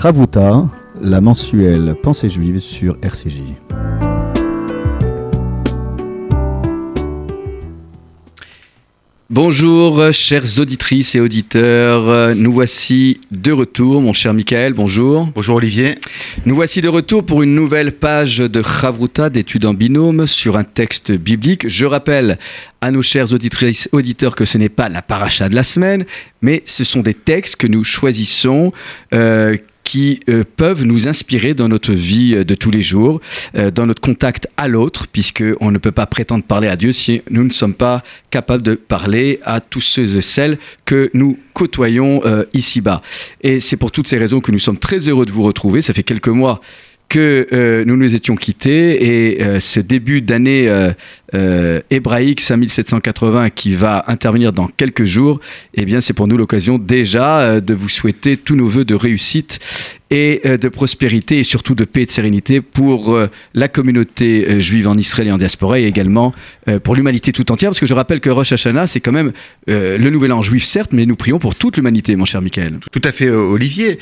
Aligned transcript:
Ravuta, 0.00 0.66
la 1.02 1.20
mensuelle 1.20 1.94
Pensée 2.02 2.30
juive 2.30 2.58
sur 2.58 2.96
RCJ. 3.02 3.42
Bonjour, 9.28 10.10
chères 10.10 10.58
auditrices 10.58 11.14
et 11.16 11.20
auditeurs. 11.20 12.34
Nous 12.34 12.50
voici 12.50 13.20
de 13.30 13.52
retour, 13.52 14.00
mon 14.00 14.14
cher 14.14 14.32
Michael. 14.32 14.72
Bonjour. 14.72 15.28
Bonjour 15.34 15.56
Olivier. 15.56 15.96
Nous 16.46 16.54
voici 16.54 16.80
de 16.80 16.88
retour 16.88 17.26
pour 17.26 17.42
une 17.42 17.54
nouvelle 17.54 17.92
page 17.92 18.38
de 18.38 18.62
Chavruta 18.62 19.28
d'études 19.28 19.66
en 19.66 19.74
binôme 19.74 20.26
sur 20.26 20.56
un 20.56 20.64
texte 20.64 21.12
biblique. 21.12 21.68
Je 21.68 21.84
rappelle 21.84 22.38
à 22.80 22.90
nos 22.90 23.02
chères 23.02 23.34
auditrices 23.34 23.90
auditeurs 23.92 24.34
que 24.34 24.46
ce 24.46 24.56
n'est 24.56 24.70
pas 24.70 24.88
la 24.88 25.02
paracha 25.02 25.50
de 25.50 25.54
la 25.54 25.62
semaine, 25.62 26.06
mais 26.40 26.62
ce 26.64 26.84
sont 26.84 27.00
des 27.00 27.12
textes 27.12 27.56
que 27.56 27.66
nous 27.66 27.84
choisissons 27.84 28.72
euh, 29.12 29.58
qui 29.84 30.20
euh, 30.28 30.44
peuvent 30.56 30.84
nous 30.84 31.08
inspirer 31.08 31.54
dans 31.54 31.68
notre 31.68 31.92
vie 31.92 32.34
euh, 32.34 32.44
de 32.44 32.54
tous 32.54 32.70
les 32.70 32.82
jours, 32.82 33.20
euh, 33.56 33.70
dans 33.70 33.86
notre 33.86 34.00
contact 34.00 34.46
à 34.56 34.68
l'autre, 34.68 35.06
puisqu'on 35.10 35.70
ne 35.70 35.78
peut 35.78 35.92
pas 35.92 36.06
prétendre 36.06 36.44
parler 36.44 36.68
à 36.68 36.76
Dieu 36.76 36.92
si 36.92 37.22
nous 37.30 37.44
ne 37.44 37.50
sommes 37.50 37.74
pas 37.74 38.02
capables 38.30 38.62
de 38.62 38.74
parler 38.74 39.40
à 39.44 39.60
tous 39.60 39.80
ceux 39.80 40.16
et 40.16 40.20
celles 40.20 40.58
que 40.84 41.10
nous 41.14 41.38
côtoyons 41.54 42.22
ici-bas. 42.54 43.02
Et 43.42 43.60
c'est 43.60 43.76
pour 43.76 43.90
toutes 43.90 44.08
ces 44.08 44.18
raisons 44.18 44.40
que 44.40 44.52
nous 44.52 44.58
sommes 44.58 44.78
très 44.78 45.08
heureux 45.08 45.26
de 45.26 45.32
vous 45.32 45.42
retrouver. 45.42 45.82
Ça 45.82 45.92
fait 45.92 46.04
quelques 46.04 46.28
mois 46.28 46.60
que 47.10 47.48
euh, 47.52 47.84
nous 47.84 47.96
nous 47.96 48.14
étions 48.14 48.36
quittés 48.36 49.32
et 49.32 49.42
euh, 49.42 49.58
ce 49.58 49.80
début 49.80 50.22
d'année 50.22 50.68
euh, 51.34 51.80
hébraïque 51.90 52.40
5780 52.40 53.50
qui 53.50 53.74
va 53.74 54.04
intervenir 54.06 54.52
dans 54.52 54.68
quelques 54.68 55.04
jours, 55.04 55.40
eh 55.74 55.84
bien 55.84 56.00
c'est 56.00 56.12
pour 56.12 56.28
nous 56.28 56.36
l'occasion 56.36 56.78
déjà 56.78 57.60
de 57.60 57.74
vous 57.74 57.88
souhaiter 57.88 58.36
tous 58.36 58.54
nos 58.54 58.66
voeux 58.66 58.84
de 58.84 58.94
réussite 58.94 59.58
et 60.10 60.42
de 60.44 60.68
prospérité 60.68 61.38
et 61.38 61.44
surtout 61.44 61.74
de 61.74 61.84
paix 61.84 62.02
et 62.02 62.06
de 62.06 62.10
sérénité 62.10 62.60
pour 62.60 63.16
la 63.54 63.68
communauté 63.68 64.60
juive 64.60 64.88
en 64.88 64.96
Israël 64.96 65.28
et 65.28 65.32
en 65.32 65.38
diaspora 65.38 65.78
et 65.78 65.84
également 65.84 66.32
pour 66.82 66.96
l'humanité 66.96 67.32
tout 67.32 67.50
entière 67.52 67.70
parce 67.70 67.78
que 67.78 67.86
je 67.86 67.94
rappelle 67.94 68.20
que 68.20 68.30
Rosh 68.30 68.52
Hashanah 68.52 68.88
c'est 68.88 69.00
quand 69.00 69.12
même 69.12 69.32
le 69.68 70.10
nouvel 70.10 70.32
an 70.32 70.42
juif 70.42 70.64
certes 70.64 70.92
mais 70.92 71.06
nous 71.06 71.16
prions 71.16 71.38
pour 71.38 71.54
toute 71.54 71.76
l'humanité 71.76 72.16
mon 72.16 72.24
cher 72.24 72.42
Michael. 72.42 72.80
Tout 72.90 73.02
à 73.04 73.12
fait 73.12 73.30
Olivier 73.30 73.98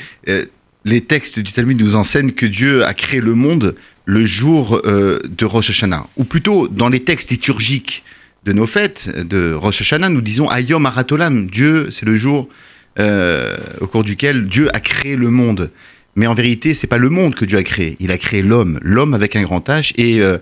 les 0.85 1.01
textes 1.01 1.39
du 1.39 1.51
Talmud 1.51 1.79
nous 1.79 1.95
enseignent 1.95 2.31
que 2.31 2.45
Dieu 2.45 2.85
a 2.85 2.93
créé 2.93 3.21
le 3.21 3.35
monde 3.35 3.75
le 4.05 4.25
jour 4.25 4.81
euh, 4.85 5.19
de 5.25 5.45
Rosh 5.45 5.69
Hashanah. 5.69 6.07
Ou 6.17 6.23
plutôt, 6.23 6.67
dans 6.67 6.89
les 6.89 7.01
textes 7.01 7.29
liturgiques 7.29 8.03
de 8.45 8.53
nos 8.53 8.65
fêtes 8.65 9.27
de 9.27 9.53
Rosh 9.53 9.81
Hashanah, 9.81 10.09
nous 10.09 10.21
disons 10.21 10.49
Ayom 10.49 10.85
Aratolam. 10.85 11.47
Dieu, 11.47 11.89
c'est 11.91 12.05
le 12.05 12.15
jour 12.15 12.49
euh, 12.97 13.57
au 13.81 13.87
cours 13.87 14.03
duquel 14.03 14.47
Dieu 14.47 14.69
a 14.75 14.79
créé 14.79 15.15
le 15.15 15.29
monde. 15.29 15.69
Mais 16.15 16.27
en 16.27 16.33
vérité, 16.33 16.73
c'est 16.73 16.87
pas 16.87 16.97
le 16.97 17.09
monde 17.09 17.35
que 17.35 17.45
Dieu 17.45 17.57
a 17.57 17.63
créé. 17.63 17.97
Il 17.99 18.11
a 18.11 18.17
créé 18.17 18.41
l'homme, 18.41 18.79
l'homme 18.81 19.13
avec 19.13 19.35
un 19.35 19.43
grand 19.43 19.67
H. 19.69 19.93
Et 19.97 20.21
euh, 20.21 20.37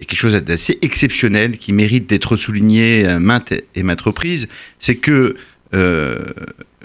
quelque 0.00 0.18
chose 0.18 0.34
d'assez 0.34 0.78
exceptionnel 0.82 1.58
qui 1.58 1.72
mérite 1.72 2.08
d'être 2.08 2.36
souligné 2.36 3.06
maintes 3.20 3.54
et 3.74 3.82
maintes 3.82 4.00
reprises. 4.00 4.48
C'est 4.78 4.96
que 4.96 5.36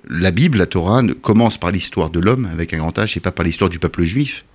la 0.09 0.31
Bible, 0.31 0.57
la 0.57 0.65
Torah, 0.65 1.01
commence 1.21 1.57
par 1.57 1.71
l'histoire 1.71 2.09
de 2.09 2.19
l'homme 2.19 2.49
avec 2.51 2.73
un 2.73 2.79
grand 2.79 2.97
H 2.97 3.17
et 3.17 3.19
pas 3.19 3.31
par 3.31 3.45
l'histoire 3.45 3.69
du 3.69 3.79
peuple 3.79 4.03
juif. 4.03 4.45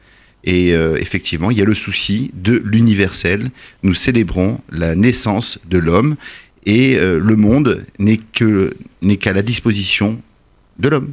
Et 0.45 0.73
euh, 0.73 0.97
effectivement, 1.01 1.51
il 1.51 1.59
y 1.59 1.63
a 1.63 1.65
le 1.65 1.75
souci 1.75 2.31
de 2.35 2.63
l'universel. 2.65 3.51
Nous 3.83 3.95
célébrons 3.95 4.61
la 4.71 4.95
naissance 4.95 5.59
de 5.69 5.79
l'homme 5.79 6.17
et 6.67 6.97
euh, 6.97 7.19
le 7.19 7.37
monde 7.37 7.85
n'est 7.99 8.19
qu'à 9.17 9.33
la 9.33 9.43
disposition 9.43 10.21
de 10.79 10.89
l'homme. 10.89 11.13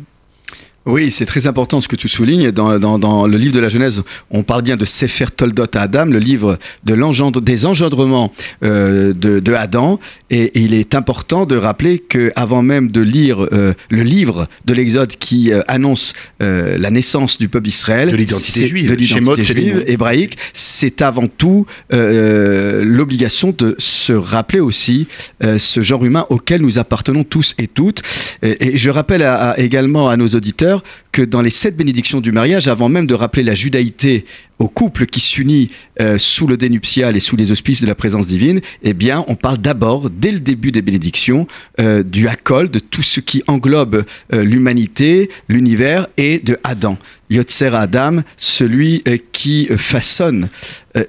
Oui, 0.86 1.12
c'est 1.12 1.26
très 1.26 1.48
important 1.48 1.80
ce 1.80 1.88
que 1.88 1.96
tu 1.96 2.10
soulignes. 2.10 2.52
Dans, 2.52 2.78
dans, 2.78 3.26
le 3.26 3.38
livre 3.38 3.54
de 3.54 3.60
la 3.62 3.70
Genèse, 3.70 4.04
on 4.32 4.44
parle 4.44 4.64
bien 4.64 4.76
de 4.76 4.84
Sefer 4.84 5.28
Toldot 5.36 5.66
à 5.74 5.82
Adam, 5.82 6.06
le 6.06 6.20
livre 6.20 6.60
de 6.84 6.94
l'engendre, 6.94 7.40
des 7.40 7.66
engendrements 7.66 8.34
euh, 8.64 9.14
de, 9.14 9.40
de, 9.40 9.54
Adam. 9.54 10.00
Et, 10.30 10.52
il 10.62 10.74
est 10.74 10.94
important 10.94 11.46
de 11.46 11.56
rappeler 11.56 12.00
qu'avant 12.00 12.62
même 12.62 12.92
de 12.92 13.00
lire 13.00 13.48
euh, 13.54 13.74
le 13.90 14.04
livre 14.04 14.48
de 14.66 14.74
l'Exode 14.74 15.16
qui 15.16 15.54
euh, 15.54 15.62
annonce 15.68 16.14
la 16.40 16.90
naissance 16.90 17.38
du 17.38 17.48
peuple 17.48 17.70
Israël, 17.70 18.12
de 18.12 18.16
l'identité 18.18 18.68
juive, 18.68 18.90
de 18.90 18.96
l'identité 18.96 19.44
juive 19.44 19.84
hébraïque, 19.88 20.38
c'est 20.54 21.02
avant 21.02 21.28
tout 21.28 21.66
l'obligation 21.90 23.56
de 23.58 23.76
se 23.78 24.14
rappeler 24.14 24.60
aussi 24.60 25.08
ce 25.42 25.82
genre 25.82 26.04
humain 26.04 26.26
auquel 26.30 26.62
nous 26.62 26.80
appartenons 26.80 27.24
tous 27.24 27.56
et 27.58 27.68
toutes. 27.68 28.02
Et, 28.42 28.76
je 28.78 28.90
rappelle 28.90 29.26
également 29.58 30.10
à 30.10 30.18
nos 30.18 30.28
auditeurs 30.28 30.73
l'heure, 30.74 30.84
que 31.14 31.22
dans 31.22 31.42
les 31.42 31.52
sept 31.52 31.78
bénédictions 31.78 32.20
du 32.20 32.34
mariage, 32.34 32.68
avant 32.68 32.90
même 32.90 33.08
de 33.08 33.14
rappeler 33.14 33.44
la 33.44 33.54
judaïté 33.54 34.26
au 34.60 34.68
couple 34.68 35.06
qui 35.06 35.20
s'unit 35.20 35.70
euh, 36.00 36.18
sous 36.18 36.48
le 36.48 36.58
dénuptial 36.58 37.16
et 37.16 37.20
sous 37.20 37.36
les 37.36 37.52
auspices 37.52 37.82
de 37.82 37.88
la 37.88 37.96
présence 37.96 38.28
divine, 38.28 38.62
eh 38.84 38.94
bien, 38.94 39.26
on 39.28 39.36
parle 39.36 39.58
d'abord, 39.58 40.10
dès 40.10 40.32
le 40.32 40.40
début 40.40 40.72
des 40.72 40.82
bénédictions, 40.82 41.48
euh, 41.80 42.04
du 42.04 42.28
Hakol, 42.28 42.70
de 42.70 42.80
tout 42.80 43.02
ce 43.02 43.20
qui 43.20 43.44
englobe 43.48 44.06
euh, 44.34 44.44
l'humanité, 44.44 45.30
l'univers, 45.50 46.08
et 46.18 46.40
de 46.40 46.58
Adam. 46.64 46.98
Yotzer 47.30 47.72
Adam, 47.74 48.22
celui 48.38 49.04
qui 49.32 49.66
façonne 49.78 50.50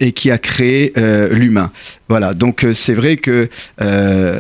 et 0.01 0.13
qui 0.13 0.31
a 0.31 0.39
créé 0.39 0.95
l'humain. 1.31 1.71
Voilà, 2.09 2.33
donc 2.33 2.67
c'est 2.73 2.95
vrai 2.95 3.19
que 3.19 3.51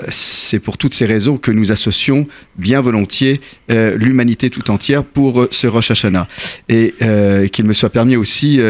c'est 0.08 0.60
pour 0.60 0.78
toutes 0.78 0.94
ces 0.94 1.04
raisons 1.04 1.36
que 1.36 1.50
nous 1.50 1.72
associons 1.72 2.26
bien 2.56 2.80
volontiers 2.80 3.42
l'humanité 3.68 4.48
tout 4.48 4.70
entière 4.70 5.04
pour 5.04 5.46
ce 5.54 5.66
Rosh 5.66 5.90
Hashanah. 5.90 6.28
Et 6.68 6.94
qu'il 7.52 7.64
me 7.64 7.72
soit 7.72 7.90
permis 7.90 8.16
aussi 8.16 8.60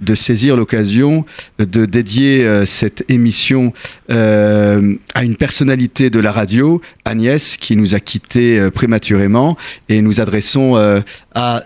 de 0.00 0.14
saisir 0.14 0.56
l'occasion 0.56 1.24
de 1.58 1.86
dédier 1.86 2.44
euh, 2.44 2.66
cette 2.66 3.04
émission 3.08 3.72
euh, 4.10 4.94
à 5.14 5.24
une 5.24 5.36
personnalité 5.36 6.10
de 6.10 6.20
la 6.20 6.32
radio, 6.32 6.80
Agnès, 7.04 7.56
qui 7.56 7.76
nous 7.76 7.94
a 7.94 8.00
quittés 8.00 8.58
euh, 8.58 8.70
prématurément, 8.70 9.56
et 9.88 10.02
nous 10.02 10.20
adressons 10.20 10.76
à 11.34 11.62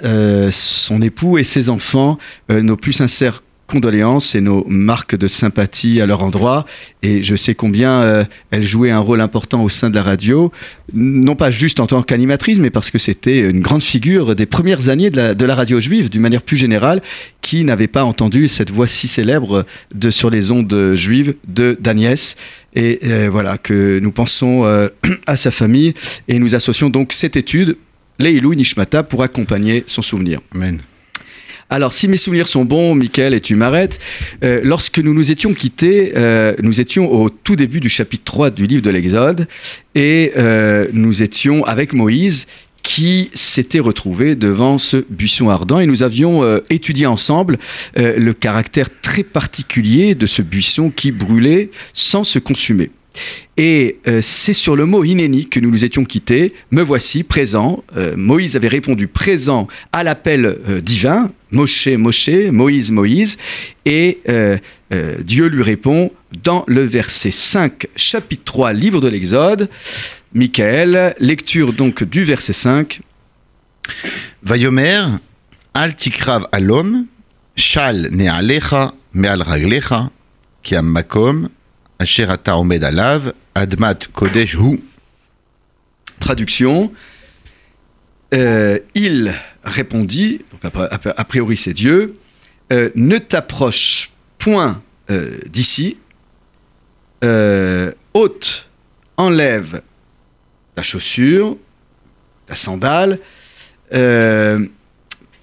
son 0.50 1.02
époux 1.02 1.38
et 1.38 1.44
ses 1.44 1.68
enfants 1.68 2.18
nos 2.48 2.76
plus 2.76 2.92
sincères 2.92 3.42
condoléances 3.68 4.34
et 4.34 4.40
nos 4.40 4.64
marques 4.66 5.14
de 5.14 5.28
sympathie 5.28 6.00
à 6.00 6.06
leur 6.06 6.24
endroit. 6.24 6.66
Et 7.02 7.22
je 7.22 7.36
sais 7.36 7.54
combien 7.54 8.02
euh, 8.02 8.24
elle 8.50 8.66
jouait 8.66 8.90
un 8.90 8.98
rôle 8.98 9.20
important 9.20 9.62
au 9.62 9.68
sein 9.68 9.90
de 9.90 9.94
la 9.94 10.02
radio, 10.02 10.50
non 10.92 11.36
pas 11.36 11.50
juste 11.50 11.78
en 11.78 11.86
tant 11.86 12.02
qu'animatrice, 12.02 12.58
mais 12.58 12.70
parce 12.70 12.90
que 12.90 12.98
c'était 12.98 13.38
une 13.40 13.60
grande 13.60 13.82
figure 13.82 14.34
des 14.34 14.46
premières 14.46 14.88
années 14.88 15.10
de 15.10 15.44
la, 15.44 15.54
radio 15.54 15.78
juive, 15.78 16.08
d'une 16.08 16.22
manière 16.22 16.42
plus 16.42 16.56
générale, 16.56 17.02
qui 17.42 17.62
n'avait 17.62 17.86
pas 17.86 18.04
entendu 18.04 18.48
cette 18.48 18.70
voix 18.70 18.88
si 18.88 19.06
célèbre 19.06 19.64
de 19.94 20.10
sur 20.10 20.30
les 20.30 20.50
ondes 20.50 20.94
juives 20.94 21.34
de 21.46 21.76
d'Agnès. 21.78 22.36
Et 22.74 23.00
euh, 23.04 23.28
voilà, 23.30 23.58
que 23.58 23.98
nous 24.00 24.12
pensons 24.12 24.64
euh, 24.64 24.88
à 25.26 25.36
sa 25.36 25.50
famille 25.50 25.94
et 26.26 26.38
nous 26.38 26.54
associons 26.54 26.90
donc 26.90 27.12
cette 27.12 27.36
étude, 27.36 27.76
Leilou 28.18 28.54
Nishmata, 28.54 29.02
pour 29.02 29.22
accompagner 29.22 29.84
son 29.86 30.02
souvenir. 30.02 30.40
Amen. 30.54 30.78
Alors, 31.70 31.92
si 31.92 32.08
mes 32.08 32.16
souvenirs 32.16 32.48
sont 32.48 32.64
bons, 32.64 32.94
Michael, 32.94 33.34
et 33.34 33.40
tu 33.40 33.54
m'arrêtes, 33.54 33.98
euh, 34.42 34.60
lorsque 34.64 34.98
nous 34.98 35.12
nous 35.12 35.30
étions 35.30 35.52
quittés, 35.52 36.14
euh, 36.16 36.54
nous 36.62 36.80
étions 36.80 37.12
au 37.12 37.28
tout 37.28 37.56
début 37.56 37.80
du 37.80 37.90
chapitre 37.90 38.24
3 38.24 38.50
du 38.50 38.66
livre 38.66 38.80
de 38.80 38.88
l'Exode, 38.88 39.46
et 39.94 40.32
euh, 40.38 40.86
nous 40.94 41.22
étions 41.22 41.64
avec 41.66 41.92
Moïse 41.92 42.46
qui 42.82 43.30
s'était 43.34 43.80
retrouvé 43.80 44.34
devant 44.34 44.78
ce 44.78 45.04
buisson 45.10 45.50
ardent 45.50 45.78
et 45.78 45.84
nous 45.84 46.04
avions 46.04 46.58
étudié 46.70 47.04
ensemble 47.06 47.58
le 47.96 48.32
caractère 48.32 48.88
très 49.02 49.24
particulier 49.24 50.14
de 50.14 50.26
ce 50.26 50.40
buisson 50.40 50.88
qui 50.88 51.12
brûlait 51.12 51.70
sans 51.92 52.24
se 52.24 52.38
consumer. 52.38 52.90
Et 53.56 53.98
euh, 54.06 54.20
c'est 54.22 54.52
sur 54.52 54.76
le 54.76 54.86
mot 54.86 55.04
inéni 55.04 55.48
que 55.48 55.60
nous 55.60 55.70
nous 55.70 55.84
étions 55.84 56.04
quittés. 56.04 56.52
Me 56.70 56.82
voici 56.82 57.22
présent. 57.22 57.82
Euh, 57.96 58.14
Moïse 58.16 58.56
avait 58.56 58.68
répondu 58.68 59.08
présent 59.08 59.66
à 59.92 60.02
l'appel 60.02 60.46
euh, 60.46 60.80
divin. 60.80 61.32
Moshe, 61.50 61.88
Moshe, 61.88 62.30
Moïse, 62.50 62.90
Moïse. 62.90 63.38
Et 63.84 64.18
Dieu 65.20 65.46
lui 65.46 65.62
répond 65.62 66.12
dans 66.44 66.64
le 66.68 66.84
verset 66.84 67.30
5, 67.30 67.86
chapitre 67.96 68.44
3, 68.44 68.72
livre 68.74 69.00
de 69.00 69.08
l'Exode. 69.08 69.70
Michael, 70.34 71.14
lecture 71.20 71.72
donc 71.72 72.04
du 72.04 72.24
verset 72.24 72.52
5. 72.52 73.00
Vayomer, 74.42 75.04
al 75.74 75.96
tikrav 75.96 76.46
alom, 76.52 77.06
shal 77.56 78.08
ne'alecha, 78.12 78.92
me'al 79.14 79.42
raglecha, 79.42 80.10
ki 80.62 80.82
makom, 80.82 81.48
Omed 82.00 82.84
Alav, 82.84 83.32
Admat 83.54 83.98
Kodesh 84.12 84.54
Hu. 84.54 84.80
Traduction. 86.20 86.92
Euh, 88.34 88.78
il 88.94 89.32
répondit, 89.64 90.42
donc 90.50 90.72
a, 90.74 91.24
priori 91.24 91.56
c'est 91.56 91.72
Dieu, 91.72 92.18
euh, 92.72 92.90
ne 92.94 93.16
t'approche 93.18 94.10
point 94.36 94.82
euh, 95.10 95.38
d'ici, 95.46 95.96
ôte, 98.14 98.68
enlève 99.16 99.82
ta 100.74 100.82
chaussure, 100.82 101.56
ta 102.46 102.54
sandale, 102.54 103.18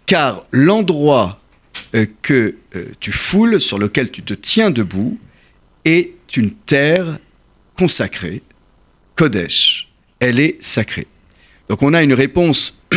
car 0.06 0.44
l'endroit 0.52 1.40
que 2.22 2.56
tu 3.00 3.12
foules, 3.12 3.60
sur 3.60 3.80
lequel 3.80 4.12
tu 4.12 4.24
te 4.24 4.34
tiens 4.34 4.70
debout, 4.70 5.20
est 5.84 6.15
une 6.38 6.52
terre 6.52 7.20
consacrée, 7.78 8.42
Kodesh. 9.16 9.90
Elle 10.20 10.40
est 10.40 10.58
sacrée. 10.62 11.08
Donc 11.70 11.82
on 11.82 11.94
a 11.94 12.04
une 12.04 12.14
réponse 12.14 12.80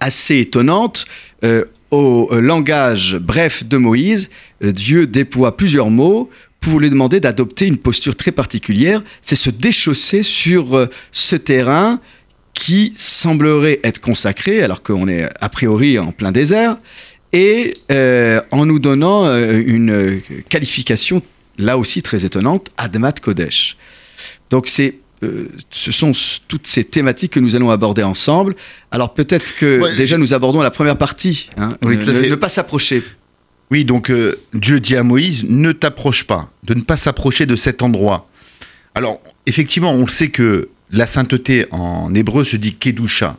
assez 0.00 0.38
étonnante 0.38 1.06
euh, 1.44 1.64
au 1.90 2.28
euh, 2.32 2.40
langage 2.40 3.16
bref 3.16 3.64
de 3.64 3.76
Moïse. 3.76 4.30
Euh, 4.62 4.72
Dieu 4.72 5.06
déploie 5.06 5.56
plusieurs 5.56 5.90
mots 5.90 6.30
pour 6.60 6.80
lui 6.80 6.90
demander 6.90 7.18
d'adopter 7.18 7.66
une 7.66 7.78
posture 7.78 8.14
très 8.14 8.30
particulière, 8.30 9.02
c'est 9.20 9.34
se 9.34 9.50
déchausser 9.50 10.22
sur 10.22 10.88
ce 11.10 11.34
terrain 11.34 12.00
qui 12.54 12.92
semblerait 12.94 13.80
être 13.82 14.00
consacré, 14.00 14.62
alors 14.62 14.84
qu'on 14.84 15.08
est 15.08 15.28
a 15.40 15.48
priori 15.48 15.98
en 15.98 16.12
plein 16.12 16.30
désert, 16.30 16.78
et 17.32 17.74
en 17.90 18.64
nous 18.64 18.78
donnant 18.78 19.24
une 19.34 20.22
qualification 20.48 21.20
là 21.58 21.78
aussi 21.78 22.02
très 22.02 22.24
étonnante, 22.24 22.70
Admat 22.76 23.12
Kodesh. 23.12 23.76
Donc 24.50 24.68
c'est 24.68 24.96
euh, 25.24 25.48
ce 25.70 25.92
sont 25.92 26.12
toutes 26.48 26.66
ces 26.66 26.82
thématiques 26.84 27.32
que 27.32 27.40
nous 27.40 27.54
allons 27.54 27.70
aborder 27.70 28.02
ensemble. 28.02 28.56
Alors 28.90 29.14
peut-être 29.14 29.54
que 29.54 29.80
Ouais, 29.80 29.96
déjà 29.96 30.18
nous 30.18 30.34
abordons 30.34 30.62
la 30.62 30.70
première 30.70 30.98
partie. 30.98 31.48
hein. 31.56 31.76
Oui, 31.82 31.96
ne, 31.96 32.34
pas 32.34 32.48
s'approcher. 32.48 33.04
Oui, 33.70 33.84
donc 33.84 34.10
euh, 34.10 34.40
Dieu 34.52 34.80
dit 34.80 34.96
à 34.96 35.04
Moïse, 35.04 35.44
ne 35.48 35.72
t'approche 35.72 36.24
pas, 36.24 36.50
de 36.64 36.74
ne 36.74 36.80
pas 36.82 36.96
s'approcher 36.96 37.46
de 37.46 37.56
cet 37.56 37.82
endroit. 37.82 38.28
Alors, 38.94 39.22
effectivement, 39.46 39.92
on 39.92 40.06
sait 40.06 40.28
que 40.28 40.68
la 40.90 41.06
sainteté 41.06 41.66
en 41.70 42.12
hébreu 42.14 42.44
se 42.44 42.56
dit 42.56 42.74
Kedusha. 42.74 43.38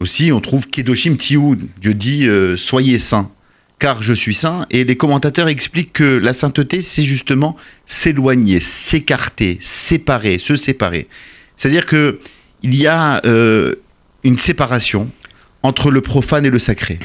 Aussi, 0.00 0.32
on 0.32 0.40
trouve 0.40 0.66
Kedoshim 0.66 1.16
Tioud. 1.16 1.60
Dieu 1.80 1.94
dit, 1.94 2.26
euh, 2.26 2.56
soyez 2.56 2.98
saints, 2.98 3.30
car 3.80 4.02
je 4.02 4.12
suis 4.12 4.34
saint. 4.34 4.66
Et 4.70 4.84
les 4.84 4.96
commentateurs 4.96 5.48
expliquent 5.48 5.94
que 5.94 6.04
la 6.04 6.32
sainteté, 6.32 6.82
c'est 6.82 7.02
justement 7.02 7.56
s'éloigner, 7.86 8.60
s'écarter, 8.60 9.58
séparer, 9.60 10.38
se 10.38 10.54
séparer. 10.54 11.08
C'est-à-dire 11.56 11.86
que 11.86 12.20
il 12.62 12.76
y 12.76 12.86
a 12.86 13.20
euh, 13.24 13.74
une 14.22 14.38
séparation 14.38 15.10
entre 15.62 15.90
le 15.90 16.02
profane 16.02 16.46
et 16.46 16.50
le 16.50 16.58
sacré. 16.58 16.98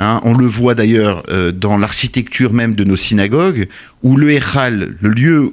Hein, 0.00 0.20
on 0.24 0.34
le 0.34 0.46
voit 0.46 0.74
d'ailleurs 0.74 1.22
euh, 1.28 1.52
dans 1.52 1.78
l'architecture 1.78 2.52
même 2.52 2.74
de 2.74 2.84
nos 2.84 2.96
synagogues, 2.96 3.68
où 4.02 4.16
le 4.16 4.32
Echal, 4.32 4.96
le 5.00 5.08
lieu 5.08 5.52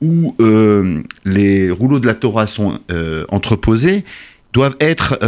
où 0.00 0.34
euh, 0.40 1.02
les 1.24 1.70
rouleaux 1.70 2.00
de 2.00 2.06
la 2.06 2.14
Torah 2.14 2.48
sont 2.48 2.80
entreposés, 3.28 4.04
doivent 4.52 4.76
être 4.80 5.18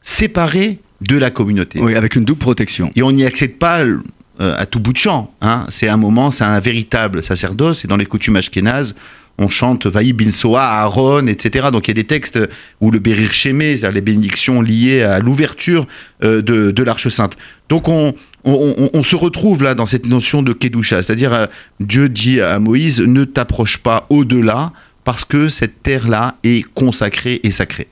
séparés 0.00 0.78
de 1.00 1.16
la 1.18 1.30
communauté. 1.30 1.80
Oui, 1.80 1.94
avec 1.94 2.16
une 2.16 2.24
double 2.24 2.38
protection. 2.40 2.90
Et 2.96 3.02
on 3.02 3.12
n'y 3.12 3.24
accède 3.24 3.58
pas 3.58 3.80
euh, 3.80 3.98
à 4.38 4.66
tout 4.66 4.80
bout 4.80 4.92
de 4.92 4.98
champ. 4.98 5.32
hein. 5.40 5.66
C'est 5.68 5.88
un 5.88 5.96
moment, 5.96 6.30
c'est 6.30 6.44
un 6.44 6.60
véritable 6.60 7.22
sacerdoce. 7.22 7.84
Et 7.84 7.88
dans 7.88 7.96
les 7.96 8.06
coutumes 8.06 8.36
ashkénazes, 8.36 8.94
on 9.38 9.48
chante 9.50 9.86
Vaï 9.86 10.14
bin 10.14 10.30
Soa, 10.32 10.62
Aaron, 10.64 11.26
etc. 11.26 11.68
Donc 11.70 11.86
il 11.86 11.90
y 11.90 11.92
a 11.92 11.94
des 11.94 12.04
textes 12.04 12.38
où 12.80 12.90
le 12.90 12.98
Berir 12.98 13.32
Shemé, 13.34 13.76
c'est-à-dire 13.76 13.94
les 13.94 14.00
bénédictions 14.00 14.62
liées 14.62 15.02
à 15.02 15.18
l'ouverture 15.18 15.86
euh, 16.24 16.40
de, 16.40 16.70
de 16.70 16.82
l'Arche 16.82 17.08
Sainte. 17.08 17.36
Donc 17.68 17.88
on, 17.88 18.14
on, 18.44 18.74
on- 18.78 18.90
on 18.94 19.02
se 19.02 19.14
retrouve 19.16 19.62
là 19.62 19.74
dans 19.74 19.84
cette 19.84 20.06
notion 20.06 20.42
de 20.42 20.54
Kedusha, 20.54 21.02
c'est-à-dire 21.02 21.34
euh, 21.34 21.46
Dieu 21.80 22.08
dit 22.08 22.40
à 22.40 22.58
Moïse, 22.58 23.00
ne 23.02 23.24
t'approche 23.24 23.76
pas 23.76 24.06
au-delà 24.08 24.72
parce 25.04 25.26
que 25.26 25.50
cette 25.50 25.82
terre-là 25.82 26.36
est 26.42 26.64
consacrée 26.74 27.40
et 27.42 27.50
sacrée. 27.50 27.88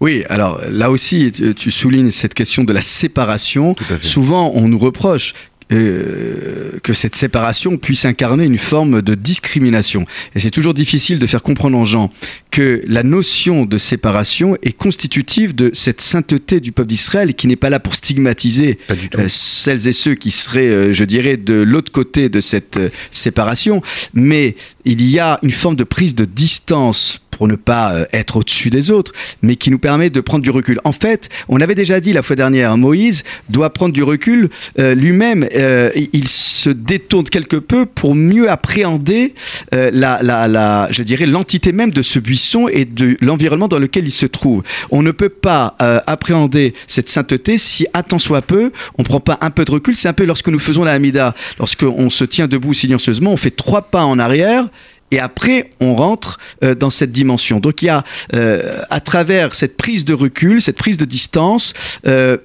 Oui, 0.00 0.24
alors 0.28 0.60
là 0.68 0.90
aussi, 0.90 1.32
tu, 1.32 1.70
soulignes 1.70 2.10
cette 2.10 2.34
question 2.34 2.64
de 2.64 2.72
la 2.72 2.82
séparation. 2.82 3.74
Souvent, 4.02 4.52
on 4.54 4.68
nous 4.68 4.78
reproche 4.78 5.34
euh, 5.72 6.78
que 6.82 6.92
cette 6.92 7.16
séparation 7.16 7.78
puisse 7.78 8.04
incarner 8.04 8.44
une 8.44 8.58
forme 8.58 9.00
de 9.00 9.14
discrimination. 9.14 10.04
Et 10.34 10.40
c'est 10.40 10.50
toujours 10.50 10.74
difficile 10.74 11.18
de 11.18 11.26
faire 11.26 11.42
comprendre 11.42 11.78
aux 11.78 11.86
gens 11.86 12.12
que 12.54 12.80
la 12.86 13.02
notion 13.02 13.64
de 13.64 13.78
séparation 13.78 14.56
est 14.62 14.72
constitutive 14.72 15.56
de 15.56 15.72
cette 15.72 16.00
sainteté 16.00 16.60
du 16.60 16.70
peuple 16.70 16.90
d'Israël 16.90 17.34
qui 17.34 17.48
n'est 17.48 17.56
pas 17.56 17.68
là 17.68 17.80
pour 17.80 17.94
stigmatiser 17.96 18.78
euh, 18.90 19.26
celles 19.26 19.88
et 19.88 19.92
ceux 19.92 20.14
qui 20.14 20.30
seraient, 20.30 20.68
euh, 20.68 20.92
je 20.92 21.04
dirais, 21.04 21.36
de 21.36 21.54
l'autre 21.54 21.90
côté 21.90 22.28
de 22.28 22.40
cette 22.40 22.76
euh, 22.76 22.90
séparation, 23.10 23.82
mais 24.14 24.54
il 24.84 25.02
y 25.02 25.18
a 25.18 25.40
une 25.42 25.50
forme 25.50 25.74
de 25.74 25.82
prise 25.82 26.14
de 26.14 26.24
distance 26.24 27.24
pour 27.36 27.48
ne 27.48 27.56
pas 27.56 28.06
être 28.12 28.36
au-dessus 28.36 28.70
des 28.70 28.90
autres, 28.90 29.12
mais 29.42 29.56
qui 29.56 29.70
nous 29.70 29.78
permet 29.78 30.08
de 30.08 30.20
prendre 30.20 30.42
du 30.44 30.50
recul. 30.50 30.80
En 30.84 30.92
fait, 30.92 31.28
on 31.48 31.60
avait 31.60 31.74
déjà 31.74 31.98
dit 31.98 32.12
la 32.12 32.22
fois 32.22 32.36
dernière, 32.36 32.76
Moïse 32.76 33.24
doit 33.48 33.70
prendre 33.70 33.92
du 33.92 34.02
recul 34.02 34.50
euh, 34.78 34.94
lui-même. 34.94 35.46
euh, 35.54 35.90
il 36.12 36.28
se 36.28 36.70
détourne 36.70 37.24
quelque 37.24 37.56
peu 37.56 37.86
pour 37.86 38.14
mieux 38.14 38.48
appréhender 38.50 39.34
euh, 39.74 39.90
la, 39.92 40.20
la, 40.22 40.46
la, 40.46 40.88
je 40.90 41.02
dirais, 41.02 41.26
l'entité 41.26 41.72
même 41.72 41.90
de 41.90 42.02
ce 42.02 42.20
buisson 42.20 42.43
et 42.68 42.84
de 42.84 43.16
l'environnement 43.20 43.68
dans 43.68 43.78
lequel 43.78 44.06
il 44.06 44.12
se 44.12 44.26
trouve. 44.26 44.62
On 44.90 45.02
ne 45.02 45.10
peut 45.10 45.28
pas 45.28 45.76
euh, 45.82 46.00
appréhender 46.06 46.74
cette 46.86 47.08
sainteté 47.08 47.58
si, 47.58 47.86
à 47.92 48.02
tant 48.02 48.18
soit 48.18 48.42
peu, 48.42 48.72
on 48.98 49.02
ne 49.02 49.06
prend 49.06 49.20
pas 49.20 49.38
un 49.40 49.50
peu 49.50 49.64
de 49.64 49.70
recul. 49.70 49.94
C'est 49.94 50.08
un 50.08 50.12
peu 50.12 50.24
lorsque 50.24 50.48
nous 50.48 50.58
faisons 50.58 50.84
la 50.84 50.92
Hamida, 50.92 51.34
lorsqu'on 51.58 52.10
se 52.10 52.24
tient 52.24 52.46
debout 52.46 52.74
silencieusement, 52.74 53.32
on 53.32 53.36
fait 53.36 53.50
trois 53.50 53.82
pas 53.82 54.04
en 54.04 54.18
arrière. 54.18 54.66
Et 55.10 55.20
après, 55.20 55.70
on 55.80 55.94
rentre 55.94 56.38
euh, 56.64 56.74
dans 56.74 56.90
cette 56.90 57.12
dimension. 57.12 57.60
Donc 57.60 57.82
il 57.82 57.86
y 57.86 57.88
a, 57.88 58.04
euh, 58.34 58.80
à 58.90 59.00
travers 59.00 59.54
cette 59.54 59.76
prise 59.76 60.04
de 60.04 60.14
recul, 60.14 60.60
cette 60.60 60.76
prise 60.76 60.96
de 60.96 61.04
distance, 61.04 61.72
euh, 62.06 62.38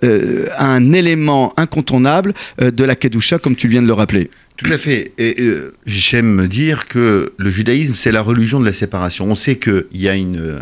un 0.58 0.94
élément 0.94 1.54
incontournable 1.58 2.34
de 2.60 2.84
la 2.84 2.96
Kedusha, 2.96 3.40
comme 3.40 3.56
tu 3.56 3.68
viens 3.68 3.82
de 3.82 3.88
le 3.88 3.94
rappeler. 3.94 4.30
Tout 4.58 4.72
à 4.74 4.78
fait. 4.78 5.14
Et 5.18 5.36
euh, 5.40 5.74
j'aime 5.86 6.48
dire 6.48 6.88
que 6.88 7.32
le 7.38 7.50
judaïsme, 7.50 7.96
c'est 7.96 8.12
la 8.12 8.22
religion 8.22 8.60
de 8.60 8.66
la 8.66 8.74
séparation. 8.74 9.26
On 9.26 9.36
sait 9.36 9.56
qu'il 9.56 9.86
y 9.94 10.10
a 10.10 10.16
une, 10.16 10.60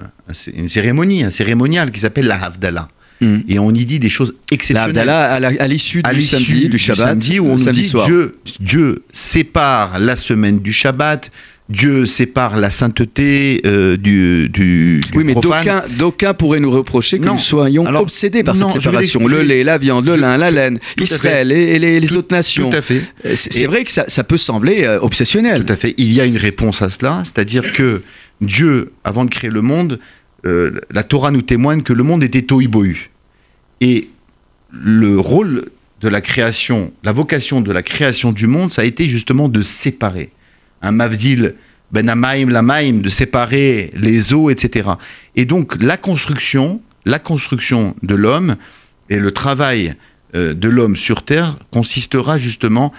une 0.56 0.70
cérémonie, 0.70 1.24
un 1.24 1.32
cérémonial 1.32 1.92
qui 1.92 2.00
s'appelle 2.00 2.28
la 2.28 2.42
Havdalah. 2.44 2.90
Et 3.50 3.58
on 3.58 3.72
y 3.72 3.84
dit 3.86 3.98
des 3.98 4.12
choses 4.12 4.36
exceptionnelles. 4.52 5.08
La- 5.08 5.34
à 5.34 5.68
l'issue 5.68 6.02
à 6.04 6.12
du 6.14 6.20
l'issue 6.20 6.36
samedi, 6.36 6.70
du 6.70 6.78
Shabbat, 6.78 7.08
samedi, 7.08 7.40
où 7.40 7.48
on 7.48 7.56
nous 7.56 7.72
dit 7.72 7.84
soir. 7.84 8.06
Dieu, 8.06 8.34
Dieu 8.60 9.02
sépare 9.12 9.98
la 9.98 10.16
semaine 10.16 10.60
du 10.60 10.72
Shabbat, 10.72 11.32
Dieu 11.70 12.06
sépare 12.06 12.56
la 12.56 12.70
sainteté 12.72 13.62
euh, 13.66 13.98
du, 13.98 14.48
du, 14.48 15.02
du 15.12 15.18
Oui, 15.18 15.26
mais 15.26 15.34
d'aucuns 15.36 15.84
d'aucuns 15.98 16.34
pourraient 16.34 16.62
nous 16.62 16.72
reprocher 16.72 17.20
que 17.20 17.26
Non. 17.26 17.34
nous 17.34 17.40
soyons 17.40 17.86
Alors, 17.86 18.04
obsédés 18.04 18.42
par 18.42 18.56
non, 18.56 18.70
cette 18.70 18.82
séparation. 18.82 19.28
Le 19.28 19.42
lait, 19.42 19.66
la 19.66 19.78
viande, 19.78 20.06
le 20.06 20.14
Tout- 20.16 20.22
lin, 20.22 20.38
la 20.38 20.50
laine, 20.50 20.80
tout 20.96 21.04
Israël 21.04 21.52
et, 21.52 21.76
et 21.76 21.80
les, 21.80 22.14
autres 22.16 22.34
nations. 22.34 22.70
Tout 22.70 22.78
à 22.78 22.82
fait. 22.82 23.02
Euh, 23.26 23.34
C'est 23.36 23.66
vrai 23.66 23.84
que 23.84 23.92
ça, 23.92 24.06
ça 24.08 24.24
peut 24.24 24.38
sembler 24.38 24.86
euh, 24.86 25.00
obsessionnel. 25.02 25.66
Tout 25.66 25.74
à 25.74 25.76
fait. 25.76 25.94
Il 25.98 26.14
y 26.14 26.22
a 26.22 26.26
une 26.26 26.38
réponse 26.38 26.82
à 26.82 26.90
cela, 26.90 27.22
c'est-à-dire 27.26 27.74
que 27.74 28.02
Dieu, 28.40 28.94
avant 29.04 29.26
de 29.26 29.30
créer 29.30 29.50
le 29.50 29.62
monde, 29.62 30.00
euh, 30.46 30.80
la 30.90 31.04
Torah 31.04 31.32
nous 31.32 31.42
témoigne 31.42 31.82
que 31.82 31.92
le 31.92 32.04
monde 32.04 32.24
était 32.24 32.42
tohu-bohu. 32.44 33.10
Et 33.82 34.08
le 34.72 35.20
rôle 35.20 35.66
de 36.00 36.08
la 36.08 36.22
création, 36.22 36.94
la 37.04 37.12
vocation 37.12 37.60
de 37.60 37.74
la 37.74 37.82
création 37.84 38.32
du 38.32 38.48
monde, 38.48 38.72
ça 38.72 38.84
a 38.84 38.86
été 38.86 39.10
justement 39.10 39.50
de 39.50 39.62
séparer. 39.64 40.30
Un 40.82 40.92
mavdil 40.92 41.56
ben 41.92 42.10
amaim 42.10 42.50
lamaim, 42.50 43.00
de 43.02 43.10
séparer 43.10 43.92
les 43.96 44.34
eaux, 44.34 44.50
etc. 44.50 44.90
Et 45.36 45.46
donc 45.46 45.82
la 45.82 45.98
construction, 45.98 46.82
la 47.06 47.20
construction 47.20 47.96
de 48.04 48.16
l'homme 48.16 48.56
et 49.10 49.18
le 49.18 49.32
travail 49.32 49.96
euh, 50.36 50.54
de 50.54 50.68
l'homme 50.68 50.98
sur 50.98 51.24
terre 51.24 51.58
consistera 51.72 52.38
justement 52.38 52.92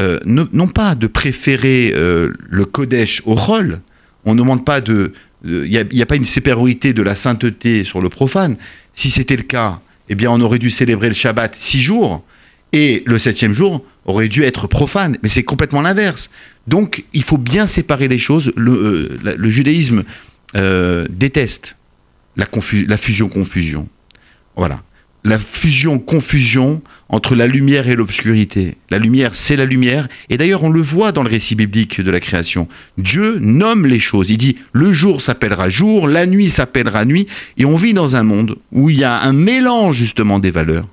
euh, 0.00 0.18
non 0.26 0.66
pas 0.66 0.94
de 0.94 1.06
préférer 1.06 1.92
euh, 1.94 2.32
le 2.48 2.64
Kodesh 2.64 3.22
au 3.26 3.34
rôle. 3.34 3.80
On 4.24 4.34
ne 4.34 4.40
demande 4.40 4.64
pas 4.64 4.80
de. 4.80 5.12
Il 5.44 5.68
n'y 5.92 6.02
a 6.02 6.06
pas 6.06 6.16
une 6.16 6.24
supériorité 6.24 6.94
de 6.94 7.02
la 7.02 7.14
sainteté 7.14 7.84
sur 7.84 8.00
le 8.00 8.08
profane. 8.08 8.56
Si 8.94 9.10
c'était 9.10 9.36
le 9.36 9.42
cas, 9.42 9.80
eh 10.08 10.14
bien, 10.14 10.30
on 10.30 10.40
aurait 10.40 10.58
dû 10.58 10.70
célébrer 10.70 11.08
le 11.08 11.14
Shabbat 11.14 11.54
six 11.54 11.82
jours 11.82 12.24
et 12.72 13.02
le 13.04 13.18
septième 13.18 13.52
jour 13.52 13.84
aurait 14.06 14.28
dû 14.28 14.42
être 14.42 14.66
profane. 14.66 15.18
Mais 15.22 15.28
c'est 15.28 15.42
complètement 15.42 15.82
l'inverse. 15.82 16.30
Donc, 16.66 17.04
il 17.12 17.22
faut 17.22 17.38
bien 17.38 17.66
séparer 17.66 18.08
les 18.08 18.18
choses. 18.18 18.52
Le, 18.56 19.18
euh, 19.24 19.50
judaïsme 19.50 20.04
euh, 20.56 21.06
déteste 21.10 21.76
la, 22.36 22.46
la 22.88 22.96
fusion-confusion. 22.96 23.88
Voilà. 24.56 24.82
La 25.24 25.38
fusion-confusion 25.38 26.82
entre 27.08 27.34
la 27.34 27.46
lumière 27.46 27.88
et 27.88 27.94
l'obscurité. 27.94 28.76
La 28.90 28.98
lumière, 28.98 29.34
c'est 29.34 29.56
la 29.56 29.64
lumière. 29.64 30.08
Et 30.28 30.36
d'ailleurs, 30.36 30.64
on 30.64 30.70
le 30.70 30.82
voit 30.82 31.12
dans 31.12 31.22
le 31.22 31.30
récit 31.30 31.54
biblique 31.54 32.00
de 32.00 32.10
la 32.10 32.20
création. 32.20 32.68
Dieu 32.98 33.38
nomme 33.40 33.86
les 33.86 34.00
choses. 34.00 34.30
Il 34.30 34.38
dit, 34.38 34.56
le 34.72 34.92
jour 34.92 35.22
s'appellera 35.22 35.70
jour, 35.70 36.08
la 36.08 36.26
nuit 36.26 36.50
s'appellera 36.50 37.04
nuit. 37.04 37.26
Et 37.56 37.64
on 37.64 37.76
vit 37.76 37.94
dans 37.94 38.16
un 38.16 38.22
monde 38.22 38.56
où 38.72 38.90
il 38.90 38.98
y 38.98 39.04
a 39.04 39.22
un 39.22 39.32
mélange 39.32 39.96
justement 39.96 40.38
des 40.38 40.50
valeurs 40.50 40.86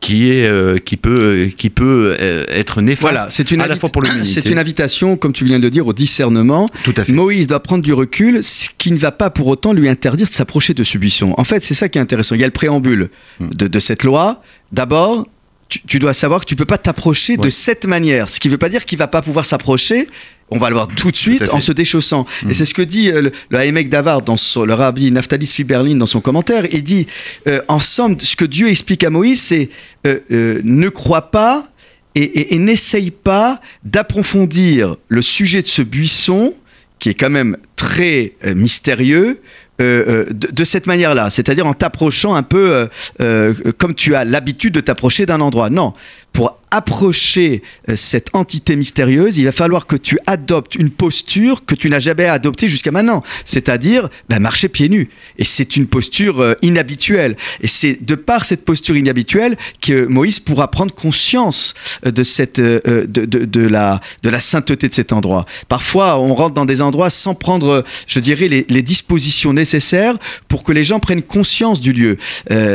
qui, 0.00 0.30
est, 0.30 0.46
euh, 0.46 0.78
qui 0.78 0.96
peut, 0.96 1.48
qui 1.56 1.70
peut 1.70 2.16
euh, 2.20 2.44
être 2.48 2.80
néfaste 2.80 3.00
Voilà, 3.02 3.26
c'est 3.30 3.50
une, 3.50 3.60
à 3.60 3.66
la 3.66 3.76
fois 3.76 3.88
pour 3.88 4.02
l'humanité. 4.04 4.40
c'est 4.40 4.48
une 4.50 4.58
invitation, 4.58 5.16
comme 5.16 5.32
tu 5.32 5.44
viens 5.44 5.58
de 5.58 5.68
dire, 5.68 5.86
au 5.86 5.92
discernement. 5.92 6.68
Tout 6.84 6.94
à 6.96 7.04
fait. 7.04 7.12
Moïse 7.12 7.46
doit 7.48 7.60
prendre 7.62 7.82
du 7.82 7.92
recul, 7.92 8.44
ce 8.44 8.68
qui 8.78 8.92
ne 8.92 8.98
va 8.98 9.10
pas 9.10 9.30
pour 9.30 9.48
autant 9.48 9.72
lui 9.72 9.88
interdire 9.88 10.28
de 10.28 10.32
s'approcher 10.32 10.72
de 10.74 10.84
ce 10.84 10.98
buisson. 10.98 11.34
En 11.36 11.44
fait, 11.44 11.64
c'est 11.64 11.74
ça 11.74 11.88
qui 11.88 11.98
est 11.98 12.00
intéressant. 12.00 12.34
Il 12.36 12.40
y 12.40 12.44
a 12.44 12.46
le 12.46 12.52
préambule 12.52 13.10
Hmm. 13.40 13.48
de, 13.50 13.66
de 13.68 13.80
cette 13.80 14.04
loi. 14.04 14.42
D'abord, 14.72 15.26
tu, 15.68 15.80
tu 15.86 15.98
dois 15.98 16.14
savoir 16.14 16.40
que 16.40 16.46
tu 16.46 16.56
peux 16.56 16.64
pas 16.64 16.78
t'approcher 16.78 17.36
de 17.36 17.50
cette 17.50 17.84
manière. 17.86 18.28
Ce 18.28 18.38
qui 18.40 18.48
veut 18.48 18.58
pas 18.58 18.68
dire 18.68 18.84
qu'il 18.84 18.98
va 18.98 19.06
pas 19.08 19.22
pouvoir 19.22 19.44
s'approcher. 19.44 20.08
On 20.50 20.58
va 20.58 20.68
le 20.70 20.74
voir 20.74 20.88
tout 20.88 21.10
de 21.10 21.16
suite 21.16 21.48
en 21.50 21.60
se 21.60 21.72
déchaussant. 21.72 22.26
Mm. 22.42 22.50
Et 22.50 22.54
c'est 22.54 22.64
ce 22.64 22.72
que 22.74 22.82
dit 22.82 23.10
euh, 23.10 23.20
le, 23.22 23.32
le 23.50 23.58
Haïmek 23.58 23.88
Davard 23.90 24.22
dans 24.22 24.36
son, 24.38 24.64
le 24.64 24.72
rabbi 24.74 25.10
Naftali 25.10 25.44
Sfiberlin 25.46 25.96
dans 25.96 26.06
son 26.06 26.20
commentaire. 26.20 26.64
Il 26.72 26.82
dit, 26.82 27.06
euh, 27.46 27.60
en 27.68 27.80
somme, 27.80 28.16
ce 28.20 28.34
que 28.34 28.44
Dieu 28.46 28.68
explique 28.68 29.04
à 29.04 29.10
Moïse, 29.10 29.40
c'est 29.42 29.68
euh, 30.06 30.20
euh, 30.30 30.60
ne 30.64 30.88
crois 30.88 31.30
pas 31.30 31.68
et, 32.14 32.22
et- 32.22 32.54
et 32.54 32.58
n'essaye 32.58 33.10
pas 33.10 33.60
d'approfondir 33.84 34.96
le 35.08 35.22
sujet 35.22 35.60
de 35.62 35.66
ce 35.66 35.82
buisson 35.82 36.54
qui 36.98 37.10
est 37.10 37.14
quand 37.14 37.30
même 37.30 37.56
très 37.76 38.32
mystérieux. 38.56 39.40
euh, 39.80 40.04
euh, 40.08 40.24
de, 40.32 40.48
de 40.50 40.64
cette 40.64 40.86
manière-là, 40.88 41.30
c'est-à-dire 41.30 41.64
en 41.64 41.72
t'approchant 41.74 42.34
un 42.34 42.42
peu 42.42 42.88
euh, 43.20 43.54
comme 43.78 43.94
tu 43.94 44.16
as 44.16 44.24
l'habitude 44.24 44.74
de 44.74 44.80
t'approcher 44.80 45.24
d'un 45.24 45.40
endroit. 45.40 45.70
Non, 45.70 45.92
pour 46.32 46.58
approcher 46.70 47.62
euh, 47.88 47.96
cette 47.96 48.28
entité 48.34 48.76
mystérieuse, 48.76 49.38
il 49.38 49.44
va 49.44 49.52
falloir 49.52 49.86
que 49.86 49.96
tu 49.96 50.18
adoptes 50.26 50.74
une 50.74 50.90
posture 50.90 51.64
que 51.64 51.74
tu 51.74 51.88
n'as 51.88 52.00
jamais 52.00 52.26
adoptée 52.26 52.68
jusqu'à 52.68 52.90
maintenant, 52.90 53.22
c'est-à-dire 53.44 54.08
ben, 54.28 54.38
marcher 54.38 54.68
pieds 54.68 54.88
nus. 54.88 55.08
Et 55.38 55.44
c'est 55.44 55.76
une 55.76 55.86
posture 55.86 56.40
euh, 56.40 56.54
inhabituelle. 56.62 57.36
Et 57.62 57.66
c'est 57.66 58.04
de 58.04 58.14
par 58.14 58.44
cette 58.44 58.64
posture 58.64 58.96
inhabituelle 58.96 59.56
que 59.80 60.06
Moïse 60.06 60.40
pourra 60.40 60.70
prendre 60.70 60.94
conscience 60.94 61.74
euh, 62.06 62.10
de, 62.10 62.22
cette, 62.22 62.60
de, 62.60 63.06
de- 63.06 63.66
la, 63.66 64.00
de 64.22 64.28
la 64.28 64.40
sainteté 64.40 64.88
de 64.88 64.94
cet 64.94 65.12
endroit. 65.12 65.46
Parfois, 65.68 66.18
on 66.18 66.34
rentre 66.34 66.54
dans 66.54 66.64
des 66.64 66.80
endroits 66.82 67.10
sans 67.10 67.34
prendre, 67.34 67.84
je 68.06 68.20
dirais, 68.20 68.48
les, 68.48 68.82
dispositions 68.82 69.52
nécessaires 69.52 70.16
pour 70.46 70.62
que 70.62 70.72
les 70.72 70.84
gens 70.84 71.00
prennent 71.00 71.22
conscience 71.22 71.80
du 71.80 71.92
lieu. 71.92 72.16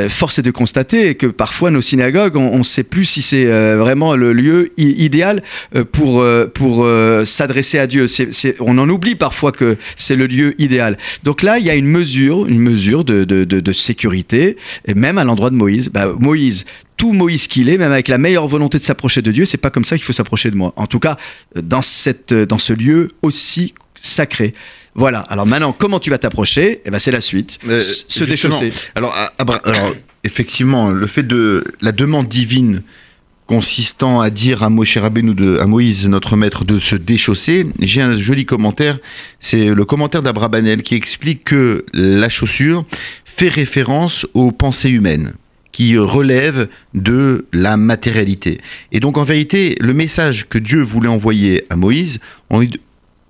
Force 0.09 0.37
est 0.37 0.43
de 0.43 0.51
constater 0.51 1.15
que 1.15 1.25
parfois 1.25 1.71
nos 1.71 1.81
synagogues, 1.81 2.35
on 2.35 2.57
ne 2.57 2.63
sait 2.63 2.83
plus 2.83 3.05
si 3.05 3.21
c'est 3.21 3.45
vraiment 3.83 4.15
le 4.15 4.31
lieu 4.33 4.71
idéal 4.77 5.43
euh, 5.75 5.83
pour, 5.83 6.21
euh, 6.21 6.45
pour 6.47 6.83
euh, 6.85 7.25
s'adresser 7.25 7.79
à 7.79 7.87
Dieu. 7.87 8.05
On 8.59 8.77
en 8.77 8.87
oublie 8.89 9.15
parfois 9.15 9.51
que 9.51 9.77
c'est 9.95 10.15
le 10.15 10.27
lieu 10.27 10.55
idéal. 10.59 10.97
Donc 11.23 11.41
là, 11.43 11.59
il 11.59 11.65
y 11.65 11.69
a 11.69 11.75
une 11.75 11.87
mesure, 11.87 12.47
une 12.47 12.59
mesure 12.61 13.03
de, 13.03 13.23
de, 13.25 13.43
de- 13.43 13.59
de 13.59 13.71
sécurité, 13.71 14.57
et 14.85 14.93
même 14.93 15.17
à 15.17 15.23
l'endroit 15.23 15.49
de 15.49 15.55
Moïse. 15.55 15.89
Bah, 15.89 16.07
Moïse, 16.19 16.65
tout 16.97 17.11
Moïse 17.13 17.47
qu'il 17.47 17.67
est, 17.69 17.77
même 17.77 17.91
avec 17.91 18.07
la 18.07 18.17
meilleure 18.17 18.47
volonté 18.47 18.77
de 18.79 18.83
s'approcher 18.83 19.21
de 19.21 19.31
Dieu, 19.31 19.45
c'est 19.45 19.57
pas 19.57 19.69
comme 19.69 19.85
ça 19.85 19.95
qu'il 19.97 20.05
faut 20.05 20.13
s'approcher 20.13 20.49
de 20.51 20.55
moi. 20.55 20.73
En 20.77 20.87
tout 20.87 20.99
cas, 20.99 21.17
dans, 21.61 21.81
cette, 21.81 22.33
dans 22.33 22.57
ce 22.57 22.73
lieu 22.73 23.09
aussi 23.21 23.73
sacré. 23.99 24.53
Voilà. 24.95 25.19
Alors 25.21 25.45
maintenant, 25.47 25.73
comment 25.73 25.99
tu 25.99 26.09
vas 26.11 26.17
t'approcher? 26.19 26.81
Eh 26.85 26.91
ben, 26.91 26.99
c'est 26.99 27.11
la 27.11 27.21
suite. 27.21 27.57
Euh, 27.67 27.79
se 27.79 28.23
déchausser. 28.23 28.71
Alors, 28.95 29.11
à- 29.15 29.33
à 29.39 29.43
Bra- 29.43 29.61
alors, 29.65 29.93
effectivement, 30.23 30.89
le 30.91 31.07
fait 31.07 31.23
de 31.23 31.63
la 31.81 31.91
demande 31.91 32.27
divine 32.27 32.83
consistant 33.47 34.21
à 34.21 34.29
dire 34.29 34.63
à 34.63 34.69
Moshe 34.69 34.97
Rabbeinu, 34.97 35.33
de, 35.33 35.57
à 35.57 35.67
Moïse, 35.67 36.07
notre 36.07 36.35
maître, 36.35 36.63
de 36.63 36.79
se 36.79 36.95
déchausser, 36.95 37.67
j'ai 37.79 38.01
un 38.01 38.17
joli 38.17 38.45
commentaire. 38.45 38.99
C'est 39.39 39.73
le 39.73 39.85
commentaire 39.85 40.23
d'Abrabanel 40.23 40.83
qui 40.83 40.95
explique 40.95 41.43
que 41.43 41.85
la 41.93 42.29
chaussure 42.29 42.85
fait 43.25 43.49
référence 43.49 44.25
aux 44.33 44.51
pensées 44.51 44.89
humaines 44.89 45.33
qui 45.71 45.97
relèvent 45.97 46.69
de 46.93 47.47
la 47.51 47.77
matérialité. 47.77 48.59
Et 48.91 48.99
donc, 48.99 49.17
en 49.17 49.23
vérité, 49.23 49.75
le 49.81 49.93
message 49.93 50.47
que 50.47 50.59
Dieu 50.59 50.81
voulait 50.81 51.09
envoyer 51.09 51.65
à 51.69 51.75
Moïse, 51.75 52.19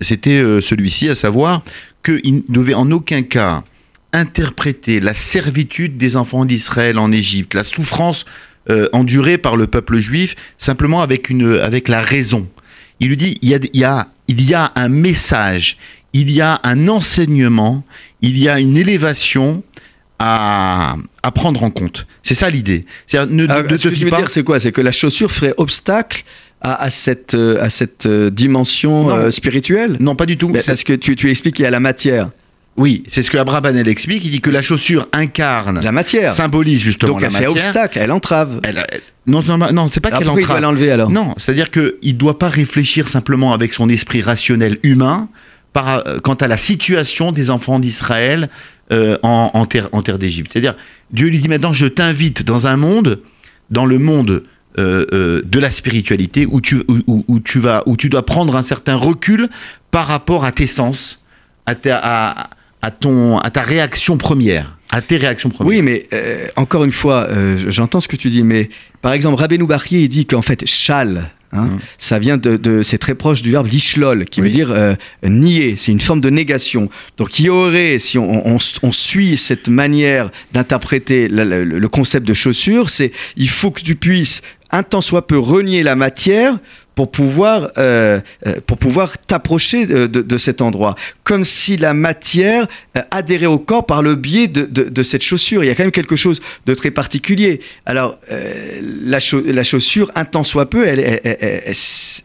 c'était 0.02 0.42
euh, 0.42 0.60
celui-ci, 0.60 1.10
à 1.10 1.16
savoir 1.16 1.64
qu'il 2.04 2.36
ne 2.36 2.42
devait 2.54 2.74
en 2.74 2.92
aucun 2.92 3.24
cas 3.24 3.64
interpréter 4.12 5.00
la 5.00 5.14
servitude 5.14 5.98
des 5.98 6.18
enfants 6.18 6.46
d'Israël 6.46 7.00
en 7.00 7.12
Égypte, 7.12 7.56
la 7.56 7.64
souffrance 7.64 8.26
euh, 8.70 8.88
endurée 8.94 9.38
par 9.38 9.56
le 9.56 9.68
peuple 9.68 10.00
juif, 10.00 10.36
simplement 10.58 11.02
avec, 11.02 11.30
une, 11.30 11.58
avec 11.60 11.88
la 11.88 12.02
raison. 12.02 12.48
Il 13.00 13.10
lui 13.10 13.18
dit, 13.18 13.38
il 13.42 13.50
y, 13.50 13.56
a, 13.56 13.60
il, 13.74 13.80
y 13.80 13.84
a, 13.84 14.08
il 14.28 14.42
y 14.42 14.54
a 14.54 14.72
un 14.76 14.90
message, 14.90 15.78
il 16.14 16.30
y 16.30 16.42
a 16.42 16.60
un 16.64 16.88
enseignement, 16.88 17.84
il 18.22 18.38
y 18.38 18.48
a 18.48 18.60
une 18.60 18.78
élévation 18.78 19.64
à, 20.20 20.96
à 21.24 21.32
prendre 21.32 21.64
en 21.64 21.70
compte. 21.70 22.08
C'est 22.22 22.36
ça 22.36 22.50
l'idée. 22.50 22.86
Ne, 23.14 23.46
Ah, 23.50 23.64
ne 23.64 23.76
ce 23.78 23.88
que 23.90 23.94
tu 23.94 24.06
veux 24.06 24.10
pas... 24.12 24.18
dire, 24.20 24.30
c'est 24.30 24.44
quoi? 24.44 24.60
C'est 24.60 24.72
que 24.72 24.80
la 24.82 24.92
chaussure 24.92 25.32
ferait 25.32 25.54
obstacle 25.58 26.24
à, 26.62 26.82
à 26.84 26.90
cette, 26.90 27.34
euh, 27.34 27.62
à 27.62 27.70
cette 27.70 28.06
euh, 28.06 28.30
dimension 28.30 29.08
Non. 29.08 29.16
euh, 29.16 29.32
spirituelle? 29.32 29.98
Non, 30.00 30.16
pas 30.16 30.26
du 30.26 30.38
tout. 30.38 30.50
Parce 30.66 30.84
que 30.86 30.94
tu, 30.94 31.16
tu 31.18 31.30
expliques 31.30 31.56
qu'il 31.56 31.64
y 31.64 31.68
a 31.68 31.72
la 31.72 31.82
matière. 31.82 32.30
Oui, 32.76 33.04
c'est 33.08 33.22
ce 33.22 33.30
que 33.30 33.38
Abrabanel 33.38 33.88
explique. 33.88 34.26
Il 34.26 34.32
dit 34.32 34.42
que 34.42 34.50
la 34.50 34.64
chaussure 34.64 35.08
incarne, 35.14 35.80
La 35.84 35.92
matière. 35.92 36.32
symbolise 36.32 36.82
justement 36.82 37.12
Donc 37.14 37.22
la 37.22 37.28
elle 37.28 37.34
fait 37.34 37.46
matière. 37.46 37.66
obstacle, 37.68 38.00
elle 38.00 38.12
entrave. 38.12 38.60
Elle- 38.64 38.84
elle- 38.92 39.02
non, 39.28 39.44
non, 39.48 39.58
non, 39.72 39.90
c'est 39.92 40.00
pas 40.00 40.10
qu'elle 40.10 40.24
pourquoi 40.26 40.42
il 40.42 40.46
doit 40.46 40.56
entrave. 40.56 40.62
l'enlever 40.72 40.92
alors? 40.92 41.10
Non, 41.12 41.36
c'est-à-dire 41.38 41.70
qu'il 41.70 41.94
ne 42.04 42.12
doit 42.14 42.40
pas 42.40 42.50
réfléchir 42.50 43.08
simplement 43.08 43.54
avec 43.54 43.74
son 43.74 43.90
esprit 43.90 44.22
rationnel 44.24 44.80
humain 44.84 45.30
par, 45.72 46.08
euh, 46.08 46.20
quant 46.20 46.34
à 46.34 46.48
la 46.48 46.58
situation 46.58 47.32
des 47.32 47.52
enfants 47.52 47.80
d'Israël 47.80 48.50
euh, 48.92 49.18
en, 49.24 49.52
en 49.54 49.66
terre, 49.66 49.88
en 49.92 50.02
terre 50.02 50.18
d'Égypte. 50.20 50.52
C'est-à-dire, 50.52 50.76
Dieu 51.12 51.28
lui 51.28 51.40
dit 51.40 51.48
maintenant, 51.48 51.74
je 51.74 51.86
t'invite 51.86 52.44
dans 52.44 52.66
un 52.68 52.76
monde, 52.76 53.22
dans 53.70 53.86
le 53.86 53.98
monde 54.00 54.44
euh, 54.80 55.06
euh, 55.14 55.42
de 55.46 55.60
la 55.60 55.70
spiritualité, 55.70 56.48
où 56.48 56.60
tu, 56.60 56.78
où, 56.88 56.98
où- 57.08 57.26
où 57.28 57.40
tu 57.40 57.60
vas, 57.60 57.84
où 57.86 57.96
tu 57.98 58.10
dois 58.10 58.26
prendre 58.26 58.58
un 58.58 58.64
certain 58.64 58.96
recul 58.96 59.48
par 59.92 60.08
rapport 60.08 60.44
à 60.44 60.52
tes 60.52 60.66
sens, 60.68 61.24
à 61.68 61.76
ta, 61.76 62.00
à, 62.04 62.50
à 62.84 62.92
ton, 62.92 63.38
à 63.40 63.50
ta 63.50 63.62
réaction 63.64 64.18
première, 64.18 64.78
à 64.92 65.02
tes 65.02 65.18
réactions 65.18 65.50
premières. 65.50 65.70
Oui, 65.70 65.82
mais 65.82 66.06
euh, 66.14 66.48
encore 66.58 66.84
une 66.84 66.92
fois, 66.92 67.28
euh, 67.30 67.58
j'entends 67.70 68.02
ce 68.02 68.08
que 68.10 68.18
tu 68.18 68.30
dis, 68.30 68.44
mais 68.44 68.70
par 69.02 69.14
exemple, 69.14 69.40
Rabbeinu 69.40 69.66
Barrier, 69.66 70.02
il 70.02 70.10
dit 70.10 70.26
qu'en 70.26 70.42
fait, 70.42 70.68
chal, 70.68 71.32
hein, 71.54 71.64
Mm. 71.66 71.78
ça 71.98 72.20
vient 72.20 72.38
de, 72.38 72.58
de- 72.58 72.84
c'est 72.84 72.98
très 72.98 73.16
proche 73.16 73.42
du 73.42 73.52
verbe 73.52 73.68
lishlol, 73.68 74.26
qui 74.26 74.42
Oui. 74.42 74.48
veut 74.48 74.54
dire 74.54 74.72
euh, 74.72 74.96
nier, 75.26 75.76
c'est 75.78 75.94
une 75.94 76.02
forme 76.02 76.20
de 76.20 76.30
négation. 76.30 76.90
Donc 77.18 77.40
il 77.40 77.46
y 77.46 77.50
aurait, 77.50 78.00
si 78.00 78.18
on, 78.18 78.48
on- 78.56 78.58
on 78.84 78.92
suit 78.92 79.38
cette 79.38 79.70
manière 79.70 80.30
d'interpréter 80.52 81.30
la- 81.30 81.46
le, 81.46 81.64
le 81.64 81.88
concept 81.88 82.28
de 82.28 82.34
chaussure, 82.34 82.90
c'est 82.90 83.14
il 83.38 83.48
faut 83.50 83.72
que 83.72 83.82
tu 83.82 83.96
puisses 83.96 84.42
un 84.72 84.84
tant 84.84 85.02
soit 85.02 85.26
peu 85.28 85.38
renier 85.38 85.84
la 85.84 85.96
matière 85.96 86.58
pour 86.96 87.10
pouvoir, 87.12 87.72
euh, 87.78 88.20
euh, 88.46 88.56
pour 88.68 88.78
pouvoir 88.78 89.18
t'approcher 89.18 89.86
de, 89.86 90.06
de- 90.08 90.38
cet 90.38 90.62
endroit. 90.62 90.96
Comme 91.24 91.44
si 91.46 91.78
la 91.78 91.94
matière 91.94 92.68
euh, 92.98 93.02
adhérait 93.12 93.46
au 93.48 93.58
corps 93.60 93.86
par 93.86 94.02
le 94.02 94.16
biais 94.16 94.48
de, 94.48 94.64
de- 94.66 94.84
de 94.90 95.04
cette 95.04 95.24
chaussure. 95.24 95.64
Il 95.64 95.68
y 95.68 95.70
a 95.70 95.76
quand 95.76 95.84
même 95.84 95.92
quelque 95.92 96.16
chose 96.16 96.42
de 96.66 96.74
très 96.74 96.92
particulier. 96.92 97.62
Alors, 97.86 98.18
euh, 98.32 98.80
la, 99.04 99.20
chau- 99.20 99.44
la 99.46 99.64
chaussure, 99.64 100.12
un 100.16 100.26
tant 100.26 100.44
soit 100.44 100.70
peu, 100.70 100.86
elle- 100.88 101.00
elle- 101.00 101.38
elle- 101.42 101.74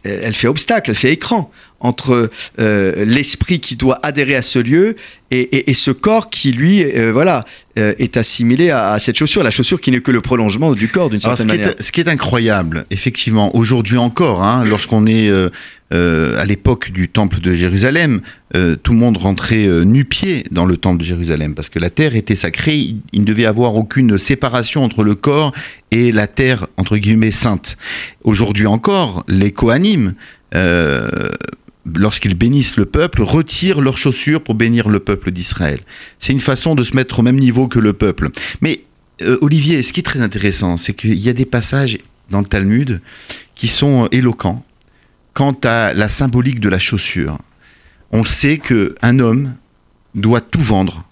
elle 0.04 0.34
fait 0.34 0.48
obstacle, 0.48 0.90
elle 0.90 0.96
fait 0.96 1.12
écran 1.12 1.50
entre 1.80 2.30
euh, 2.58 3.04
l'esprit 3.04 3.60
qui 3.60 3.76
doit 3.76 3.98
adhérer 4.02 4.34
à 4.34 4.42
ce 4.42 4.58
lieu 4.58 4.96
et, 5.30 5.40
et- 5.40 5.70
et 5.70 5.74
ce 5.74 5.90
corps 5.92 6.28
qui, 6.30 6.50
lui, 6.52 6.82
euh, 6.82 7.12
voilà, 7.12 7.44
euh, 7.78 7.94
est 7.98 8.16
assimilé 8.16 8.70
à, 8.70 8.90
à 8.90 8.98
cette 8.98 9.16
chaussure. 9.16 9.42
La 9.44 9.50
chaussure 9.50 9.80
qui 9.80 9.90
n'est 9.92 10.00
que 10.00 10.10
le 10.10 10.20
prolongement 10.20 10.72
du 10.72 10.88
corps, 10.88 11.08
d'une 11.10 11.20
ce, 11.20 11.28
certaine 11.28 11.46
qui 11.46 11.52
manière. 11.56 11.68
est, 11.78 11.82
ce 11.82 11.92
qui 11.92 12.00
est 12.00 12.08
incroyable, 12.08 12.84
effectivement, 12.90 13.54
aujourd'hui 13.54 13.96
encore, 13.98 14.42
hein, 14.42 14.64
lorsqu'on 14.64 15.06
est 15.06 15.30
à 15.90 16.44
l'époque 16.44 16.90
du 16.90 17.08
temple 17.08 17.40
de 17.40 17.54
Jérusalem, 17.54 18.20
tout 18.52 18.92
le 18.92 18.98
monde 18.98 19.16
rentrait 19.16 19.66
nu-pied 19.84 20.44
dans 20.50 20.64
le 20.66 20.76
temple 20.76 20.98
de 21.00 21.04
Jérusalem, 21.04 21.54
parce 21.54 21.68
que 21.70 21.78
la 21.78 21.90
terre 21.90 22.14
était 22.16 22.36
sacrée, 22.36 22.76
il, 23.12 23.20
ne 23.20 23.24
devait 23.24 23.42
y 23.42 23.46
avoir 23.46 23.74
aucune 23.76 24.18
séparation 24.18 24.82
entre 24.84 25.02
le 25.04 25.14
corps 25.14 25.52
et 25.90 26.10
la 26.12 26.26
terre, 26.26 26.66
entre 26.76 26.96
guillemets, 26.98 27.30
sainte. 27.32 27.76
Aujourd'hui 28.24 28.66
encore, 28.66 29.24
les 29.28 29.50
Kohanim, 29.52 30.14
euh, 30.54 31.08
lorsqu'ils 31.96 32.34
bénissent 32.34 32.76
le 32.76 32.84
peuple, 32.86 33.22
retirent 33.22 33.80
leurs 33.80 33.98
chaussures 33.98 34.42
pour 34.42 34.54
bénir 34.54 34.88
le 34.88 35.00
peuple 35.00 35.30
d'Israël. 35.30 35.80
C'est 36.18 36.32
une 36.32 36.40
façon 36.40 36.74
de 36.74 36.82
se 36.82 36.94
mettre 36.96 37.20
au 37.20 37.22
même 37.22 37.38
niveau 37.38 37.68
que 37.68 37.78
le 37.78 37.92
peuple. 37.92 38.30
Mais 38.60 38.82
euh, 39.22 39.38
Olivier, 39.40 39.82
ce 39.82 39.92
qui 39.92 40.00
est 40.00 40.04
très 40.04 40.20
intéressant, 40.20 40.76
c'est 40.76 40.94
qu'il 40.94 41.14
y 41.18 41.28
a 41.28 41.32
des 41.32 41.44
passages 41.46 41.98
dans 42.30 42.40
le 42.40 42.46
Talmud 42.46 43.00
qui 43.54 43.68
sont 43.68 44.04
euh, 44.04 44.08
éloquents 44.12 44.64
quant 45.34 45.56
à 45.64 45.92
la 45.94 46.08
symbolique 46.08 46.60
de 46.60 46.68
la 46.68 46.78
chaussure. 46.78 47.38
On 48.12 48.24
sait 48.24 48.58
que 48.58 48.94
un 49.02 49.18
homme 49.18 49.54
doit 50.14 50.40
tout 50.40 50.62
vendre 50.62 51.04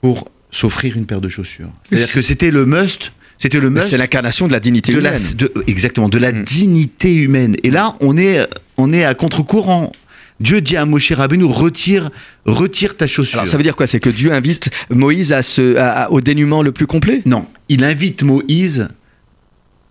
pour 0.00 0.28
s'offrir 0.50 0.96
une 0.96 1.06
paire 1.06 1.20
de 1.20 1.28
chaussures. 1.28 1.70
C'est-à-dire 1.84 2.06
c'est- 2.06 2.14
que 2.14 2.20
c'était 2.20 2.50
le 2.50 2.66
must, 2.66 3.12
c'était 3.38 3.60
le 3.60 3.72
C'est 3.80 3.96
l'incarnation 3.96 4.46
de 4.48 4.52
la 4.52 4.60
dignité 4.60 4.92
de 4.92 4.98
la, 5.00 5.16
humaine. 5.16 5.32
de- 5.36 5.52
exactement, 5.66 6.08
de 6.08 6.18
la 6.18 6.32
Mm. 6.32 6.44
dignité 6.44 7.14
humaine. 7.14 7.56
Et 7.62 7.70
là, 7.70 7.94
on 8.00 8.16
est, 8.18 8.46
on 8.76 8.92
est 8.92 9.04
à 9.04 9.14
contre-courant. 9.14 9.92
Dieu 10.40 10.60
dit 10.60 10.76
à 10.76 10.84
Moshe 10.84 11.10
Rabbeinu, 11.12 11.44
retire, 11.44 12.10
retire 12.44 12.96
ta 12.96 13.06
chaussure. 13.08 13.38
Alors 13.40 13.48
ça 13.48 13.56
veut 13.56 13.62
dire 13.64 13.74
quoi? 13.74 13.86
C'est 13.88 13.98
que 14.00 14.10
Dieu 14.10 14.32
invite 14.32 14.70
Moïse 14.90 15.32
à 15.32 15.42
ce, 15.42 15.76
à- 15.76 16.04
à- 16.04 16.10
au 16.10 16.20
dénuement 16.20 16.62
le 16.62 16.70
plus 16.72 16.86
complet? 16.86 17.22
Non, 17.26 17.46
il 17.68 17.82
invite 17.82 18.22
Moïse, 18.22 18.88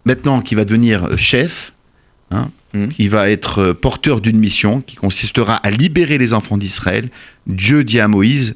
maintenant 0.05 0.41
qui 0.41 0.55
va 0.55 0.63
devenir 0.63 1.17
chef, 1.17 1.73
hein, 2.31 2.49
Mhm. 2.73 2.87
qui 2.89 3.07
va 3.09 3.29
être 3.29 3.59
euh, 3.59 3.73
porteur 3.73 4.21
d'une 4.21 4.37
mission 4.39 4.81
qui 4.81 4.95
consistera 4.95 5.55
à 5.55 5.69
libérer 5.71 6.17
les 6.17 6.33
enfants 6.33 6.57
d'Israël. 6.57 7.09
Dieu 7.45 7.83
dit 7.83 7.99
à 7.99 8.07
Moïse, 8.07 8.55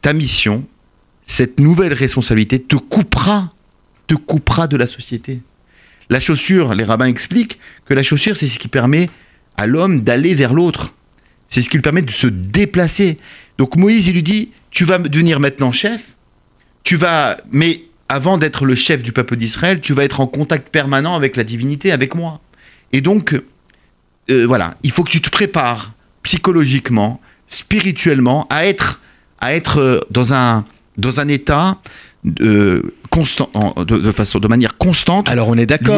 ta 0.00 0.12
mission, 0.14 0.64
cette 1.26 1.60
nouvelle 1.60 1.92
responsabilité 1.92 2.58
te 2.62 2.76
coupera, 2.76 3.52
te 4.06 4.14
coupera 4.14 4.66
de 4.66 4.76
la 4.76 4.86
société. 4.86 5.40
La 6.08 6.20
chaussure, 6.20 6.74
les 6.74 6.84
rabbins 6.84 7.06
expliquent 7.06 7.58
que 7.84 7.94
la 7.94 8.02
chaussure, 8.02 8.36
c'est 8.36 8.46
ce 8.46 8.58
qui 8.58 8.68
permet 8.68 9.10
à 9.56 9.66
l'homme 9.66 10.02
d'aller 10.02 10.34
vers 10.34 10.54
l'autre. 10.54 10.94
C'est 11.48 11.62
ce 11.62 11.68
qui 11.68 11.76
lui 11.76 11.82
permet 11.82 12.02
de 12.02 12.10
se 12.10 12.26
déplacer. 12.26 13.18
Donc 13.58 13.76
Moïse, 13.76 14.06
il 14.08 14.14
lui 14.14 14.22
dit, 14.22 14.50
tu 14.70 14.84
vas 14.84 14.98
devenir 14.98 15.40
maintenant 15.40 15.72
chef, 15.72 16.14
tu 16.84 16.96
vas, 16.96 17.38
mais 17.50 17.82
avant 18.08 18.38
d'être 18.38 18.64
le 18.64 18.74
chef 18.74 19.02
du 19.02 19.12
peuple 19.12 19.36
d'Israël, 19.36 19.80
tu 19.80 19.92
vas 19.92 20.04
être 20.04 20.20
en 20.20 20.26
contact 20.26 20.68
permanent 20.68 21.16
avec 21.16 21.36
la 21.36 21.44
divinité, 21.44 21.90
avec 21.92 22.14
moi. 22.14 22.40
Et 22.92 23.00
donc, 23.00 23.40
euh, 24.30 24.46
voilà, 24.46 24.76
il 24.82 24.90
faut 24.90 25.02
que 25.02 25.10
tu 25.10 25.20
te 25.20 25.30
prépares 25.30 25.92
psychologiquement, 26.22 27.20
spirituellement, 27.48 28.46
à 28.50 28.66
être, 28.66 29.00
à 29.40 29.54
être 29.54 29.80
euh, 29.80 30.00
dans, 30.10 30.34
un, 30.34 30.64
dans 30.96 31.20
un 31.20 31.28
état 31.28 31.80
de, 32.26 32.82
constant, 33.10 33.48
en- 33.54 33.84
de, 33.84 33.98
de 33.98 34.12
façon, 34.12 34.38
de 34.40 34.48
manière 34.48 34.76
constante. 34.76 35.28
Alors 35.28 35.48
on 35.48 35.56
est 35.56 35.64
d'accord. 35.66 35.96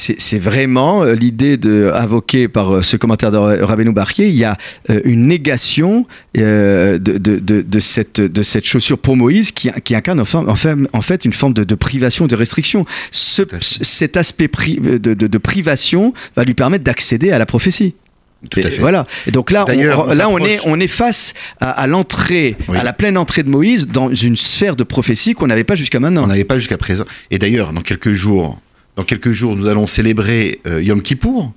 C'est- 0.00 0.38
vraiment 0.38 1.02
euh, 1.02 1.14
l'idée 1.14 1.56
de 1.56 1.90
invoquée 1.94 2.46
par 2.48 2.76
euh, 2.76 2.82
ce 2.82 2.96
commentaire 2.96 3.30
de 3.32 3.36
Ra- 3.36 3.66
Rabbeinu 3.66 3.92
Barquier. 3.92 4.28
Il 4.28 4.36
y 4.36 4.44
a 4.44 4.56
euh, 4.88 5.00
une 5.04 5.26
négation 5.26 6.06
de, 6.34 7.18
de, 7.18 7.60
de, 7.60 7.80
cette, 7.80 8.20
de 8.20 8.42
cette 8.42 8.64
chaussure 8.64 8.98
pour 8.98 9.16
Moïse 9.16 9.50
qui, 9.52 9.70
qui 9.84 9.94
incarne 9.94 10.20
enfin, 10.20 10.44
enfin, 10.48 10.76
en 10.92 11.02
fait 11.02 11.24
une 11.24 11.32
forme 11.32 11.52
de, 11.54 11.74
privation, 11.74 12.26
de 12.26 12.36
restriction. 12.36 12.84
Ce, 13.10 13.42
cet 13.60 14.16
aspect 14.16 14.46
pri- 14.46 14.78
de 14.80 15.38
privation 15.38 16.14
va 16.36 16.44
lui 16.44 16.54
permettre 16.54 16.84
d'accéder 16.84 17.32
à 17.32 17.38
la 17.38 17.46
prophétie. 17.46 17.94
Tout 18.48 18.60
à 18.60 18.70
fait. 18.70 18.78
Voilà. 18.78 19.06
Et 19.26 19.32
donc 19.32 19.50
là, 19.50 19.66
on, 19.68 20.06
là 20.14 20.28
on 20.30 20.38
est, 20.38 20.60
on 20.64 20.80
est 20.80 20.86
face 20.86 21.34
à, 21.60 21.70
à 21.72 21.86
l'entrée, 21.86 22.56
Oui. 22.68 22.78
à 22.78 22.82
la 22.82 22.92
pleine 22.94 23.18
entrée 23.18 23.42
de 23.42 23.50
Moïse 23.50 23.88
dans 23.88 24.08
une 24.14 24.36
sphère 24.36 24.76
de 24.76 24.82
prophétie 24.84 25.34
qu'on 25.34 25.46
n'avait 25.48 25.64
pas 25.64 25.74
jusqu'à 25.74 26.00
maintenant. 26.00 26.24
On 26.24 26.28
n'avait 26.28 26.44
pas 26.44 26.58
jusqu'à 26.58 26.78
présent. 26.78 27.04
Et 27.30 27.38
d'ailleurs, 27.38 27.72
dans 27.74 27.82
quelques 27.82 28.12
jours, 28.12 28.58
dans 28.96 29.04
quelques 29.04 29.32
jours, 29.32 29.56
nous 29.56 29.66
allons 29.68 29.86
célébrer 29.86 30.60
euh, 30.66 30.82
Yom 30.82 31.02
Kippour 31.02 31.52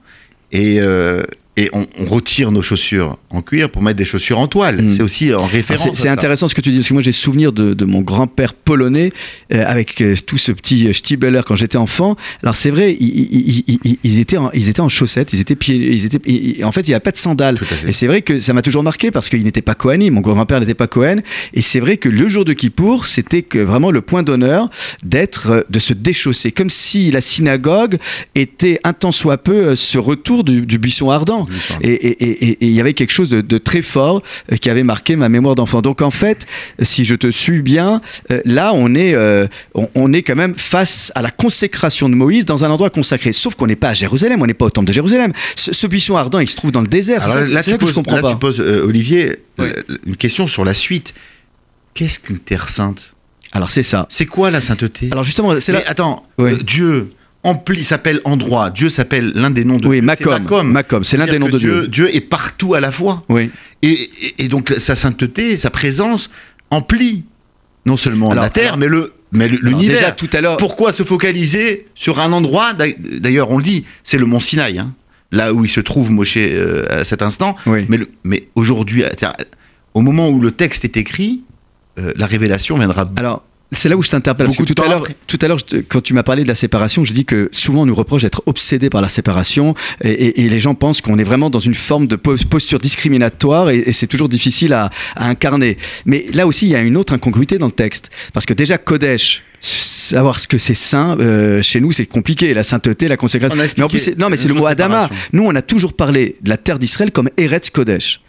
et, 0.52 0.82
euh, 0.82 1.24
et 1.55 1.69
on, 1.74 1.86
on 2.00 2.05
retire 2.05 2.51
nos 2.51 2.62
chaussures 2.62 3.17
en 3.29 3.41
cuir 3.41 3.69
pour 3.69 3.81
mettre 3.83 3.98
des 3.98 4.05
chaussures 4.05 4.39
en 4.39 4.48
toile. 4.48 4.81
Mm. 4.81 4.93
C'est 4.95 5.03
aussi 5.03 5.33
en 5.33 5.45
référence. 5.45 5.83
C'est 5.83 5.89
à 5.91 5.93
c'est 5.95 6.10
intéressant 6.10 6.48
ce 6.48 6.55
que 6.55 6.62
tu 6.62 6.69
dis, 6.72 6.77
parce 6.77 6.88
que 6.89 6.93
moi 6.93 7.03
j'ai 7.03 7.12
souvenir 7.12 7.51
de, 7.51 7.74
de 7.74 7.86
mon 7.86 8.01
grand-père 8.01 8.53
polonais 8.53 9.12
euh, 9.53 9.63
avec 9.67 10.01
euh, 10.01 10.15
tout 10.25 10.38
ce 10.38 10.51
petit 10.51 10.88
euh, 10.88 10.93
Stiebeler 10.93 11.41
quand 11.45 11.55
j'étais 11.55 11.77
enfant. 11.77 12.15
Alors 12.41 12.55
c'est 12.55 12.72
vrai, 12.72 12.95
ils, 13.00 13.07
ils- 13.07 13.63
ils- 13.67 13.79
ils- 13.83 13.98
ils 14.03 14.19
étaient 14.19 14.38
en, 14.38 14.50
ils 14.53 14.67
étaient 14.69 14.79
en 14.81 14.89
chaussettes, 14.89 15.33
ils 15.33 15.39
étaient 15.39 15.55
pieds, 15.55 15.75
ils 15.75 16.05
étaient, 16.05 16.63
en 16.63 16.72
fait 16.72 16.81
il 16.81 16.89
n'y 16.89 16.93
avait 16.95 17.00
pas 17.01 17.12
de 17.12 17.17
sandales. 17.17 17.60
Et 17.88 17.93
c'est 17.93 18.07
vrai 18.07 18.22
que 18.24 18.39
ça 18.39 18.53
m'a 18.53 18.62
toujours 18.62 18.83
marqué 18.83 19.12
parce 19.12 19.29
qu'il 19.29 19.43
n'était 19.43 19.62
pas 19.62 19.75
Kohanim, 19.75 20.13
mon 20.15 20.22
grand-père 20.22 20.60
n'était 20.60 20.74
pas 20.74 20.88
Cohen. 20.88 21.17
Et 21.53 21.62
c'est 21.62 21.79
vrai 21.79 21.98
que 21.98 22.10
le 22.10 22.27
jour 22.27 22.45
de 22.45 22.53
Kippour, 22.53 23.05
c'était 23.07 23.45
vraiment 23.53 23.91
le 23.91 24.01
point 24.01 24.24
d'honneur 24.24 24.69
d'être, 25.03 25.65
de 25.69 25.79
se 25.79 25.93
déchausser, 25.93 26.51
comme 26.51 26.69
si 26.69 27.12
la 27.12 27.22
synagogue 27.22 27.98
était 28.36 28.79
un 28.83 28.93
tant 28.93 29.12
soit 29.12 29.38
peu 29.38 29.75
ce 29.75 29.98
retour 29.98 30.43
du, 30.43 30.65
du 30.65 30.77
buisson 30.77 31.10
ardent. 31.10 31.42
Et 31.81 32.57
il 32.65 32.71
y 32.71 32.79
avait 32.81 32.93
quelque 32.93 33.12
chose 33.12 33.29
de, 33.29 33.41
de 33.41 33.57
très 33.57 33.81
fort 33.81 34.21
euh, 34.51 34.57
qui 34.57 34.69
avait 34.69 34.83
marqué 34.83 35.15
ma 35.15 35.29
mémoire 35.29 35.55
d'enfant. 35.55 35.81
Donc 35.81 36.01
en 36.01 36.12
fait, 36.12 36.45
si 36.81 37.05
je 37.05 37.15
te 37.15 37.29
suis 37.31 37.62
bien, 37.62 38.01
euh, 38.31 38.41
là 38.45 38.71
on 38.73 38.93
est, 38.95 39.13
euh, 39.13 39.47
on, 39.73 39.89
on 39.95 40.13
est 40.13 40.23
quand 40.23 40.35
même 40.35 40.55
face 40.57 41.12
à 41.15 41.21
la 41.21 41.31
consécration 41.31 42.09
de 42.09 42.15
Moïse 42.15 42.45
dans 42.45 42.63
un 42.65 42.69
endroit 42.69 42.89
consacré. 42.89 43.31
Sauf 43.33 43.55
qu'on 43.55 43.67
n'est 43.67 43.75
pas 43.75 43.89
à 43.89 43.93
Jérusalem, 43.93 44.41
on 44.41 44.45
n'est 44.45 44.53
pas 44.53 44.65
au 44.65 44.69
temple 44.69 44.88
de 44.88 44.93
Jérusalem. 44.93 45.33
Ce, 45.55 45.73
ce 45.73 45.88
buisson 45.88 46.15
ardent, 46.15 46.39
il 46.39 46.50
se 46.50 46.55
trouve 46.55 46.71
dans 46.71 46.81
le 46.81 46.88
désert. 46.88 47.23
C'est 47.23 47.31
Alors 47.31 47.47
ça, 47.47 47.53
là, 47.53 47.63
tu 47.63 47.69
ça 47.71 47.77
que 47.77 47.81
poses, 47.81 47.89
je 47.89 47.95
comprends 47.95 48.15
là, 48.17 48.21
pas. 48.21 48.31
tu 48.33 48.38
poses, 48.39 48.59
euh, 48.59 48.85
Olivier, 48.88 49.38
Oui. 49.59 49.67
euh, 49.67 49.97
une 50.05 50.15
question 50.17 50.47
sur 50.47 50.65
la 50.65 50.73
suite. 50.73 51.13
Qu'est-ce 51.93 52.19
qu'une 52.19 52.39
terre 52.39 52.69
sainte? 52.69 53.13
Alors 53.51 53.69
c'est 53.69 53.83
ça. 53.83 54.07
C'est 54.09 54.25
quoi 54.25 54.50
la 54.50 54.62
sainteté? 54.62 55.09
Alors 55.12 55.23
justement, 55.23 55.59
c'est 55.59 55.71
là. 55.71 55.79
Mais 55.79 55.85
attends, 55.85 56.25
euh, 56.39 56.57
Dieu 56.63 57.09
empli 57.43 57.83
s'appelle 57.83 58.21
endroit. 58.23 58.69
Dieu 58.69 58.89
s'appelle 58.89 59.31
l'un 59.35 59.51
des 59.51 59.65
noms 59.65 59.77
de 59.77 59.88
Oui, 59.88 59.97
Dieu. 59.97 60.05
Macom. 60.05 60.71
Macom, 60.71 61.03
c'est 61.03 61.17
l'un 61.17 61.25
des 61.25 61.39
noms 61.39 61.49
de 61.49 61.58
Dieu. 61.60 61.88
Dieu 61.88 62.13
est 62.15 62.21
partout 62.21 62.73
à 62.73 62.79
la 62.79 62.91
fois. 62.91 63.23
Oui. 63.29 63.49
Et, 63.82 63.91
et- 63.91 64.43
et 64.45 64.47
donc 64.47 64.73
sa 64.77 64.95
sainteté, 64.95 65.58
sa 65.58 65.69
présence 65.69 66.29
emplit 66.69 67.23
non 67.86 67.97
seulement 67.97 68.32
Alors- 68.32 68.43
la 68.45 68.49
terre, 68.49 68.65
alors- 68.73 68.77
mais 68.77 68.88
le 68.88 69.13
mais 69.36 69.47
l'univers. 69.47 69.97
déjà 69.99 70.12
tout 70.12 70.29
à 70.34 70.41
l'heure. 70.41 70.58
Pourquoi 70.58 70.93
se 70.93 71.03
focaliser 71.03 71.88
sur 71.95 72.19
un 72.19 72.32
endroit? 72.32 72.73
D'a- 72.73 72.86
D'ailleurs, 73.19 73.49
on 73.51 73.58
le 73.58 73.63
dit, 73.63 73.84
c'est 74.03 74.17
le 74.19 74.25
mont 74.27 74.39
Sinaï, 74.39 74.77
hein, 74.79 74.93
là 75.32 75.53
où 75.53 75.65
il 75.65 75.69
se 75.69 75.79
trouve 75.79 76.12
Moshe 76.12 76.38
euh, 76.38 76.86
à 76.89 77.03
cet 77.03 77.21
instant. 77.23 77.56
Oui. 77.65 77.86
Mais, 77.89 77.97
le- 77.97 78.08
mais 78.23 78.47
aujourd'hui, 78.56 79.03
au 79.95 80.01
moment 80.01 80.29
où 80.29 80.39
le 80.39 80.51
texte 80.51 80.86
est 80.86 80.97
écrit, 80.97 81.41
euh, 81.99 82.13
la 82.15 82.25
révélation 82.27 82.77
viendra. 82.77 83.10
Alors, 83.15 83.43
c'est 83.75 83.89
là 83.89 83.97
où 83.97 84.03
je 84.03 84.09
t'interpelle. 84.09 84.45
Parce 84.47 84.57
que 84.57 84.63
tout 84.73 84.81
à 84.81 84.86
l'heure, 84.88 85.07
tout 85.27 85.39
à 85.41 85.47
l'heure, 85.47 85.59
quand 85.89 86.01
tu 86.01 86.13
m'as 86.13 86.23
parlé 86.23 86.43
de 86.43 86.47
la 86.47 86.55
séparation, 86.55 87.03
je 87.05 87.13
dis 87.13 87.25
que 87.25 87.49
souvent 87.51 87.81
on 87.81 87.86
nous 87.86 87.95
reproche 87.95 88.21
d'être 88.23 88.41
obsédé 88.45 88.89
par 88.89 89.01
la 89.01 89.09
séparation 89.09 89.75
et, 90.03 90.09
et- 90.09 90.41
et 90.45 90.49
les 90.49 90.59
gens 90.59 90.75
pensent 90.75 91.01
qu'on 91.01 91.17
est 91.19 91.23
vraiment 91.23 91.49
dans 91.49 91.59
une 91.59 91.75
forme 91.75 92.07
de 92.07 92.15
pos- 92.15 92.38
posture 92.49 92.79
discriminatoire 92.79 93.69
et, 93.69 93.77
et 93.79 93.91
c'est 93.91 94.07
toujours 94.07 94.29
difficile 94.29 94.73
à, 94.73 94.89
à 95.15 95.27
incarner. 95.27 95.77
Mais 96.05 96.25
là 96.33 96.47
aussi, 96.47 96.65
il 96.65 96.71
y 96.71 96.75
a 96.75 96.81
une 96.81 96.97
autre 96.97 97.13
incongruité 97.13 97.57
dans 97.57 97.65
le 97.67 97.71
texte. 97.71 98.09
Parce 98.33 98.45
que 98.45 98.53
déjà, 98.53 98.77
Kodesh, 98.77 99.43
savoir 99.62 100.39
ce 100.39 100.47
que 100.47 100.57
c'est 100.57 100.73
saint, 100.73 101.17
euh, 101.19 101.62
chez 101.62 101.79
nous, 101.79 101.91
c'est 101.91 102.05
compliqué. 102.05 102.53
La 102.53 102.63
sainteté, 102.63 103.07
la 103.07 103.17
consécration. 103.17 103.55
Mais 103.77 103.83
en 103.83 103.88
plus, 103.89 104.17
non, 104.17 104.29
mais 104.29 104.38
c'est 104.38 104.47
le 104.49 104.53
mot 104.55 104.65
Adama. 104.71 105.09
Nous, 105.31 105.43
on 105.43 105.55
a 105.55 105.62
toujours 105.62 105.93
parlé 105.93 106.36
de 106.41 106.49
la 106.49 106.57
terre 106.57 106.79
d'Israël 106.79 107.12
comme 107.12 107.29
Eretz 107.38 107.69
Kodesh. 107.69 108.21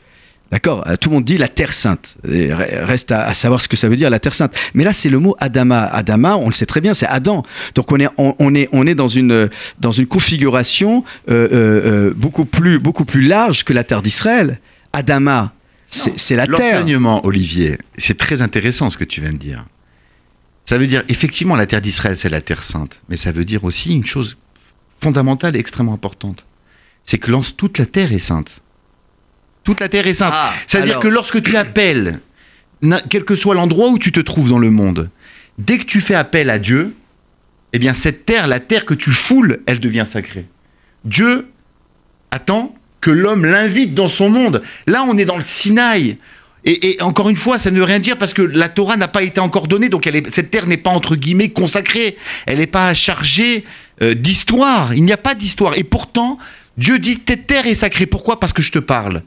D'accord 0.55 0.87
Euh, 0.87 0.95
Tout 0.95 1.09
le 1.11 1.17
monde 1.17 1.25
dit 1.25 1.37
la 1.37 1.49
terre 1.49 1.73
sainte. 1.73 2.15
Et 2.29 2.49
re- 2.51 2.85
Reste 2.85 3.11
à, 3.11 3.27
à 3.27 3.35
savoir 3.35 3.61
ce 3.61 3.67
que 3.67 3.77
ça 3.77 3.89
veut 3.89 3.97
dire 3.97 4.09
la 4.09 4.21
terre 4.21 4.35
sainte. 4.35 4.55
Mais 4.73 4.85
là, 4.85 4.93
c'est 4.93 5.09
le 5.09 5.19
mot 5.19 5.35
Adama. 5.41 5.83
Adama, 5.87 6.37
on 6.37 6.47
le 6.47 6.53
sait 6.53 6.65
très 6.65 6.81
bien, 6.81 6.95
c'est 6.95 7.07
Adam. 7.09 7.43
Donc 7.75 7.91
on 7.91 7.99
est, 7.99 8.07
on, 8.19 8.37
on 8.39 8.55
est, 8.55 8.69
on 8.71 8.87
est 8.87 8.95
dans 8.95 9.09
une, 9.09 9.51
dans 9.81 9.91
une 9.91 10.07
configuration 10.07 11.03
euh, 11.29 11.49
euh, 11.53 12.13
beaucoup 12.15 12.45
plus, 12.45 12.79
beaucoup 12.79 13.05
plus 13.05 13.23
large 13.23 13.65
que 13.65 13.73
la 13.73 13.83
terre 13.83 14.01
d'Israël. 14.01 14.61
Adama, 14.93 15.53
c'est 15.89 16.37
la 16.37 16.47
terre. 16.47 16.57
L'enseignement, 16.81 17.27
Olivier, 17.27 17.77
c'est 17.99 18.17
très 18.17 18.41
intéressant 18.41 18.91
ce 18.91 18.97
que 18.97 19.05
tu 19.05 19.21
viens 19.21 19.33
de 19.33 19.39
dire. 19.39 19.65
Ça 20.67 20.79
veut 20.79 20.87
dire, 20.87 21.03
effectivement, 21.09 21.57
la 21.57 21.67
terre 21.67 21.83
d'Israël, 21.83 22.17
c'est 22.17 22.29
la 22.31 22.41
terre 22.41 22.63
sainte. 22.63 23.01
Mais 23.09 23.17
ça 23.17 23.33
veut 23.33 23.45
dire 23.45 23.65
aussi 23.65 23.93
une 23.95 24.07
chose 24.07 24.37
fondamentale 25.03 25.57
et 25.57 25.59
extrêmement 25.59 25.95
importante. 25.95 26.47
C'est 27.05 27.19
que 27.19 27.31
toute 27.57 27.79
la 27.79 27.87
terre 27.87 28.13
est 28.13 28.19
sainte. 28.21 28.61
Toute 29.65 29.81
la 29.81 29.89
terre 29.89 30.07
est 30.07 30.15
sainte. 30.15 30.33
Ah, 30.35 30.53
C'est-à-dire 30.67 30.93
alors- 30.93 31.03
que 31.03 31.09
lorsque 31.09 31.43
tu 31.43 31.57
appelles, 31.57 32.21
quel 33.09 33.25
que 33.25 33.35
soit 33.37 33.55
l'endroit 33.55 33.89
où 33.89 33.99
tu 33.99 34.13
te 34.13 34.21
trouves 34.21 34.51
dans 34.51 34.59
le 34.59 34.71
monde, 34.71 35.11
dès 35.59 35.79
que 35.79 35.85
tu 35.85 36.01
fais 36.01 36.15
appel 36.15 36.51
à 36.51 36.59
Dieu, 36.59 36.95
eh 37.73 37.79
bien 37.79 37.95
cette 37.95 38.27
terre, 38.27 38.47
la 38.47 38.61
terre 38.61 38.85
que 38.85 38.95
tu 38.95 39.11
foules, 39.11 39.61
elle 39.67 39.81
devient 39.81 40.05
sacrée. 40.07 40.47
Dieu 41.05 41.49
attend 42.31 42.75
que 43.01 43.11
l'homme 43.11 43.45
l'invite 43.45 43.95
dans 43.95 44.09
son 44.09 44.29
monde. 44.31 44.63
Là, 44.87 45.05
on 45.09 45.17
est 45.19 45.25
dans 45.25 45.37
le 45.37 45.45
Sinaï. 45.47 46.19
Et, 46.67 46.93
et 46.97 47.03
encore 47.03 47.29
une 47.29 47.37
fois, 47.37 47.59
ça 47.59 47.71
ne 47.71 47.77
veut 47.77 47.85
rien 47.85 47.99
dire 47.99 48.17
parce 48.17 48.33
que 48.33 48.41
la 48.41 48.71
Torah 48.71 48.97
n'a 48.97 49.09
pas 49.09 49.23
été 49.23 49.39
encore 49.41 49.69
donnée, 49.69 49.91
donc 49.91 50.07
elle 50.07 50.17
est- 50.17 50.35
cette 50.35 50.51
terre 50.51 50.67
n'est 50.67 50.79
pas 50.79 50.91
entre 50.91 51.15
guillemets 51.15 51.51
consacrée. 51.51 52.17
Elle 52.47 52.59
n'est 52.59 52.67
pas 52.67 52.95
chargée 52.95 53.65
euh, 54.03 54.15
d'histoire. 54.15 54.95
Il 54.95 55.05
n'y 55.05 55.13
a 55.13 55.19
pas 55.19 55.35
d'histoire. 55.35 55.77
Et 55.77 55.85
pourtant, 55.85 56.39
Dieu 56.79 56.99
dit 56.99 57.21
cette 57.29 57.47
terre 57.47 57.67
est 57.67 57.75
sacrée. 57.75 58.07
Pourquoi? 58.07 58.41
Parce 58.41 58.53
que 58.55 58.63
je 58.63 58.73
te 58.73 58.79
parle. 58.79 59.23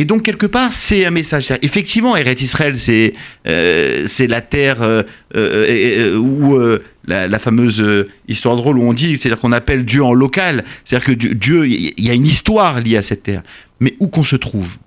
Et 0.00 0.06
donc 0.06 0.22
quelque 0.22 0.46
part, 0.46 0.72
c'est 0.72 1.04
un 1.04 1.10
message. 1.10 1.52
Effectivement, 1.60 2.16
Eretz 2.16 2.40
Israël, 2.40 2.78
c'est 2.78 3.12
euh, 3.46 4.06
la 4.18 4.40
terre 4.40 4.80
euh, 4.80 5.02
euh, 5.36 6.16
où 6.16 6.58
la, 7.04 7.38
fameuse 7.38 7.84
histoire 8.26 8.56
drôle 8.56 8.78
où 8.78 8.82
on 8.82 8.94
dit, 8.94 9.18
c'est-à-dire 9.18 9.38
qu'on 9.38 9.52
appelle 9.52 9.84
Dieu 9.84 10.02
en 10.02 10.14
local. 10.14 10.64
C'est-à-dire 10.86 11.06
que 11.06 11.34
Dieu, 11.34 11.66
il 11.68 12.02
y 12.02 12.08
a 12.08 12.14
une 12.14 12.24
histoire 12.24 12.80
liée 12.80 12.96
à 12.96 13.02
cette 13.02 13.24
terre. 13.24 13.42
Mais 13.78 13.94
où 14.00 14.06
qu'on 14.06 14.24
se 14.24 14.36
trouve, 14.36 14.78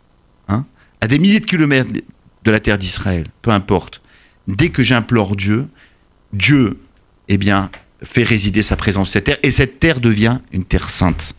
hein, 0.48 0.66
à 1.00 1.06
des 1.06 1.20
milliers 1.20 1.42
de 1.42 1.46
kilomètres 1.46 1.92
de 2.44 2.52
la 2.52 2.60
terre 2.60 2.80
d'Israël, 2.80 3.28
peu 3.44 3.52
importe. 3.52 4.02
Dès 4.48 4.70
que 4.70 4.82
j'implore 4.82 5.36
Dieu, 5.36 5.68
Dieu, 6.34 6.80
eh 7.28 7.38
bien, 7.38 7.70
fait 8.02 8.24
résider 8.24 8.64
sa 8.64 8.78
présence 8.78 9.10
sur 9.10 9.14
cette 9.14 9.26
terre, 9.26 9.38
et 9.44 9.52
cette 9.52 9.80
terre 9.80 10.00
devient 10.00 10.40
une 10.52 10.64
terre 10.64 10.90
sainte. 10.90 11.36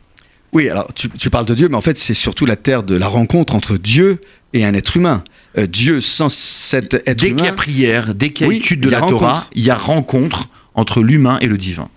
Oui, 0.55 0.69
alors 0.71 0.89
tu, 0.95 1.11
tu 1.11 1.31
parles 1.31 1.47
de 1.47 1.55
Dieu, 1.55 1.69
mais 1.69 1.77
en 1.77 1.81
fait, 1.81 1.99
c'est 1.99 2.15
surtout 2.15 2.47
la 2.47 2.57
terre 2.57 2.83
de 2.85 2.97
la 2.97 3.09
rencontre 3.09 3.55
entre 3.55 3.77
Dieu 3.77 4.21
et 4.53 4.65
un 4.65 4.73
être 4.75 4.97
humain. 4.97 5.25
Euh, 5.59 5.67
Dieu 5.67 6.01
sans 6.01 6.29
cet 6.29 6.95
être 6.95 7.19
Dès 7.19 7.29
qu'il 7.29 7.39
y 7.39 7.43
a 7.43 7.47
humain. 7.47 7.53
prière, 7.53 8.15
dès 8.15 8.31
qu'il 8.31 8.47
y 8.47 8.47
a 8.47 8.49
Oui, 8.51 8.57
étude 8.59 8.81
de 8.81 8.87
il 8.87 8.93
y 8.93 8.95
a 8.95 9.01
la 9.01 9.07
Torah, 9.09 9.47
il 9.55 9.65
y 9.65 9.71
a 9.71 9.75
rencontre 9.75 10.49
entre 10.75 11.03
l'humain 11.03 11.39
et 11.41 11.47
le 11.47 11.59
divin. 11.59 11.89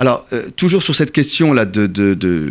Alors, 0.00 0.26
euh, 0.32 0.44
toujours 0.56 0.82
sur 0.82 0.94
cette 0.94 1.12
question-là 1.12 1.64
de, 1.64 1.86
de, 1.86 2.14
de, 2.14 2.48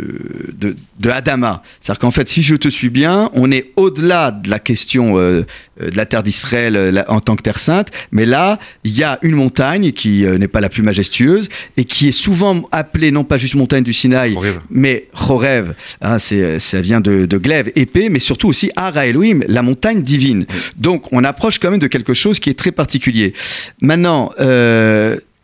de, 0.58 0.76
de 1.00 1.10
Adama. 1.10 1.62
C'est-à-dire 1.82 2.00
qu'en 2.00 2.12
fait, 2.12 2.28
si 2.30 2.42
je 2.42 2.56
te 2.56 2.70
suis 2.70 2.90
bien, 2.90 3.30
on 3.34 3.52
est 3.52 3.72
au-delà 3.76 4.32
de 4.32 4.50
la 4.50 4.60
question 4.60 5.18
euh, 5.18 5.44
euh, 5.82 5.90
de 5.90 5.98
la 5.98 6.06
terre 6.06 6.24
d'Israël 6.24 7.04
en 7.10 7.20
tant 7.20 7.36
que 7.36 7.42
terre 7.42 7.60
sainte. 7.60 7.90
Mais 8.12 8.26
là, 8.26 8.60
il 8.86 8.98
y 8.98 9.04
a 9.04 9.20
une 9.24 9.36
montagne 9.36 9.92
qui 9.92 10.26
euh, 10.26 10.38
n'est 10.38 10.48
pas 10.48 10.62
la 10.62 10.70
plus 10.70 10.84
majestueuse 10.84 11.50
et 11.76 11.84
qui 11.84 12.08
est 12.08 12.14
souvent 12.14 12.68
appelée 12.72 13.12
non 13.12 13.26
pas 13.26 13.38
juste 13.38 13.56
montagne 13.56 13.84
du 13.84 13.94
Sinaï, 13.94 14.36
Horeb. 14.36 14.56
mais 14.70 15.08
Chorev. 15.14 15.74
Hein, 16.02 16.18
ça 16.20 16.82
vient 16.82 17.02
de, 17.02 17.26
de 17.26 17.38
glaive, 17.38 17.72
épée, 17.76 18.08
mais 18.10 18.20
surtout 18.20 18.48
aussi 18.48 18.72
Ara 18.76 19.06
Elohim, 19.06 19.44
la 19.48 19.62
montagne 19.62 20.02
divine. 20.02 20.46
Donc, 20.78 21.12
on 21.12 21.24
approche 21.24 21.60
quand 21.60 21.72
même 21.72 21.80
de 21.80 21.88
quelque 21.88 22.14
chose 22.14 22.40
qui 22.40 22.50
est 22.50 22.58
très 22.58 22.72
particulier. 22.72 23.34
Maintenant, 23.82 24.32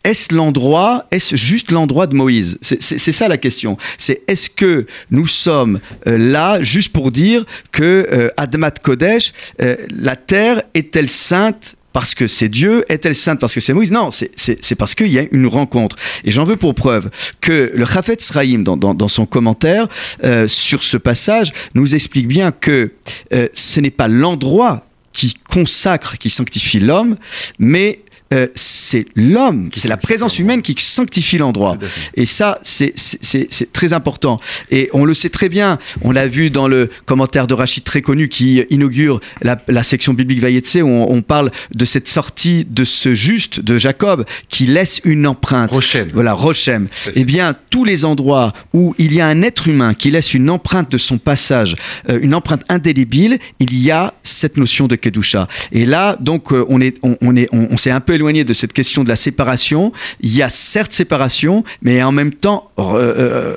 est-ce 0.02 0.34
l'endroit, 0.34 1.06
est-ce 1.10 1.36
juste 1.36 1.70
l'endroit 1.70 2.06
de 2.06 2.14
Moïse? 2.14 2.58
C'est 2.62 3.12
ça 3.12 3.28
la 3.28 3.36
question. 3.36 3.76
C'est 3.98 4.22
est-ce 4.28 4.48
que 4.48 4.86
nous 5.10 5.26
sommes 5.26 5.80
euh, 6.06 6.16
là 6.16 6.62
juste 6.62 6.92
pour 6.92 7.10
dire 7.10 7.44
que 7.70 8.08
euh, 8.10 8.30
Admat 8.38 8.70
Kodesh, 8.82 9.32
euh, 9.60 9.76
la 9.90 10.16
terre 10.16 10.62
est-elle 10.72 11.10
sainte 11.10 11.76
parce 11.92 12.14
que 12.14 12.26
c'est 12.28 12.48
Dieu? 12.48 12.84
Est-elle 12.88 13.14
sainte 13.14 13.40
parce 13.40 13.52
que 13.52 13.60
c'est 13.60 13.74
Moïse? 13.74 13.90
Non, 13.90 14.10
c'est 14.10 14.74
parce 14.76 14.94
qu'il 14.94 15.12
y 15.12 15.18
a 15.18 15.24
une 15.32 15.46
rencontre. 15.46 15.96
Et 16.24 16.30
j'en 16.30 16.44
veux 16.44 16.56
pour 16.56 16.74
preuve 16.74 17.10
que 17.42 17.70
le 17.74 17.84
Chafet 17.84 18.16
Sraïm, 18.20 18.64
dans, 18.64 18.76
dans, 18.76 19.08
son 19.08 19.26
commentaire 19.26 19.88
sur 20.46 20.84
ce 20.84 20.96
passage, 20.96 21.52
nous 21.74 21.96
explique 21.96 22.28
bien 22.28 22.52
que 22.52 22.92
ce 23.52 23.80
n'est 23.80 23.90
pas 23.90 24.06
l'endroit 24.06 24.86
qui 25.12 25.34
consacre, 25.50 26.16
qui 26.16 26.30
sanctifie 26.30 26.78
l'homme, 26.78 27.16
mais 27.58 28.00
euh, 28.32 28.46
c'est 28.54 29.06
l'homme, 29.16 29.70
c'est 29.74 29.88
la 29.88 29.96
présence 29.96 30.38
humaine 30.38 30.62
qui 30.62 30.76
sanctifie 30.78 31.38
l'endroit. 31.38 31.76
Et 32.14 32.26
ça, 32.26 32.60
c'est 32.62 32.94
très 33.72 33.92
important. 33.92 34.38
Et 34.70 34.88
on 34.92 35.04
le 35.04 35.14
sait 35.14 35.30
très 35.30 35.48
bien, 35.48 35.78
on 36.02 36.12
l'a 36.12 36.28
vu 36.28 36.50
dans 36.50 36.68
le 36.68 36.90
commentaire 37.06 37.48
de 37.48 37.54
Rachid 37.54 37.82
très 37.82 38.02
connu 38.02 38.28
qui 38.28 38.62
inaugure 38.70 39.20
la, 39.42 39.82
section 39.82 40.14
biblique 40.14 40.40
Vayetse, 40.40 40.76
où 40.76 40.86
on, 40.86 41.22
parle 41.22 41.50
de 41.74 41.84
cette 41.84 42.08
sortie 42.08 42.64
de 42.68 42.84
ce 42.84 43.14
juste 43.14 43.60
de 43.60 43.78
Jacob 43.78 44.24
qui 44.48 44.66
laisse 44.66 45.00
une 45.04 45.26
empreinte. 45.26 45.70
Rochem. 45.70 46.08
Voilà, 46.14 46.32
Rochem. 46.32 46.88
Eh 47.14 47.24
bien, 47.24 47.56
tous 47.70 47.84
les 47.84 48.04
endroits 48.04 48.52
où 48.72 48.94
il 48.98 49.12
y 49.12 49.20
a 49.20 49.26
un 49.26 49.42
être 49.42 49.66
humain 49.66 49.94
qui 49.94 50.10
laisse 50.10 50.34
une 50.34 50.50
empreinte 50.50 50.90
de 50.90 50.98
son 50.98 51.18
passage, 51.18 51.74
euh, 52.08 52.18
une 52.22 52.34
empreinte 52.34 52.62
indélébile, 52.68 53.38
il 53.58 53.76
y 53.76 53.90
a 53.90 54.14
cette 54.22 54.56
notion 54.56 54.86
de 54.86 54.96
Kedusha. 54.96 55.48
Et 55.72 55.84
là, 55.84 56.16
donc, 56.20 56.52
euh, 56.52 56.64
on 56.68 56.80
est, 56.80 56.96
on, 57.02 57.36
est, 57.36 57.48
on, 57.52 57.76
s'est 57.76 57.90
un 57.90 58.00
peu 58.00 58.19
éloigné 58.20 58.44
de 58.44 58.52
cette 58.52 58.72
question 58.72 59.02
de 59.02 59.08
la 59.08 59.16
séparation. 59.16 59.92
Il 60.20 60.34
y 60.36 60.42
a 60.42 60.50
certes 60.50 60.92
séparation, 60.92 61.64
mais 61.82 62.02
en 62.02 62.12
même 62.12 62.32
temps 62.32 62.70
euh, 62.78 63.56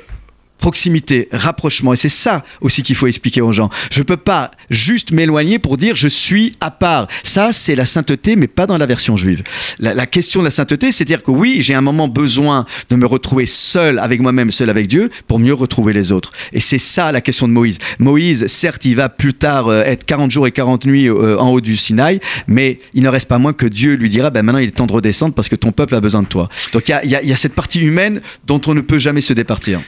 proximité, 0.58 1.28
rapprochement. 1.30 1.92
Et 1.92 1.96
c'est 1.96 2.08
ça 2.08 2.44
aussi 2.60 2.82
qu'il 2.82 2.96
faut 2.96 3.06
expliquer 3.06 3.40
aux 3.40 3.52
gens. 3.52 3.68
Je 3.90 4.00
ne 4.00 4.04
peux 4.04 4.16
pas 4.16 4.50
juste 4.70 5.10
m'éloigner 5.12 5.58
pour 5.58 5.76
dire 5.76 5.96
je 5.96 6.08
suis 6.08 6.56
à 6.60 6.70
part. 6.70 7.08
Ça, 7.22 7.52
c'est 7.52 7.74
la 7.74 7.86
sainteté, 7.86 8.36
mais 8.36 8.46
pas 8.46 8.66
dans 8.66 8.78
la 8.78 8.86
version 8.86 9.16
juive. 9.16 9.42
La, 9.78 10.06
question 10.06 10.40
de 10.40 10.44
la 10.44 10.50
sainteté, 10.50 10.92
c'est 10.92 11.04
dire 11.04 11.22
que 11.22 11.30
oui, 11.30 11.58
j'ai 11.60 11.74
un 11.74 11.80
moment 11.80 12.08
besoin 12.08 12.66
de 12.88 12.96
me 12.96 13.06
retrouver 13.06 13.46
seul 13.46 13.98
avec 13.98 14.20
moi-même, 14.20 14.50
seul 14.50 14.70
avec 14.70 14.86
Dieu, 14.86 15.10
pour 15.28 15.38
mieux 15.38 15.54
retrouver 15.54 15.92
les 15.92 16.12
autres. 16.12 16.32
Et 16.52 16.60
c'est 16.60 16.78
ça 16.78 17.12
la 17.12 17.20
question 17.20 17.48
de 17.48 17.52
Moïse. 17.52 17.78
Moïse, 17.98 18.46
certes, 18.46 18.84
il 18.84 18.96
va 18.96 19.08
plus 19.08 19.34
tard 19.34 19.68
euh, 19.68 19.82
être 19.82 20.04
40 20.04 20.30
jours 20.30 20.46
et 20.46 20.52
40 20.52 20.86
nuits 20.86 21.08
euh, 21.08 21.38
en 21.38 21.50
haut 21.50 21.60
du 21.60 21.76
Sinaï, 21.76 22.20
mais 22.46 22.78
il 22.94 23.02
ne 23.02 23.08
reste 23.08 23.28
pas 23.28 23.38
moins 23.38 23.52
que 23.52 23.66
Dieu 23.66 23.94
lui 23.94 24.08
dira, 24.08 24.30
ben 24.30 24.42
maintenant 24.42 24.60
il 24.60 24.68
est 24.68 24.70
temps 24.70 24.86
de 24.86 24.92
redescendre 24.92 25.34
parce 25.34 25.48
que 25.48 25.56
ton 25.56 25.72
peuple 25.72 25.94
a 25.94 26.00
besoin 26.00 26.22
de 26.22 26.28
toi. 26.28 26.48
Donc 26.72 26.88
il 26.88 27.10
y 27.10 27.32
a 27.32 27.36
cette 27.36 27.54
partie 27.54 27.80
humaine 27.80 28.20
dont 28.46 28.60
on 28.66 28.74
ne 28.74 28.80
peut 28.80 28.98
jamais 28.98 29.20
se 29.20 29.32
départir. 29.32 29.80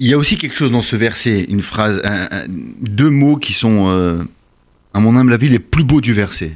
Il 0.00 0.08
y 0.08 0.14
a 0.14 0.18
aussi 0.18 0.38
quelque 0.38 0.56
chose 0.56 0.70
dans 0.70 0.80
ce 0.82 0.96
verset, 0.96 1.44
une 1.48 1.60
phrase, 1.60 2.02
deux 2.80 3.10
mots 3.10 3.36
qui 3.36 3.52
sont, 3.52 3.90
euh, 3.90 4.24
à 4.94 4.98
mon 4.98 5.14
humble 5.14 5.34
avis, 5.34 5.48
les 5.48 5.58
plus 5.58 5.84
beaux 5.84 6.00
du 6.00 6.14
verset. 6.14 6.52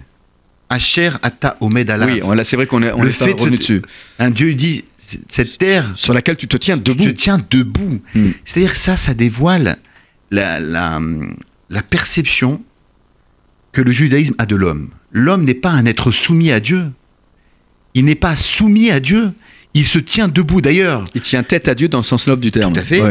Asher 0.70 1.10
ata 1.22 1.58
omed 1.60 1.90
alav. 1.90 2.08
Oui, 2.10 2.22
c'est 2.44 2.56
vrai 2.56 2.66
qu'on 2.66 2.82
est, 2.82 2.90
on 2.92 3.02
le 3.02 3.10
fait 3.10 3.32
revenu 3.32 3.58
dessus. 3.58 3.82
Un 4.18 4.30
Dieu 4.30 4.54
dit, 4.54 4.84
cette 5.28 5.58
terre 5.58 5.92
sur 5.96 6.14
laquelle 6.14 6.38
tu 6.38 6.48
te 6.48 6.56
tiens 6.56 6.78
debout. 6.78 7.04
Tu 7.04 7.14
te 7.14 7.20
tiens 7.20 7.38
debout. 7.50 8.00
Hmm. 8.14 8.30
C'est-à-dire 8.46 8.74
ça, 8.76 8.96
ça 8.96 9.12
dévoile 9.12 9.76
la, 10.30 10.58
la, 10.58 10.98
la 11.68 11.82
perception 11.82 12.62
que 13.72 13.82
le 13.82 13.92
judaïsme 13.92 14.34
a 14.38 14.46
de 14.46 14.56
l'homme. 14.56 14.88
L'homme 15.12 15.44
n'est 15.44 15.52
pas 15.52 15.70
un 15.70 15.84
être 15.84 16.10
soumis 16.10 16.50
à 16.50 16.60
Dieu. 16.60 16.86
Il 17.92 18.06
n'est 18.06 18.14
pas 18.14 18.36
soumis 18.36 18.90
à 18.90 19.00
Dieu 19.00 19.32
il 19.74 19.84
se 19.84 19.98
tient 19.98 20.28
debout 20.28 20.60
d'ailleurs. 20.60 21.04
Il 21.14 21.20
tient 21.20 21.42
tête 21.42 21.68
à 21.68 21.74
Dieu 21.74 21.88
dans 21.88 21.98
le 21.98 22.04
sens 22.04 22.26
noble 22.26 22.42
du 22.42 22.50
terme. 22.50 22.72
Tout 22.72 22.80
à 22.80 22.84
fait. 22.84 23.02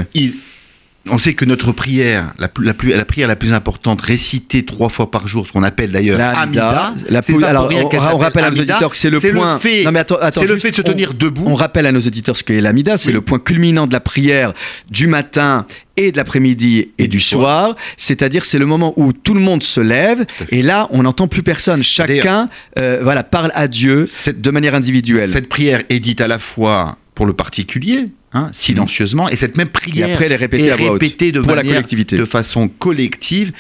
On 1.09 1.17
sait 1.17 1.33
que 1.33 1.43
notre 1.43 1.73
prière, 1.73 2.33
la, 2.39 2.47
plus, 2.47 2.65
la, 2.65 2.73
plus, 2.73 2.89
la, 2.91 3.03
prière 3.03 3.27
la 3.27 3.35
plus 3.35 3.53
importante, 3.53 4.01
récitée 4.01 4.63
trois 4.63 4.87
fois 4.87 5.11
par 5.11 5.27
jour, 5.27 5.45
ce 5.45 5.51
qu'on 5.51 5.63
appelle 5.63 5.91
d'ailleurs 5.91 6.19
Amida. 6.19 6.93
La, 7.09 7.21
alors, 7.47 7.69
on, 8.13 8.17
rappelle 8.17 8.45
à 8.45 8.51
nos 8.51 8.61
auditeurs 8.61 8.91
que 8.91 8.97
c'est 8.97 9.09
le 9.09 9.19
point. 9.19 9.59
C'est 9.61 10.47
le 10.47 10.57
fait 10.57 10.71
de 10.71 10.75
se 10.75 10.81
tenir 10.81 11.13
debout. 11.13 11.43
On 11.45 11.55
rappelle 11.55 11.85
à 11.85 11.91
nos 11.91 11.99
auditeurs 11.99 12.37
ce 12.37 12.43
qu'est 12.43 12.61
l'Amida. 12.61 12.97
C'est 12.97 13.11
le 13.11 13.21
point 13.21 13.39
culminant 13.39 13.85
de 13.85 13.93
la 13.93 13.99
prière 13.99 14.53
du 14.89 15.07
matin 15.07 15.65
et 15.97 16.11
de 16.11 16.17
l'après-midi 16.17 16.89
et, 16.97 17.07
du 17.07 17.19
soir, 17.19 17.75
c'est-à-dire 17.97 18.45
c'est 18.45 18.57
le 18.57 18.65
moment 18.65 18.93
où 18.95 19.13
tout 19.13 19.35
le 19.35 19.39
monde 19.39 19.61
se 19.61 19.79
lève 19.79 20.25
et 20.49 20.63
là 20.63 20.87
on 20.89 21.03
n'entend 21.03 21.27
plus 21.27 21.43
personne, 21.43 21.83
chacun 21.83 22.49
euh, 22.79 22.99
voilà 23.03 23.23
parle 23.23 23.51
à 23.53 23.67
Dieu 23.67 24.07
de 24.35 24.51
manière 24.51 24.73
individuelle. 24.73 25.29
Cette 25.29 25.49
prière 25.49 25.83
est 25.89 25.99
dite 25.99 26.19
à 26.19 26.27
la 26.27 26.39
fois 26.39 26.97
pour 27.13 27.27
le 27.27 27.33
particulier, 27.33 28.11
hein, 28.33 28.49
silencieusement, 28.51 29.29
et 29.29 29.35
cette 29.35 29.57
même 29.57 29.69
prière 29.69 30.09
après, 30.11 30.25
elle 30.25 30.33
est 30.33 30.35
répétée, 30.35 30.71
à 30.71 31.31
de, 31.31 31.39
pour 31.41 31.55
la 31.55 31.63
collectivité. 31.63 32.17
de 32.17 32.25
façon 32.25 32.67
collective. 32.67 33.51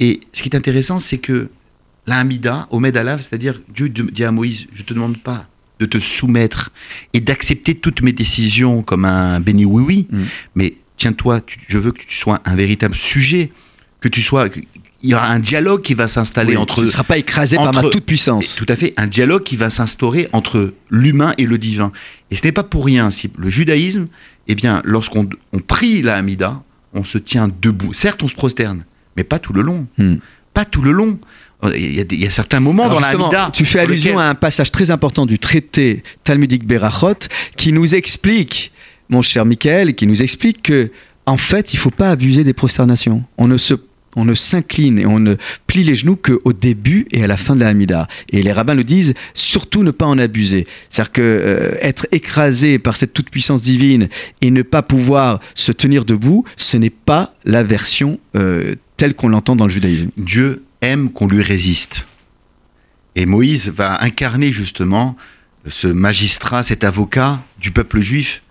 Et 0.00 0.20
ce 0.32 0.42
qui 0.42 0.48
est 0.48 0.56
intéressant, 0.56 0.98
c'est 0.98 1.18
que 1.18 1.48
l'Amida, 2.06 2.68
au 2.70 2.80
Medalav, 2.80 3.20
c'est-à-dire 3.20 3.60
Dieu 3.74 3.88
dit 3.88 4.24
à 4.24 4.32
Moïse, 4.32 4.66
je 4.74 4.82
te 4.82 4.94
demande 4.94 5.18
pas 5.18 5.46
de 5.80 5.86
te 5.86 5.98
soumettre 5.98 6.70
et 7.12 7.20
d'accepter 7.20 7.74
toutes 7.74 8.02
mes 8.02 8.12
décisions 8.12 8.82
comme 8.82 9.04
un 9.04 9.40
béni 9.40 9.64
oui-oui, 9.64 10.06
mm. 10.10 10.24
mais 10.56 10.74
tiens-toi, 10.96 11.40
je 11.68 11.78
veux 11.78 11.92
que 11.92 12.02
tu 12.02 12.16
sois 12.16 12.40
un 12.44 12.56
véritable 12.56 12.94
sujet, 12.94 13.50
que 14.00 14.08
tu 14.08 14.22
sois. 14.22 14.48
Il 15.02 15.10
y 15.10 15.14
aura 15.14 15.28
un 15.28 15.38
dialogue 15.38 15.82
qui 15.82 15.94
va 15.94 16.08
s'installer 16.08 16.56
entre. 16.56 16.76
Tu 16.76 16.80
ne 16.82 16.86
seras 16.88 17.04
pas 17.04 17.18
écrasé 17.18 17.56
par 17.56 17.72
ma 17.72 17.82
toute 17.82 18.04
puissance. 18.04 18.56
Tout 18.56 18.66
à 18.68 18.74
fait, 18.74 18.94
un 18.96 19.06
dialogue 19.06 19.44
qui 19.44 19.56
va 19.56 19.70
s'instaurer 19.70 20.28
entre 20.32 20.74
l'humain 20.90 21.34
et 21.38 21.46
le 21.46 21.56
divin. 21.56 21.92
Et 22.30 22.36
ce 22.36 22.44
n'est 22.44 22.52
pas 22.52 22.64
pour 22.64 22.84
rien. 22.84 23.10
Si 23.10 23.30
le 23.36 23.48
judaïsme, 23.48 24.08
eh 24.48 24.54
bien, 24.54 24.82
lorsqu'on 24.84 25.24
on 25.52 25.60
prie 25.60 26.02
la 26.02 26.16
Hamida, 26.16 26.62
on 26.94 27.04
se 27.04 27.18
tient 27.18 27.48
debout. 27.62 27.94
Certes, 27.94 28.22
on 28.22 28.28
se 28.28 28.34
prosterne, 28.34 28.84
mais 29.16 29.22
pas 29.22 29.38
tout 29.38 29.52
le 29.52 29.62
long. 29.62 29.86
Hmm. 29.98 30.16
Pas 30.52 30.64
tout 30.64 30.82
le 30.82 30.90
long. 30.90 31.18
Il 31.74 32.14
y, 32.14 32.26
a, 32.26 32.30
certains 32.30 32.60
moments 32.60 32.88
dans 32.88 33.00
la 33.00 33.08
Hamida. 33.08 33.50
Tu 33.52 33.64
fais 33.64 33.80
allusion 33.80 34.18
à 34.18 34.24
un 34.24 34.34
passage 34.34 34.72
très 34.72 34.90
important 34.90 35.26
du 35.26 35.38
traité 35.38 36.02
talmudique 36.24 36.66
Berachot 36.66 37.28
qui 37.56 37.72
nous 37.72 37.94
explique 37.94 38.72
mon 39.08 39.22
cher 39.22 39.44
Michael, 39.44 39.94
qui 39.94 40.06
nous 40.06 40.22
explique 40.22 40.62
que, 40.62 40.90
en 41.26 41.36
fait, 41.36 41.72
il 41.72 41.76
ne 41.76 41.80
faut 41.80 41.90
pas 41.90 42.10
abuser 42.10 42.44
des 42.44 42.52
prosternations. 42.52 43.24
On 43.38 43.48
ne 43.48 43.56
se 43.56 43.74
on 44.16 44.24
ne 44.24 44.34
s'incline 44.34 44.98
et 44.98 45.06
on 45.06 45.18
ne 45.18 45.36
plie 45.66 45.84
les 45.84 45.94
genoux 45.94 46.16
qu'au 46.16 46.52
début 46.52 47.06
et 47.10 47.22
à 47.22 47.26
la 47.26 47.36
fin 47.36 47.54
de 47.54 47.60
la 47.60 47.68
Hamida. 47.68 48.08
Et 48.30 48.42
les 48.42 48.52
rabbins 48.52 48.74
le 48.74 48.84
disent, 48.84 49.14
surtout 49.34 49.82
ne 49.82 49.90
pas 49.90 50.06
en 50.06 50.18
abuser. 50.18 50.66
C'est-à-dire 50.90 51.12
que 51.12 51.22
euh, 51.22 51.74
être 51.80 52.06
écrasé 52.12 52.78
par 52.78 52.96
cette 52.96 53.12
toute-puissance 53.12 53.62
divine 53.62 54.08
et 54.40 54.50
ne 54.50 54.62
pas 54.62 54.82
pouvoir 54.82 55.40
se 55.54 55.72
tenir 55.72 56.04
debout, 56.04 56.44
ce 56.56 56.76
n'est 56.76 56.90
pas 56.90 57.34
la 57.44 57.62
version 57.62 58.18
euh, 58.36 58.74
telle 58.96 59.14
qu'on 59.14 59.28
l'entend 59.28 59.56
dans 59.56 59.66
le 59.66 59.72
judaïsme. 59.72 60.10
Dieu 60.16 60.64
aime 60.80 61.10
qu'on 61.12 61.26
lui 61.26 61.42
résiste. 61.42 62.06
Et 63.14 63.26
Moïse 63.26 63.68
va 63.68 64.02
incarner 64.02 64.52
justement 64.52 65.16
ce 65.66 65.86
magistrat, 65.86 66.62
cet 66.62 66.84
avocat 66.84 67.42
du 67.60 67.70
peuple 67.70 68.00
juif 68.00 68.42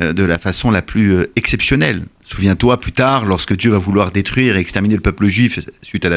de 0.00 0.24
la 0.24 0.38
façon 0.38 0.70
la 0.70 0.82
plus 0.82 1.14
euh, 1.14 1.30
exceptionnelle. 1.36 2.04
Souviens-toi 2.24 2.80
plus 2.80 2.92
tard, 2.92 3.24
lorsque 3.24 3.56
Dieu 3.56 3.70
va 3.70 3.78
vouloir 3.78 4.10
détruire 4.10 4.56
et 4.56 4.60
exterminer 4.60 4.96
le 4.96 5.00
peuple 5.00 5.28
juif 5.28 5.60
suite 5.82 6.04
à 6.04 6.10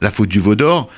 la, 0.00 0.10
faute 0.10 0.28
du 0.28 0.38
veau 0.38 0.54
d'or, 0.54 0.90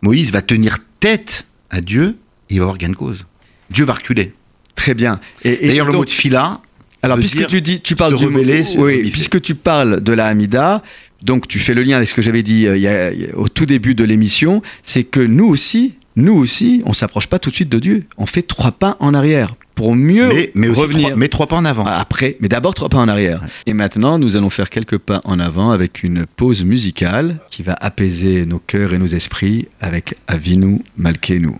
Moïse 0.00 0.32
va 0.32 0.40
tenir 0.40 0.78
tête 1.00 1.46
à 1.68 1.80
Dieu 1.80 2.16
et 2.48 2.54
il 2.54 2.58
va 2.58 2.64
avoir 2.64 2.78
gain 2.78 2.88
de 2.88 2.96
cause. 2.96 3.26
Dieu 3.70 3.84
va 3.84 3.94
reculer. 3.94 4.32
Très 4.74 4.94
bien. 4.94 5.20
Et, 5.42 5.66
D'ailleurs, 5.66 5.86
le 5.86 5.92
mot 5.92 6.04
de 6.04 6.10
fila. 6.10 6.60
Alors, 7.02 7.18
puisque 7.18 7.46
tu 7.46 7.60
dis, 7.60 7.80
tu 7.80 7.94
parles 7.94 8.16
du 8.16 8.26
oui, 8.26 9.10
puisque 9.10 9.40
tu 9.42 9.54
parles 9.54 10.00
de 10.00 10.12
la 10.12 10.26
Hamida, 10.26 10.82
donc 11.22 11.46
tu 11.46 11.58
fais 11.58 11.74
le 11.74 11.82
lien 11.82 11.96
avec 11.96 12.08
ce 12.08 12.14
que 12.14 12.22
j'avais 12.22 12.42
dit 12.42 12.66
euh, 12.66 13.12
au 13.34 13.48
tout 13.48 13.66
début 13.66 13.94
de 13.94 14.04
l'émission, 14.04 14.62
c'est 14.82 15.04
que 15.04 15.20
nous 15.20 15.46
aussi, 15.46 15.96
nous 16.16 16.34
aussi, 16.34 16.82
on 16.86 16.94
s'approche 16.94 17.26
pas 17.26 17.38
tout 17.38 17.50
de 17.50 17.54
suite 17.54 17.68
de 17.68 17.78
Dieu. 17.78 18.04
On 18.16 18.24
fait 18.24 18.42
trois 18.42 18.72
pas 18.72 18.96
en 19.00 19.12
arrière 19.12 19.54
pour 19.74 19.94
mieux 19.94 20.50
mais, 20.54 20.68
revenir. 20.68 21.14
mais 21.16 21.28
trois 21.28 21.46
pas 21.46 21.56
en 21.56 21.64
avant. 21.66 21.84
Après, 21.84 22.38
mais 22.40 22.48
d'abord 22.48 22.74
trois 22.74 22.88
pas 22.88 22.98
en 22.98 23.08
arrière. 23.08 23.42
Et 23.66 23.74
maintenant, 23.74 24.18
nous 24.18 24.36
allons 24.36 24.48
faire 24.48 24.70
quelques 24.70 24.96
pas 24.96 25.20
en 25.24 25.38
avant 25.38 25.70
avec 25.70 26.02
une 26.02 26.24
pause 26.24 26.64
musicale 26.64 27.36
qui 27.50 27.62
va 27.62 27.74
apaiser 27.74 28.46
nos 28.46 28.58
cœurs 28.58 28.94
et 28.94 28.98
nos 28.98 29.06
esprits 29.06 29.68
avec 29.80 30.16
Avinu 30.26 30.80
Malkenu. 30.96 31.52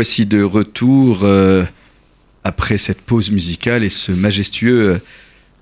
Voici 0.00 0.24
de 0.24 0.42
retour 0.42 1.24
euh, 1.24 1.62
après 2.42 2.78
cette 2.78 3.02
pause 3.02 3.30
musicale 3.30 3.84
et 3.84 3.90
ce 3.90 4.12
majestueux 4.12 4.92
euh, 4.92 4.98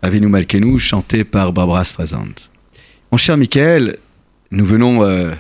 Avenu 0.01 0.29
Malkenu 0.29 0.79
chanté 0.79 1.24
par 1.24 1.53
Barbara 1.53 1.85
Streisand. 1.85 2.48
Mon 3.11 3.18
cher 3.18 3.37
Michael, 3.37 3.96
nous 4.53 4.64
venons 4.64 5.03
euh, 5.03 5.33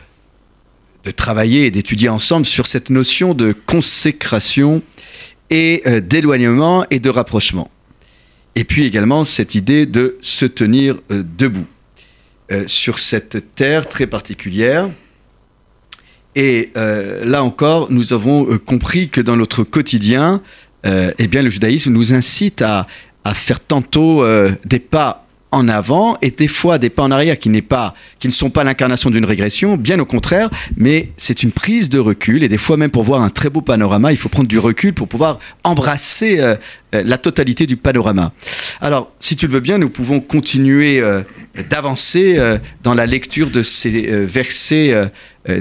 de 1.04 1.12
travailler 1.12 1.66
et 1.66 1.70
d'étudier 1.70 2.08
ensemble 2.08 2.44
sur 2.44 2.66
cette 2.66 2.90
notion 2.90 3.34
de 3.34 3.52
consécration 3.52 4.82
et 5.48 5.84
d'éloignement 6.00 6.84
et 6.90 6.98
de 6.98 7.08
rapprochement. 7.08 7.70
Et 8.56 8.64
puis 8.64 8.84
également 8.84 9.22
cette 9.22 9.54
idée 9.54 9.86
de 9.86 10.18
se 10.22 10.44
tenir 10.44 10.98
debout 11.08 11.68
sur 12.66 12.98
cette 12.98 13.54
terre 13.54 13.88
très 13.88 14.08
particulière. 14.08 14.90
Et 16.38 16.70
euh, 16.76 17.24
là 17.24 17.42
encore, 17.42 17.88
nous 17.90 18.12
avons 18.12 18.48
euh, 18.48 18.58
compris 18.58 19.08
que 19.08 19.20
dans 19.20 19.34
notre 19.34 19.64
quotidien, 19.64 20.40
euh, 20.86 21.10
eh 21.18 21.26
bien, 21.26 21.42
le 21.42 21.50
judaïsme 21.50 21.90
nous 21.90 22.14
incite 22.14 22.62
à, 22.62 22.86
faire 23.34 23.60
tantôt 23.60 24.24
des 24.64 24.78
pas 24.78 25.27
en 25.50 25.68
avant 25.68 26.18
et 26.20 26.30
des 26.30 26.48
fois 26.48 26.78
des 26.78 26.90
pas 26.90 27.02
en 27.02 27.10
arrière 27.10 27.38
qui, 27.38 27.48
pas, 27.62 27.94
qui 28.18 28.26
ne 28.26 28.32
sont 28.32 28.50
pas 28.50 28.64
l'incarnation 28.64 29.10
d'une 29.10 29.24
régression, 29.24 29.76
bien 29.76 29.98
au 29.98 30.04
contraire, 30.04 30.50
mais 30.76 31.10
c'est 31.16 31.42
une 31.42 31.52
prise 31.52 31.88
de 31.88 31.98
recul 31.98 32.42
et 32.42 32.48
des 32.48 32.58
fois 32.58 32.76
même 32.76 32.90
pour 32.90 33.02
voir 33.02 33.22
un 33.22 33.30
très 33.30 33.50
beau 33.50 33.60
panorama, 33.60 34.12
il 34.12 34.18
faut 34.18 34.28
prendre 34.28 34.48
du 34.48 34.58
recul 34.58 34.92
pour 34.92 35.08
pouvoir 35.08 35.38
embrasser 35.64 36.38
euh, 36.40 36.56
euh, 36.94 37.02
la 37.04 37.18
totalité 37.18 37.66
du 37.66 37.76
panorama. 37.76 38.32
Alors, 38.80 39.12
si 39.20 39.36
tu 39.36 39.46
le 39.46 39.52
veux 39.54 39.60
bien, 39.60 39.78
nous 39.78 39.88
pouvons 39.88 40.20
continuer 40.20 41.00
euh, 41.00 41.22
d'avancer 41.70 42.38
dans 42.82 42.94
la 42.94 43.06
lecture 43.06 43.50
de 43.50 43.62
ces 43.62 43.90
versets 44.24 44.94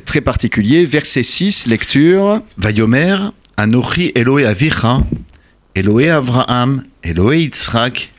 très 0.06 0.22
particuliers. 0.22 0.86
Verset 0.86 1.24
6, 1.24 1.66
lecture. 1.68 2.42
Vayomer, 2.58 3.18
Anochi 3.58 4.12
Eloé 4.16 4.46
Avicha, 4.46 5.00
Eloé 5.76 6.10
Avraham, 6.10 6.84
Eloé 7.04 7.42
Yitzhak, 7.42 8.12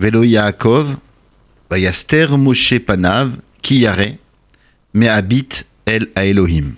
Velo 0.00 0.22
Yaakov, 0.22 0.96
Vayaster 1.70 2.36
Moshe 2.36 2.78
Panav, 2.78 3.32
Ki 3.62 3.80
Yare, 3.80 4.18
mais 4.92 5.08
habite 5.08 5.66
El 5.86 6.08
à 6.14 6.24
Elohim. 6.24 6.74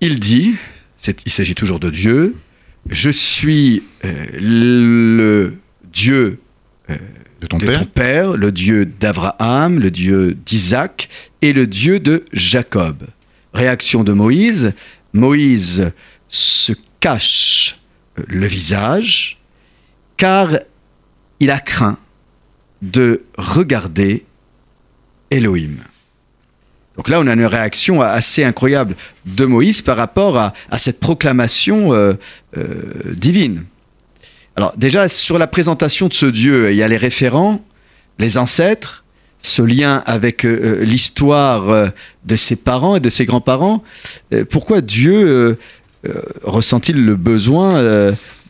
Il 0.00 0.18
dit, 0.18 0.54
il 1.24 1.32
s'agit 1.32 1.54
toujours 1.54 1.80
de 1.80 1.90
Dieu, 1.90 2.36
je 2.88 3.10
suis 3.10 3.84
euh, 4.04 4.26
le 4.40 5.54
Dieu 5.92 6.40
De 7.40 7.46
ton 7.46 7.58
de 7.58 7.66
père 7.66 7.78
ton 7.78 7.86
père, 7.86 8.36
le 8.36 8.50
Dieu 8.50 8.86
d'Abraham, 8.86 9.78
le 9.78 9.90
Dieu 9.90 10.36
d'Isaac 10.46 11.08
et 11.40 11.52
le 11.52 11.66
Dieu 11.66 12.00
de 12.00 12.24
Jacob. 12.32 13.06
Réaction 13.54 14.02
de 14.04 14.12
Moïse. 14.12 14.72
Moïse 15.12 15.92
se 16.28 16.72
cache 17.00 17.78
euh, 18.18 18.22
le 18.26 18.46
visage 18.46 19.38
car 20.16 20.50
il 21.42 21.50
a 21.50 21.58
craint 21.58 21.98
de 22.82 23.24
regarder 23.36 24.24
Elohim. 25.32 25.78
Donc 26.96 27.08
là, 27.08 27.18
on 27.18 27.26
a 27.26 27.32
une 27.32 27.44
réaction 27.44 28.00
assez 28.00 28.44
incroyable 28.44 28.94
de 29.26 29.44
Moïse 29.44 29.82
par 29.82 29.96
rapport 29.96 30.38
à, 30.38 30.52
cette 30.78 31.00
proclamation 31.00 31.92
euh, 31.92 32.12
euh, 32.56 32.62
divine. 33.16 33.64
Alors 34.54 34.74
déjà, 34.76 35.08
sur 35.08 35.36
la 35.36 35.48
présentation 35.48 36.06
de 36.06 36.12
ce 36.12 36.26
Dieu, 36.26 36.70
il 36.70 36.76
y 36.76 36.82
a 36.84 36.86
les 36.86 36.96
référents, 36.96 37.64
les 38.20 38.38
ancêtres, 38.38 39.02
ce 39.40 39.62
lien 39.62 40.04
avec 40.06 40.44
euh, 40.44 40.84
l'histoire 40.84 41.90
de 42.24 42.36
ses 42.36 42.54
parents 42.54 42.94
et 42.94 43.00
de 43.00 43.10
ses 43.10 43.24
grands-parents. 43.24 43.82
Pourquoi 44.48 44.80
Dieu 44.80 45.58
ressent-il 46.44 47.04
le 47.04 47.16
besoin 47.16 47.82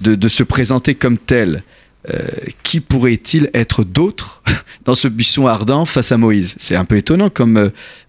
de 0.02 0.28
se 0.28 0.42
présenter 0.42 0.94
comme 0.94 1.16
tel? 1.16 1.62
Euh, 2.10 2.18
Qui 2.64 2.80
pourrait-il 2.80 3.50
être 3.54 3.84
d'autre 3.84 4.42
dans 4.84 4.94
ce 4.96 5.06
buisson 5.08 5.46
ardent 5.46 5.84
face 5.84 6.10
à 6.12 6.16
Moïse? 6.18 6.54
C'est 6.58 6.74
un 6.76 6.84
peu 6.84 6.96
étonnant 6.96 7.30
comme... 7.30 7.56
euh, 7.56 7.68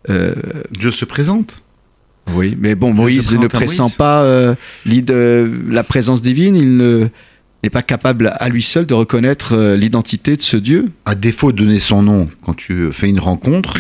euh, 0.10 0.34
Dieu 0.72 0.90
se 0.92 1.06
présente. 1.06 1.62
oui, 2.34 2.56
mais 2.60 2.76
bon, 2.76 2.90
se 2.92 2.96
Moïse 2.96 3.36
ne 3.36 3.48
pressent 3.48 3.80
Moïse. 3.80 3.96
pas 3.96 4.24
euh, 4.24 4.56
la 5.70 5.84
présence 5.84 6.22
divine, 6.22 6.56
il 6.56 6.78
ne- 6.78 7.08
n'est 7.64 7.70
pas 7.70 7.84
capable 7.84 8.34
à 8.40 8.50
lui 8.50 8.62
seul 8.64 8.86
de 8.86 8.94
reconnaître 8.94 9.56
l'identité 9.76 10.36
de 10.36 10.42
ce 10.42 10.58
Dieu. 10.58 10.92
À 11.06 11.16
défaut 11.16 11.52
de 11.52 11.58
donner 11.58 11.80
son 11.80 12.02
nom 12.02 12.30
quand 12.46 12.54
tu 12.56 12.92
fais 12.92 13.08
une 13.08 13.20
rencontre, 13.20 13.78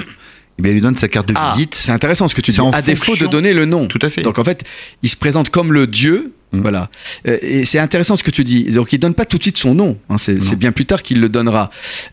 eh 0.58 0.62
bien, 0.62 0.71
il 0.71 0.76
lui 0.76 0.82
donne 0.82 0.95
sa 0.95 1.08
carte 1.08 1.28
de 1.28 1.34
Ah, 1.36 1.54
visite. 1.56 1.76
c'est 1.76 1.91
intéressant 1.91 2.28
ce 2.28 2.36
que 2.36 2.41
tu 2.41 2.52
dis. 2.52 2.60
À 2.71 2.82
défaut 2.82 3.15
de 3.15 3.26
donner 3.28 3.54
le 3.54 3.65
nom. 3.65 3.88
Tout 3.88 3.99
à 4.02 4.10
fait. 4.10 4.21
Donc 4.21 4.38
en 4.39 4.43
fait, 4.43 4.63
il 5.02 5.10
se 5.10 5.15
présente 5.17 5.49
comme 5.49 5.73
le 5.73 5.88
Dieu. 5.88 6.34
Mm. 6.53 6.61
Voilà. 6.61 6.89
Euh, 7.27 7.37
et 7.41 7.65
c'est 7.65 7.79
intéressant 7.79 8.15
ce 8.15 8.23
que 8.23 8.31
tu 8.31 8.43
dis. 8.43 8.63
Donc 8.65 8.93
il 8.93 8.99
donne 8.99 9.13
pas 9.15 9.25
tout 9.25 9.37
de 9.37 9.43
suite 9.43 9.57
son 9.57 9.73
nom. 9.75 9.97
hein, 10.09 10.17
c'est, 10.17 10.55
bien 10.55 10.71
plus 10.71 10.85
tard 10.85 11.03
qu'il 11.03 11.19
le 11.19 11.27
donnera. 11.29 11.69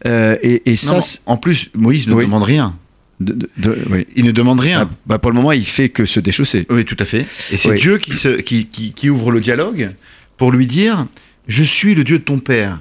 Euh, 0.06 0.36
et, 0.42 0.62
et 0.70 0.76
ça, 0.76 0.88
Non, 0.88 0.94
non, 0.96 1.00
c'est- 1.02 1.20
en 1.26 1.36
plus, 1.36 1.70
Moïse 1.74 2.06
ne 2.08 2.14
Oui. 2.14 2.24
demande 2.24 2.42
rien. 2.42 2.76
de- 3.20 3.34
de- 3.34 3.50
de- 3.58 3.78
oui. 3.90 4.06
Il 4.16 4.24
ne 4.24 4.30
demande 4.32 4.60
rien. 4.60 4.88
Ah, 4.90 4.94
bah, 5.04 5.18
pour 5.18 5.30
le 5.30 5.36
moment, 5.36 5.52
il 5.52 5.66
fait 5.66 5.90
que 5.90 6.06
se 6.06 6.20
déchausser. 6.20 6.66
Oui, 6.70 6.86
tout 6.86 6.96
à 6.98 7.04
fait. 7.04 7.26
Et 7.52 7.58
c'est 7.58 7.68
Oui. 7.72 7.78
Dieu 7.78 7.98
qui, 7.98 8.14
se, 8.14 8.28
qui, 8.40 8.64
qui- 8.64 8.94
qui 8.94 9.10
ouvre 9.10 9.30
le 9.30 9.42
dialogue 9.42 9.90
pour 10.38 10.50
lui 10.52 10.66
dire 10.66 11.06
Je 11.46 11.62
suis 11.62 11.94
le 11.94 12.02
Dieu 12.02 12.18
de 12.18 12.24
ton 12.24 12.38
père. 12.38 12.80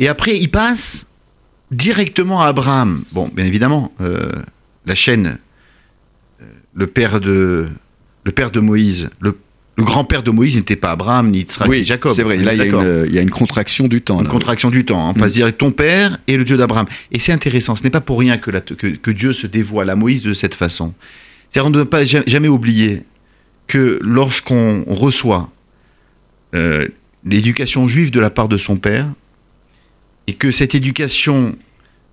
Et 0.00 0.08
après, 0.08 0.36
il 0.40 0.48
passe 0.50 1.06
directement 1.70 2.42
à 2.42 2.46
Abraham. 2.48 3.04
Bon, 3.12 3.30
bien 3.32 3.44
évidemment, 3.44 3.92
euh, 4.00 4.32
la 4.86 4.94
chaîne, 4.96 5.38
le 6.74 6.86
père 6.86 7.20
de, 7.20 7.68
le 8.24 8.32
père 8.32 8.50
de 8.50 8.58
Moïse, 8.60 9.08
le, 9.20 9.36
le 9.76 9.84
grand-père 9.84 10.22
de 10.22 10.30
Moïse 10.30 10.56
n'était 10.56 10.76
pas 10.76 10.90
Abraham, 10.90 11.30
ni 11.30 11.40
Israël, 11.42 11.70
ni 11.70 11.84
Jacob. 11.84 12.12
c'est 12.12 12.22
vrai. 12.22 12.36
Là, 12.36 12.52
il 12.52 12.58
y, 12.58 12.62
a 12.62 12.64
une, 12.66 13.04
il 13.08 13.14
y 13.14 13.18
a 13.18 13.22
une 13.22 13.30
contraction 13.30 13.88
du 13.88 14.02
temps. 14.02 14.18
Une 14.18 14.24
là. 14.24 14.30
contraction 14.30 14.70
du 14.70 14.84
temps. 14.84 15.06
hein. 15.08 15.12
On 15.16 15.18
passe 15.18 15.30
Mm. 15.32 15.34
direct 15.34 15.58
ton 15.58 15.70
père 15.70 16.18
et 16.26 16.36
le 16.36 16.44
Dieu 16.44 16.56
d'Abraham. 16.58 16.86
Et 17.12 17.18
c'est 17.18 17.32
intéressant. 17.32 17.76
Ce 17.76 17.82
n'est 17.84 17.90
pas 17.90 18.00
pour 18.02 18.18
rien 18.18 18.36
que, 18.36 18.50
la- 18.50 18.60
que, 18.60 18.74
que 18.88 19.10
Dieu 19.10 19.32
se 19.32 19.46
dévoile 19.46 19.88
à 19.88 19.96
Moïse 19.96 20.22
de 20.22 20.34
cette 20.34 20.54
façon. 20.54 20.92
C'est-à-dire, 21.50 21.66
on 21.66 21.70
ne 21.70 21.74
doit 21.74 21.88
pas 21.88 22.04
ja- 22.04 22.22
jamais 22.26 22.48
oublier 22.48 23.04
que 23.68 23.98
lorsqu'on 24.02 24.84
reçoit 24.86 25.50
euh, 26.54 26.88
l'éducation 27.24 27.86
juive 27.88 28.10
de 28.10 28.20
la 28.20 28.30
part 28.30 28.48
de 28.48 28.58
son 28.58 28.76
père, 28.76 29.06
et 30.26 30.34
que 30.34 30.50
cette 30.50 30.74
éducation 30.74 31.56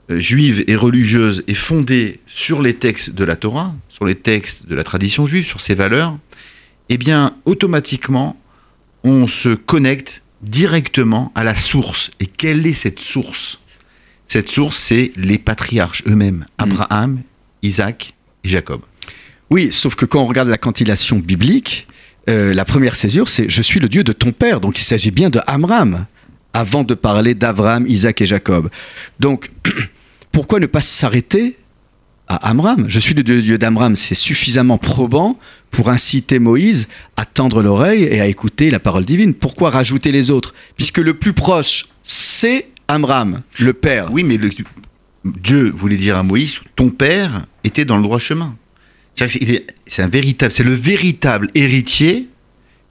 euh, 0.09 0.19
juive 0.19 0.63
et 0.67 0.75
religieuse 0.75 1.43
est 1.47 1.53
fondée 1.53 2.19
sur 2.27 2.61
les 2.61 2.73
textes 2.75 3.09
de 3.11 3.23
la 3.25 3.35
Torah, 3.35 3.75
sur 3.89 4.05
les 4.05 4.15
textes 4.15 4.67
de 4.67 4.75
la 4.75 4.83
tradition 4.83 5.25
juive, 5.25 5.45
sur 5.45 5.59
ses 5.61 5.75
valeurs, 5.75 6.17
eh 6.89 6.97
bien, 6.97 7.35
automatiquement, 7.45 8.37
on 9.03 9.27
se 9.27 9.55
connecte 9.55 10.23
directement 10.41 11.31
à 11.35 11.43
la 11.43 11.55
source. 11.55 12.11
Et 12.19 12.25
quelle 12.25 12.65
est 12.65 12.73
cette 12.73 12.99
source? 12.99 13.59
Cette 14.27 14.49
source, 14.49 14.77
c'est 14.77 15.11
les 15.15 15.37
patriarches 15.37 16.03
eux-mêmes, 16.07 16.45
Abraham, 16.57 17.21
Isaac 17.63 18.13
et 18.43 18.49
Jacob. 18.49 18.81
Oui, 19.49 19.71
sauf 19.71 19.95
que 19.95 20.05
quand 20.05 20.21
on 20.21 20.27
regarde 20.27 20.49
la 20.49 20.57
cantillation 20.57 21.19
biblique, 21.19 21.87
euh, 22.29 22.53
la 22.53 22.65
première 22.65 22.95
césure, 22.95 23.29
c'est 23.29 23.49
Je 23.49 23.61
suis 23.61 23.79
le 23.79 23.87
Dieu 23.87 24.03
de 24.03 24.11
ton 24.11 24.31
père. 24.31 24.59
Donc 24.59 24.79
il 24.79 24.83
s'agit 24.83 25.11
bien 25.11 25.29
de 25.29 25.39
Amram, 25.47 26.05
avant 26.53 26.83
de 26.83 26.93
parler 26.93 27.33
d'Abraham, 27.35 27.85
Isaac 27.87 28.21
et 28.21 28.25
Jacob. 28.25 28.69
Donc 29.19 29.51
pourquoi 30.31 30.59
ne 30.59 30.65
pas 30.65 30.81
s'arrêter 30.81 31.57
à 32.27 32.49
Amram 32.49 32.85
Je 32.87 32.99
suis 32.99 33.13
le 33.13 33.23
Dieu 33.23 33.57
d'Amram. 33.57 33.95
C'est 33.95 34.15
suffisamment 34.15 34.77
probant 34.77 35.39
pour 35.71 35.89
inciter 35.89 36.39
Moïse 36.39 36.87
à 37.15 37.25
tendre 37.25 37.61
l'oreille 37.61 38.03
et 38.03 38.21
à 38.21 38.27
écouter 38.27 38.69
la 38.71 38.79
parole 38.79 39.05
divine. 39.05 39.33
Pourquoi 39.33 39.69
rajouter 39.69 40.11
les 40.11 40.31
autres? 40.31 40.53
Puisque 40.75 40.99
le 40.99 41.13
plus 41.13 41.33
proche, 41.33 41.85
c'est 42.03 42.69
Amram, 42.87 43.41
le 43.59 43.73
père. 43.73 44.11
Oui, 44.11 44.23
mais 44.23 44.39
Dieu 45.25 45.71
voulait 45.75 45.97
dire 45.97 46.17
à 46.17 46.23
Moïs, 46.23 46.61
ton 46.75 46.89
père 46.89 47.45
était 47.63 47.85
dans 47.85 47.97
le 47.97 48.03
droit 48.03 48.19
chemin. 48.19 48.55
C'est 49.15 50.01
un 50.01 50.07
véritable, 50.07 50.51
c'est 50.51 50.63
le 50.63 50.73
véritable 50.73 51.47
héritier 51.55 52.29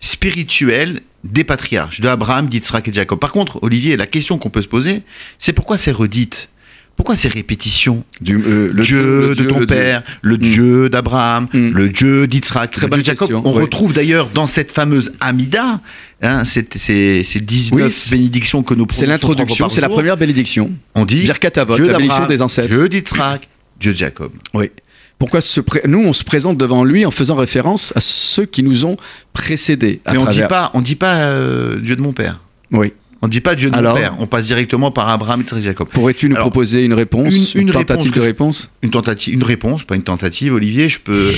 spirituel 0.01 1.01
des 1.25 1.44
patriarches, 1.44 2.01
de 2.01 2.09
Abraham, 2.09 2.49
d'Israël 2.49 2.83
et 2.87 2.90
de 2.90 2.94
Jacob. 2.94 3.18
Par 3.18 3.33
contre, 3.33 3.62
Olivier, 3.62 3.96
la 3.96 4.07
question 4.07 4.38
qu'on 4.38 4.51
peut 4.51 4.62
se 4.62 4.68
poser, 4.68 5.03
c'est 5.38 5.53
pourquoi 5.53 5.79
c'est 5.79 5.92
redite 5.92 6.51
Pourquoi 6.97 7.15
ces 7.15 7.29
répétitions 7.29 8.05
Du, 8.23 8.37
euh, 8.37 8.73
le 8.73 8.83
Dieu 8.83 9.35
de 9.35 9.45
ton 9.45 9.61
le 9.61 9.67
père, 9.67 10.03
le 10.23 10.39
Dieu 10.39 10.89
d'Abraham, 10.89 11.47
Mm. 11.53 11.69
le 11.73 11.89
Dieu 11.91 12.27
d'Israël, 12.27 12.71
Très 12.71 12.87
le 12.87 12.93
Dieu 12.95 13.03
de 13.03 13.07
Jacob. 13.07 13.19
question, 13.29 13.43
On 13.45 13.53
retrouve 13.53 13.93
d'ailleurs 13.93 14.31
dans 14.33 14.47
cette 14.47 14.73
fameuse 14.73 15.13
Amida, 15.21 15.81
hein, 16.23 16.45
c'est 16.45 16.75
19 16.75 17.73
Oui, 17.73 18.17
bénédictions 18.17 18.63
que 18.63 18.73
nous 18.75 18.87
C'est 18.91 19.05
l'introduction, 19.07 19.69
c'est 19.69 19.81
la 19.83 19.89
première 19.91 20.17
bénédiction. 20.17 20.71
On 20.95 21.05
dit 21.05 21.25
Dieu 21.25 21.87
la 21.87 21.97
bénédiction 21.99 22.27
des 22.27 22.41
ancêtres. 22.43 22.71
Dieu 22.71 22.89
d'Israël, 22.89 23.41
Dieu 23.79 23.93
de 23.93 23.97
Jacob. 23.97 24.33
Oui. 24.55 24.71
Pourquoi 25.19 25.41
se 25.41 25.61
pré- 25.61 25.81
nous, 25.87 26.01
on 26.05 26.13
se 26.13 26.25
présente 26.25 26.59
devant 26.59 26.85
lui 26.85 27.07
en 27.07 27.11
faisant 27.11 27.37
référence 27.37 27.93
à 27.97 28.01
ceux 28.01 28.45
qui 28.45 28.63
nous 28.63 28.85
ont 28.85 28.97
précédés 29.33 30.01
à 30.05 30.13
Mais 30.13 30.19
on 30.19 30.27
dit 30.27 30.41
pas, 30.49 30.71
on 30.75 30.81
dit 30.83 30.95
pas 30.97 31.17
euh, 31.17 31.79
Dieu 31.81 31.97
de 31.97 32.03
mon 32.03 32.13
père. 32.13 32.41
Oui. 32.71 32.93
On 33.27 33.29
ne 33.29 33.33
dit 33.33 33.41
pas 33.41 33.57
Dieu 33.57 33.71
de 33.71 33.75
Alors 33.77 33.95
mon 33.97 34.01
père, 34.01 34.15
on 34.21 34.29
passe 34.29 34.47
directement 34.47 34.93
par 34.93 35.09
Abraham, 35.09 35.43
et 35.57 35.61
Jacob. 35.61 35.89
Pourrais-tu 35.89 36.29
nous 36.29 36.37
Alors, 36.37 36.45
proposer 36.49 36.85
une 36.85 36.93
réponse 36.93 37.55
une- 37.55 37.62
une 37.62 37.73
tentative 37.73 38.12
réponse 38.12 38.15
de 38.15 38.15
je- 38.15 38.21
réponse? 38.21 38.71
Une 38.83 38.91
tentative, 38.93 39.35
une 39.35 39.43
réponse, 39.43 39.83
pas 39.83 39.97
une 39.97 40.05
tentative, 40.05 40.55
Olivier, 40.55 40.89
je 40.89 41.01
peux 41.01 41.33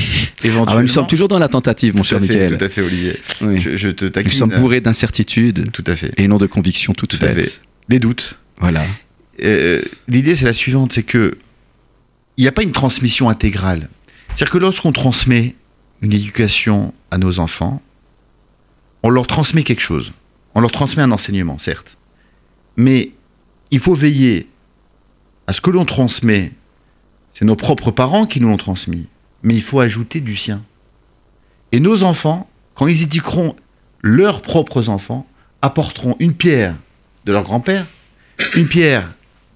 éventuellement. 0.45 0.65
Alors, 0.67 0.83
nous 0.83 0.89
sommes 0.89 1.07
toujours 1.07 1.29
dans 1.29 1.39
la 1.39 1.49
tentative, 1.49 1.95
mon 1.97 2.03
tout 2.03 2.09
cher 2.09 2.21
Michael. 2.21 2.59
tout 2.59 2.63
à 2.63 2.69
fait, 2.69 2.83
Olivier. 2.83 3.15
Oui. 3.41 3.59
Je, 3.59 3.77
je 3.79 3.89
te 3.89 4.21
Nous 4.23 4.29
sommes 4.29 4.51
bourrés 4.51 4.83
d'incertitudes 4.83 5.71
Tout 5.73 5.85
à 5.87 5.97
fait. 5.97 6.13
et 6.19 6.29
non 6.29 6.37
de 6.37 6.45
convictions 6.47 6.93
toutes 6.93 7.19
Tout 7.19 7.25
à 7.25 7.31
faites. 7.31 7.47
fait. 7.47 7.61
Des 7.89 8.01
doutes. 8.01 8.39
Voilà. 8.59 8.85
Euh, 9.43 9.81
L'idée, 10.09 10.37
c'est 10.37 10.45
la 10.45 10.53
suivante, 10.53 10.93
c'est 10.93 11.05
que 11.05 11.39
il 12.37 12.43
n'y 12.43 12.49
a 12.49 12.53
pas 12.53 12.63
une 12.65 12.73
transmission 12.73 13.31
intégrale. 13.31 13.89
C'est-à-dire 14.35 14.51
que 14.51 14.59
lorsqu'on 14.59 14.93
transmet 14.93 15.55
une 16.03 16.13
éducation 16.13 16.93
à 17.11 17.17
nos 17.17 17.39
enfants, 17.39 17.81
on 19.03 19.09
leur 19.09 19.27
transmet 19.27 19.63
quelque 19.63 19.81
chose. 19.81 20.13
On 20.59 20.61
leur 20.61 20.73
transmet 20.73 21.05
un 21.05 21.13
enseignement, 21.13 21.57
certes. 21.57 21.99
Mais 22.77 23.13
il 23.71 23.79
faut 23.79 23.95
veiller 23.95 24.49
à 25.47 25.53
ce 25.53 25.61
que 25.61 25.71
l'on 25.71 25.85
transmet. 25.85 26.51
C'est 27.33 27.45
nos 27.45 27.55
propres 27.55 27.93
parents 27.93 28.27
qui 28.27 28.41
nous 28.41 28.49
l'ont 28.49 28.57
transmis. 28.57 29.07
Mais 29.45 29.55
il 29.55 29.63
faut 29.63 29.79
ajouter 29.79 30.19
du 30.19 30.37
sien. 30.37 30.65
Et 31.71 31.79
nos 31.79 32.03
enfants, 32.03 32.51
quand 32.75 32.89
ils 32.89 33.05
éduqueront 33.05 33.55
leurs 34.03 34.43
propres 34.43 34.89
enfants, 34.89 35.29
apporteront 35.63 36.17
une 36.19 36.35
pierre 36.35 36.75
de 37.25 37.31
leur 37.31 37.45
grand-père, 37.45 37.87
une 38.57 38.67
pierre 38.67 39.09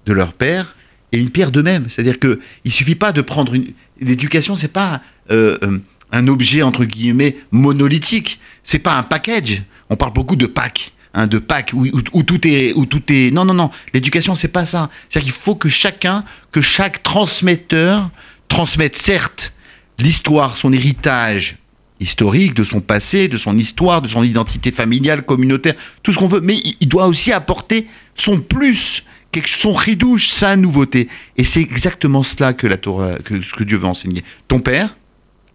de 0.05 0.13
leur 0.13 0.31
père 0.31 0.73
et 1.11 1.19
une 1.19 1.31
pierre 1.31 1.51
d'eux-mêmes. 1.51 1.87
C'est-à-dire 1.89 2.17
que 2.17 2.39
il 2.63 2.71
suffit 2.71 2.95
pas 2.95 3.11
de 3.11 3.19
prendre 3.19 3.53
une. 3.55 3.73
L'éducation, 3.99 4.55
c'est 4.55 4.71
pas 4.71 5.01
euh, 5.31 5.57
euh, 5.63 5.79
un 6.13 6.29
objet 6.29 6.61
entre 6.61 6.85
guillemets 6.85 7.35
monolithique. 7.51 8.39
C'est 8.63 8.79
pas 8.79 8.97
un 8.97 9.03
package. 9.03 9.63
On 9.93 9.95
parle 9.95 10.13
beaucoup 10.13 10.35
de 10.35 10.47
pack, 10.47 10.91
hein, 11.13 11.27
de 11.27 11.37
pack 11.37 11.71
où, 11.75 12.23
tout 12.23 12.47
est, 12.47 12.73
où 12.73 12.87
tout 12.87 13.03
est. 13.13 13.29
Non, 13.29 13.45
non, 13.45 13.53
non. 13.53 13.69
L'éducation, 13.93 14.33
c'est 14.33 14.47
pas 14.47 14.65
ça. 14.65 14.89
C'est-à-dire 15.07 15.31
qu'il 15.31 15.39
faut 15.39 15.53
que 15.53 15.69
chacun, 15.69 16.25
que 16.51 16.61
chaque 16.61 17.03
transmetteur 17.03 18.09
transmette 18.47 18.97
certes 18.97 19.53
l'histoire, 19.99 20.57
son 20.57 20.73
héritage 20.73 21.57
historique, 21.99 22.55
de 22.55 22.63
son 22.63 22.81
passé, 22.81 23.27
de 23.27 23.37
son 23.37 23.55
histoire, 23.55 24.01
de 24.01 24.07
son 24.07 24.23
identité 24.23 24.71
familiale, 24.71 25.21
communautaire, 25.23 25.75
tout 26.01 26.11
ce 26.11 26.17
qu'on 26.17 26.27
veut, 26.27 26.41
mais 26.41 26.57
il- 26.81 26.87
doit 26.89 27.05
aussi 27.05 27.31
apporter 27.31 27.87
son 28.15 28.39
plus, 28.39 29.03
son 29.45 29.73
ridouche, 29.73 30.29
sa 30.29 30.55
nouveauté. 30.55 31.07
Et 31.37 31.43
c'est 31.43 31.61
exactement 31.61 32.23
cela 32.23 32.53
que 32.53 32.65
la 32.65 32.77
Torah, 32.77 33.19
que 33.19 33.63
Dieu 33.63 33.77
veut 33.77 33.85
enseigner. 33.85 34.23
Ton 34.47 34.59
père, 34.59 34.95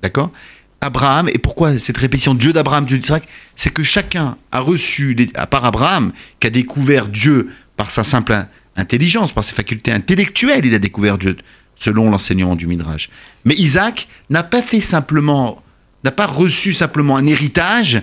d'accord? 0.01 0.31
Abraham, 0.81 1.29
et 1.29 1.39
pourquoi 1.39 1.79
cette 1.79 1.97
répétition 1.99 2.35
Dieu 2.35 2.53
d'Abraham, 2.53 2.87
Dieu 2.87 2.99
d'Isaac 2.99 3.25
C'est 3.57 3.71
que 3.73 3.83
chacun 3.83 4.37
a 4.53 4.61
reçu, 4.61 5.17
à 5.35 5.47
part 5.47 5.65
Abraham, 5.65 6.13
qui 6.39 6.47
a 6.47 6.51
découvert 6.51 7.09
Dieu 7.09 7.51
par 7.77 7.91
sa 7.91 8.05
simple 8.05 8.33
in- 8.33 8.49
intelligence, 8.77 9.33
par 9.33 9.43
ses 9.45 9.55
facultés 9.55 9.91
intellectuelles, 9.93 10.65
il 10.65 10.75
a 10.75 10.79
découvert 10.79 11.19
Dieu, 11.19 11.37
selon 11.75 12.11
l'enseignement 12.11 12.55
du 12.55 12.67
Midrash. 12.69 13.11
Mais 13.45 13.55
Isaac 13.55 14.07
n'a 14.31 14.45
pas 14.45 14.63
fait 14.63 14.81
simplement, 14.81 15.63
n'a 16.05 16.13
pas 16.13 16.27
reçu 16.27 16.73
simplement 16.75 17.17
un 17.17 17.27
héritage 17.27 18.03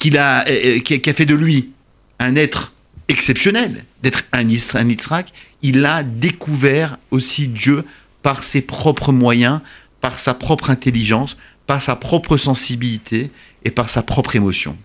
qu'il 0.00 0.18
a, 0.18 0.44
euh, 0.48 0.76
euh, 0.76 0.78
qui, 0.80 1.08
a, 1.08 1.12
fait 1.14 1.26
de 1.26 1.34
lui 1.34 1.70
un 2.18 2.34
être 2.34 2.72
exceptionnel, 3.08 3.84
d'être 4.02 4.24
un, 4.32 4.44
Isra- 4.48 4.78
un 4.80 4.88
Yitzhak. 4.88 5.32
Il 5.62 5.84
a 5.86 6.02
découvert 6.02 6.98
aussi 7.12 7.46
Dieu 7.46 7.84
par 8.22 8.42
ses 8.42 8.62
propres 8.62 9.12
moyens, 9.12 9.60
par 10.00 10.18
sa 10.18 10.34
propre 10.34 10.70
intelligence, 10.70 11.36
par 11.66 11.82
sa 11.82 11.96
propre 11.96 12.36
sensibilité 12.36 13.30
et 13.64 13.70
par 13.70 13.90
sa 13.90 14.02
propre 14.02 14.36
émotion. 14.36 14.76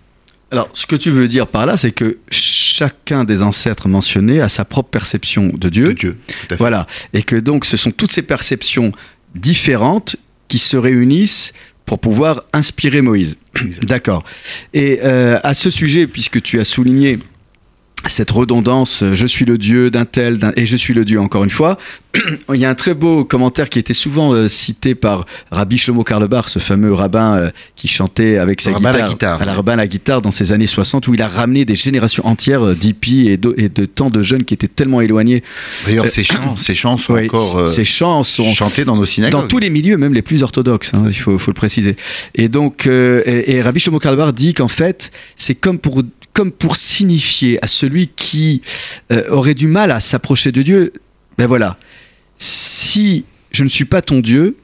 Alors, 0.51 0.69
ce 0.73 0.85
que 0.85 0.97
tu 0.97 1.11
veux 1.11 1.27
dire 1.27 1.47
par 1.47 1.65
là, 1.65 1.77
c'est 1.77 1.91
que 1.91 2.17
chacun 2.29 3.23
des 3.23 3.41
ancêtres 3.41 3.87
mentionnés 3.87 4.41
a 4.41 4.49
sa 4.49 4.65
propre 4.65 4.89
perception 4.89 5.47
de 5.47 5.69
Dieu. 5.69 5.87
De 5.89 5.93
Dieu. 5.93 6.17
tout 6.27 6.33
à 6.45 6.47
fait. 6.49 6.55
Voilà. 6.57 6.87
Et 7.13 7.23
que 7.23 7.37
donc, 7.37 7.65
ce 7.65 7.77
sont 7.77 7.91
toutes 7.91 8.11
ces 8.11 8.21
perceptions 8.21 8.91
différentes 9.33 10.17
qui 10.49 10.57
se 10.57 10.75
réunissent 10.75 11.53
pour 11.85 11.99
pouvoir 11.99 12.43
inspirer 12.51 13.01
Moïse. 13.01 13.37
D'accord. 13.83 14.23
Et 14.73 14.99
euh, 15.03 15.39
à 15.43 15.53
ce 15.53 15.69
sujet, 15.69 16.07
puisque 16.07 16.41
tu 16.41 16.59
as 16.59 16.65
souligné 16.65 17.19
cette 18.07 18.31
redondance, 18.31 19.03
euh, 19.03 19.13
je 19.15 19.25
suis 19.27 19.45
le 19.45 19.57
Dieu 19.57 19.91
d'un 19.91 20.05
tel, 20.05 20.37
d'un- 20.39 20.53
et 20.55 20.65
je 20.65 20.75
suis 20.75 20.93
le 20.93 21.05
Dieu 21.05 21.19
encore 21.19 21.43
une 21.43 21.49
fois, 21.51 21.77
il 22.53 22.59
y 22.59 22.65
a 22.65 22.69
un 22.69 22.75
très 22.75 22.93
beau 22.93 23.23
commentaire 23.23 23.69
qui 23.69 23.77
était 23.79 23.93
souvent 23.93 24.33
euh, 24.33 24.47
cité 24.47 24.95
par 24.95 25.25
Rabbi 25.51 25.77
Shlomo 25.77 26.03
Karlebar, 26.03 26.49
ce 26.49 26.59
fameux 26.59 26.93
rabbin 26.93 27.35
euh, 27.37 27.49
qui 27.75 27.87
chantait 27.87 28.37
avec 28.37 28.59
sa 28.61 28.71
guitare, 28.73 28.97
la 28.97 29.07
guitare. 29.09 29.41
à 29.41 29.45
la 29.45 29.53
rabbin 29.53 29.73
à 29.73 29.75
la 29.77 29.87
guitare 29.87 30.21
dans 30.21 30.31
ces 30.31 30.51
années 30.51 30.65
60, 30.67 31.07
où 31.07 31.13
il 31.13 31.21
a 31.21 31.27
ramené 31.27 31.63
des 31.63 31.75
générations 31.75 32.25
entières 32.25 32.75
d'hippies 32.75 33.29
et 33.29 33.37
de, 33.37 33.53
et 33.57 33.69
de 33.69 33.85
tant 33.85 34.09
de 34.09 34.21
jeunes 34.23 34.43
qui 34.45 34.53
étaient 34.55 34.67
tellement 34.67 35.01
éloignés. 35.01 35.43
D'ailleurs, 35.85 36.05
Euh, 36.05 36.09
ces 36.09 36.23
chants, 36.23 36.55
ces 36.57 36.73
chants 36.73 36.97
sont 36.97 37.15
encore 37.15 37.67
ces 37.67 37.85
chants 37.85 38.23
sont 38.23 38.53
chantés 38.53 38.83
dans 38.83 38.95
nos 38.95 39.05
synagogues. 39.05 39.41
dans 39.41 39.47
tous 39.47 39.59
les 39.59 39.69
milieux, 39.69 39.97
même 39.97 40.13
les 40.13 40.21
plus 40.23 40.41
orthodoxes, 40.43 40.93
hein, 40.93 41.03
il 41.07 41.13
faut, 41.13 41.37
faut 41.37 41.51
le 41.51 41.55
préciser. 41.55 41.95
Et 42.35 42.49
donc, 42.49 42.87
et, 42.87 43.51
et 43.55 43.61
Rabbi 43.61 43.79
Shlomo 43.79 43.99
Karlbar 43.99 44.33
dit 44.33 44.53
qu'en 44.53 44.67
fait, 44.67 45.11
c'est 45.35 45.55
comme 45.55 45.77
pour, 45.79 46.01
comme 46.33 46.51
pour 46.51 46.75
signifier 46.75 47.63
à 47.63 47.67
celui 47.67 48.07
qui 48.07 48.61
euh, 49.11 49.29
aurait 49.29 49.53
du 49.53 49.67
mal 49.67 49.91
à 49.91 49.99
s'approcher 49.99 50.51
de 50.51 50.61
Dieu, 50.61 50.93
ben 51.37 51.47
voilà, 51.47 51.77
si 52.37 53.25
je 53.51 53.63
ne 53.63 53.69
suis 53.69 53.85
pas 53.85 54.01
ton 54.01 54.19
Dieu, 54.19 54.55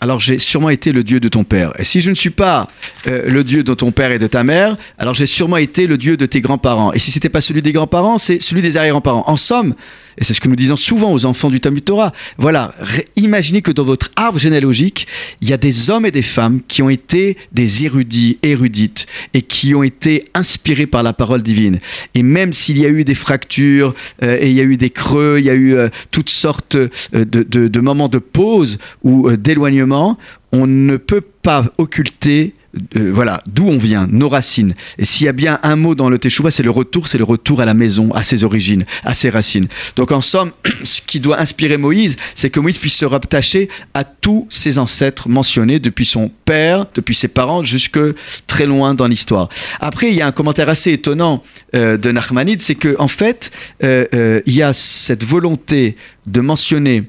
alors 0.00 0.20
j'ai 0.20 0.38
sûrement 0.38 0.70
été 0.70 0.92
le 0.92 1.02
Dieu 1.02 1.18
de 1.20 1.28
ton 1.28 1.44
père. 1.44 1.72
Et 1.78 1.84
si 1.84 2.00
je 2.00 2.10
ne 2.10 2.14
suis 2.14 2.30
pas 2.30 2.68
euh, 3.06 3.28
le 3.28 3.42
Dieu 3.42 3.64
de 3.64 3.74
ton 3.74 3.90
père 3.90 4.12
et 4.12 4.18
de 4.18 4.26
ta 4.26 4.44
mère, 4.44 4.76
alors 4.98 5.14
j'ai 5.14 5.26
sûrement 5.26 5.56
été 5.56 5.86
le 5.86 5.96
Dieu 5.96 6.16
de 6.16 6.26
tes 6.26 6.40
grands-parents. 6.40 6.92
Et 6.92 6.98
si 6.98 7.10
c'était 7.10 7.28
pas 7.28 7.40
celui 7.40 7.62
des 7.62 7.72
grands-parents, 7.72 8.18
c'est 8.18 8.40
celui 8.40 8.62
des 8.62 8.76
arrière-grands-parents. 8.76 9.24
En 9.26 9.36
somme, 9.36 9.74
et 10.18 10.24
c'est 10.24 10.34
ce 10.34 10.40
que 10.40 10.48
nous 10.48 10.56
disons 10.56 10.76
souvent 10.76 11.12
aux 11.12 11.24
enfants 11.26 11.48
du 11.48 11.60
Talmud 11.60 11.84
Torah, 11.84 12.12
voilà, 12.38 12.74
imaginez 13.16 13.62
que 13.62 13.70
dans 13.70 13.84
votre 13.84 14.10
arbre 14.16 14.38
généalogique, 14.38 15.06
il 15.40 15.48
y 15.48 15.52
a 15.52 15.56
des 15.56 15.90
hommes 15.90 16.06
et 16.06 16.10
des 16.10 16.22
femmes 16.22 16.60
qui 16.66 16.82
ont 16.82 16.90
été 16.90 17.36
des 17.52 17.84
érudits, 17.84 18.38
érudites, 18.42 19.06
et 19.32 19.42
qui 19.42 19.74
ont 19.74 19.82
été 19.82 20.24
inspirés 20.34 20.86
par 20.86 21.02
la 21.02 21.12
parole 21.12 21.42
divine. 21.42 21.78
Et 22.14 22.22
même 22.22 22.52
s'il 22.52 22.78
y 22.78 22.84
a 22.84 22.88
eu 22.88 23.04
des 23.04 23.14
fractures, 23.14 23.94
euh, 24.22 24.38
et 24.40 24.50
il 24.50 24.56
y 24.56 24.60
a 24.60 24.64
eu 24.64 24.76
des 24.76 24.90
creux, 24.90 25.36
il 25.38 25.44
y 25.44 25.50
a 25.50 25.54
eu 25.54 25.74
euh, 25.74 25.88
toutes 26.10 26.30
sortes 26.30 26.76
euh, 26.76 26.88
de, 27.12 27.80
moments 27.80 28.08
de 28.08 28.18
pause 28.18 28.78
ou 29.04 29.30
d'éloignement, 29.30 30.18
on 30.52 30.66
ne 30.66 30.96
peut 30.96 31.20
pas 31.20 31.66
occulter 31.78 32.54
euh, 32.96 33.10
voilà, 33.12 33.42
d'où 33.46 33.68
on 33.68 33.78
vient, 33.78 34.06
nos 34.10 34.28
racines. 34.28 34.74
Et 34.98 35.04
s'il 35.04 35.26
y 35.26 35.28
a 35.28 35.32
bien 35.32 35.58
un 35.62 35.76
mot 35.76 35.94
dans 35.94 36.08
le 36.08 36.18
Teshuvah, 36.18 36.50
c'est 36.50 36.62
le 36.62 36.70
retour, 36.70 37.08
c'est 37.08 37.18
le 37.18 37.24
retour 37.24 37.60
à 37.60 37.64
la 37.64 37.74
maison, 37.74 38.10
à 38.12 38.22
ses 38.22 38.44
origines, 38.44 38.84
à 39.04 39.14
ses 39.14 39.30
racines. 39.30 39.68
Donc 39.96 40.12
en 40.12 40.20
somme, 40.20 40.50
ce 40.84 41.00
qui 41.02 41.20
doit 41.20 41.40
inspirer 41.40 41.76
Moïse, 41.76 42.16
c'est 42.34 42.50
que 42.50 42.60
Moïse 42.60 42.78
puisse 42.78 42.96
se 42.96 43.04
rattacher 43.04 43.68
à 43.94 44.04
tous 44.04 44.46
ses 44.50 44.78
ancêtres 44.78 45.28
mentionnés, 45.28 45.78
depuis 45.78 46.06
son 46.06 46.30
père, 46.44 46.86
depuis 46.94 47.14
ses 47.14 47.28
parents, 47.28 47.62
jusque 47.62 48.00
très 48.46 48.66
loin 48.66 48.94
dans 48.94 49.06
l'histoire. 49.06 49.48
Après, 49.80 50.08
il 50.08 50.14
y 50.14 50.22
a 50.22 50.26
un 50.26 50.32
commentaire 50.32 50.68
assez 50.68 50.92
étonnant 50.92 51.42
euh, 51.74 51.96
de 51.96 52.10
Nachmanide, 52.10 52.62
c'est 52.62 52.74
que 52.74 52.96
en 52.98 53.08
fait, 53.08 53.50
euh, 53.82 54.40
il 54.46 54.54
y 54.54 54.62
a 54.62 54.72
cette 54.72 55.24
volonté 55.24 55.96
de 56.26 56.40
mentionner 56.40 57.04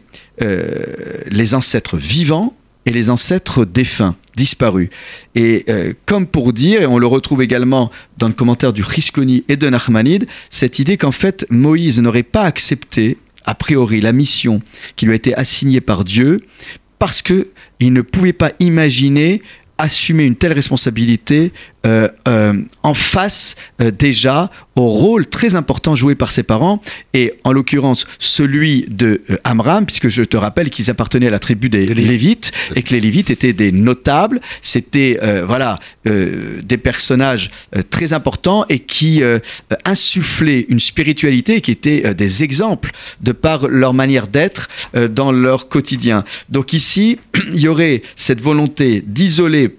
les 1.30 1.53
ancêtres 1.53 1.97
vivants 1.97 2.55
et 2.86 2.91
les 2.91 3.09
ancêtres 3.09 3.65
défunts, 3.65 4.15
disparus. 4.40 4.90
Et 5.36 5.66
euh, 5.70 5.94
comme 6.06 6.26
pour 6.26 6.54
dire, 6.54 6.82
et 6.82 6.86
on 6.86 6.98
le 6.98 7.06
retrouve 7.06 7.42
également 7.42 7.92
dans 8.18 8.28
le 8.28 8.34
commentaire 8.34 8.74
du 8.74 8.82
Risconi 8.82 9.44
et 9.50 9.58
de 9.58 9.70
Nachmanide, 9.70 10.28
cette 10.50 10.80
idée 10.80 10.98
qu'en 10.98 11.12
fait 11.12 11.46
Moïse 11.50 12.00
n'aurait 12.00 12.24
pas 12.24 12.44
accepté 12.44 13.18
a 13.46 13.54
priori 13.54 14.00
la 14.00 14.14
mission 14.14 14.62
qui 14.96 15.06
lui 15.06 15.12
a 15.12 15.16
été 15.16 15.36
assignée 15.36 15.82
par 15.82 16.06
Dieu 16.06 16.40
parce 17.00 17.22
que 17.22 17.50
il 17.80 17.94
ne 17.94 18.02
pouvait 18.02 18.34
pas 18.34 18.52
imaginer 18.60 19.42
assumer 19.78 20.26
une 20.26 20.36
telle 20.36 20.54
responsabilité 20.54 21.54
euh, 21.86 22.10
euh, 22.28 22.54
en 22.84 22.94
face 22.94 23.56
euh, 23.82 23.90
déjà 23.90 24.52
au 24.76 24.88
rôle 24.88 25.26
très 25.28 25.56
important 25.56 25.96
joué 25.96 26.14
par 26.14 26.30
ses 26.30 26.44
parents 26.44 26.82
et 27.14 27.36
en 27.46 27.54
l'occurrence 27.54 28.06
celui 28.18 28.86
de 28.90 29.22
Amram 29.46 29.86
puisque 29.86 30.10
je 30.10 30.24
te 30.24 30.36
rappelle 30.36 30.72
qu'ils 30.72 30.90
appartenaient 30.90 31.28
à 31.28 31.32
la 31.32 31.40
tribu 31.40 31.70
des 31.70 31.86
Les 31.86 32.04
Lévites. 32.04 32.52
Et 32.76 32.84
que 32.84 32.92
les 32.94 33.00
Lévites 33.00 33.30
étaient 33.32 33.54
des 33.54 33.72
notables 33.72 34.42
c'était 34.62 35.20
voilà 35.46 35.80
des 36.06 36.78
personnages 36.78 37.50
très 37.90 38.14
importants 38.14 38.66
et 38.70 38.80
qui 38.80 39.22
insufflaient 39.86 40.66
une 40.70 40.80
spiritualité 40.80 41.62
qui 41.62 41.72
était 41.72 42.14
des 42.14 42.44
exemples 42.44 42.92
de 43.22 43.32
par 43.32 43.68
leur 43.68 43.94
manière 43.94 44.28
d'être 44.28 44.70
dans 45.10 45.32
leur 45.32 45.68
quotidien 45.68 46.24
donc 46.50 46.74
ici 46.74 47.20
il 47.54 47.60
y 47.60 47.68
aurait 47.68 48.02
cette 48.16 48.42
volonté 48.42 49.04
d'isoler 49.06 49.76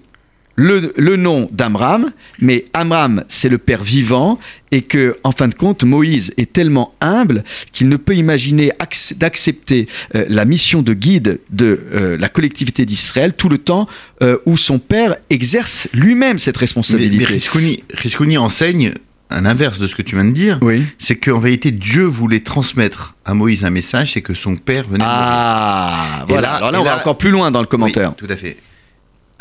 le, 0.55 0.93
le 0.97 1.15
nom 1.15 1.47
d'Amram, 1.51 2.11
mais 2.39 2.65
Amram, 2.73 3.23
c'est 3.29 3.49
le 3.49 3.57
père 3.57 3.83
vivant, 3.83 4.37
et 4.71 4.81
que, 4.81 5.17
en 5.23 5.31
fin 5.31 5.47
de 5.47 5.55
compte, 5.55 5.83
Moïse 5.83 6.33
est 6.37 6.51
tellement 6.53 6.93
humble 7.01 7.43
qu'il 7.71 7.89
ne 7.89 7.97
peut 7.97 8.15
imaginer 8.15 8.71
acc- 8.79 9.17
d'accepter 9.17 9.87
euh, 10.15 10.25
la 10.29 10.45
mission 10.45 10.81
de 10.81 10.93
guide 10.93 11.39
de 11.49 11.79
euh, 11.93 12.17
la 12.17 12.29
collectivité 12.29 12.85
d'Israël 12.85 13.33
tout 13.33 13.49
le 13.49 13.57
temps 13.57 13.87
euh, 14.21 14.37
où 14.45 14.57
son 14.57 14.79
père 14.79 15.15
exerce 15.29 15.87
lui-même 15.93 16.37
cette 16.39 16.55
Mais, 16.55 16.59
mais 16.59 16.61
responsabilité. 16.61 17.25
Risconi, 17.25 17.83
Risconi 17.93 18.37
enseigne 18.37 18.93
à 19.29 19.39
l'inverse 19.39 19.79
de 19.79 19.87
ce 19.87 19.95
que 19.95 20.01
tu 20.01 20.15
viens 20.15 20.25
de 20.25 20.31
dire, 20.31 20.59
Oui. 20.61 20.83
c'est 20.99 21.15
qu'en 21.15 21.39
vérité, 21.39 21.71
Dieu 21.71 22.03
voulait 22.03 22.41
transmettre 22.41 23.15
à 23.23 23.33
Moïse 23.33 23.63
un 23.63 23.69
message, 23.69 24.11
c'est 24.13 24.21
que 24.21 24.33
son 24.33 24.57
père 24.57 24.83
venait 24.83 24.97
de 24.97 25.03
mourir. 25.03 25.15
Ah, 25.17 26.25
voilà. 26.27 26.41
là- 26.41 26.53
Alors 26.55 26.71
là, 26.73 26.81
on 26.81 26.83
va 26.83 26.97
encore 26.97 27.17
plus 27.17 27.31
loin 27.31 27.49
dans 27.51 27.61
le 27.61 27.67
commentaire. 27.67 28.09
Oui, 28.09 28.15
tout 28.27 28.31
à 28.31 28.35
fait. 28.35 28.57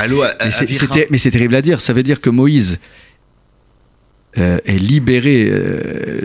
Allô, 0.00 0.22
à- 0.22 0.34
Mais 0.44 0.50
c'est- 0.50 1.10
mais 1.10 1.18
terrible 1.30 1.54
à 1.54 1.62
dire. 1.62 1.80
Ça 1.80 1.92
veut 1.92 2.02
dire 2.02 2.20
que 2.20 2.30
Moïse 2.30 2.78
euh, 4.38 4.58
est 4.64 4.78
libéré 4.78 5.48
euh, 5.50 6.20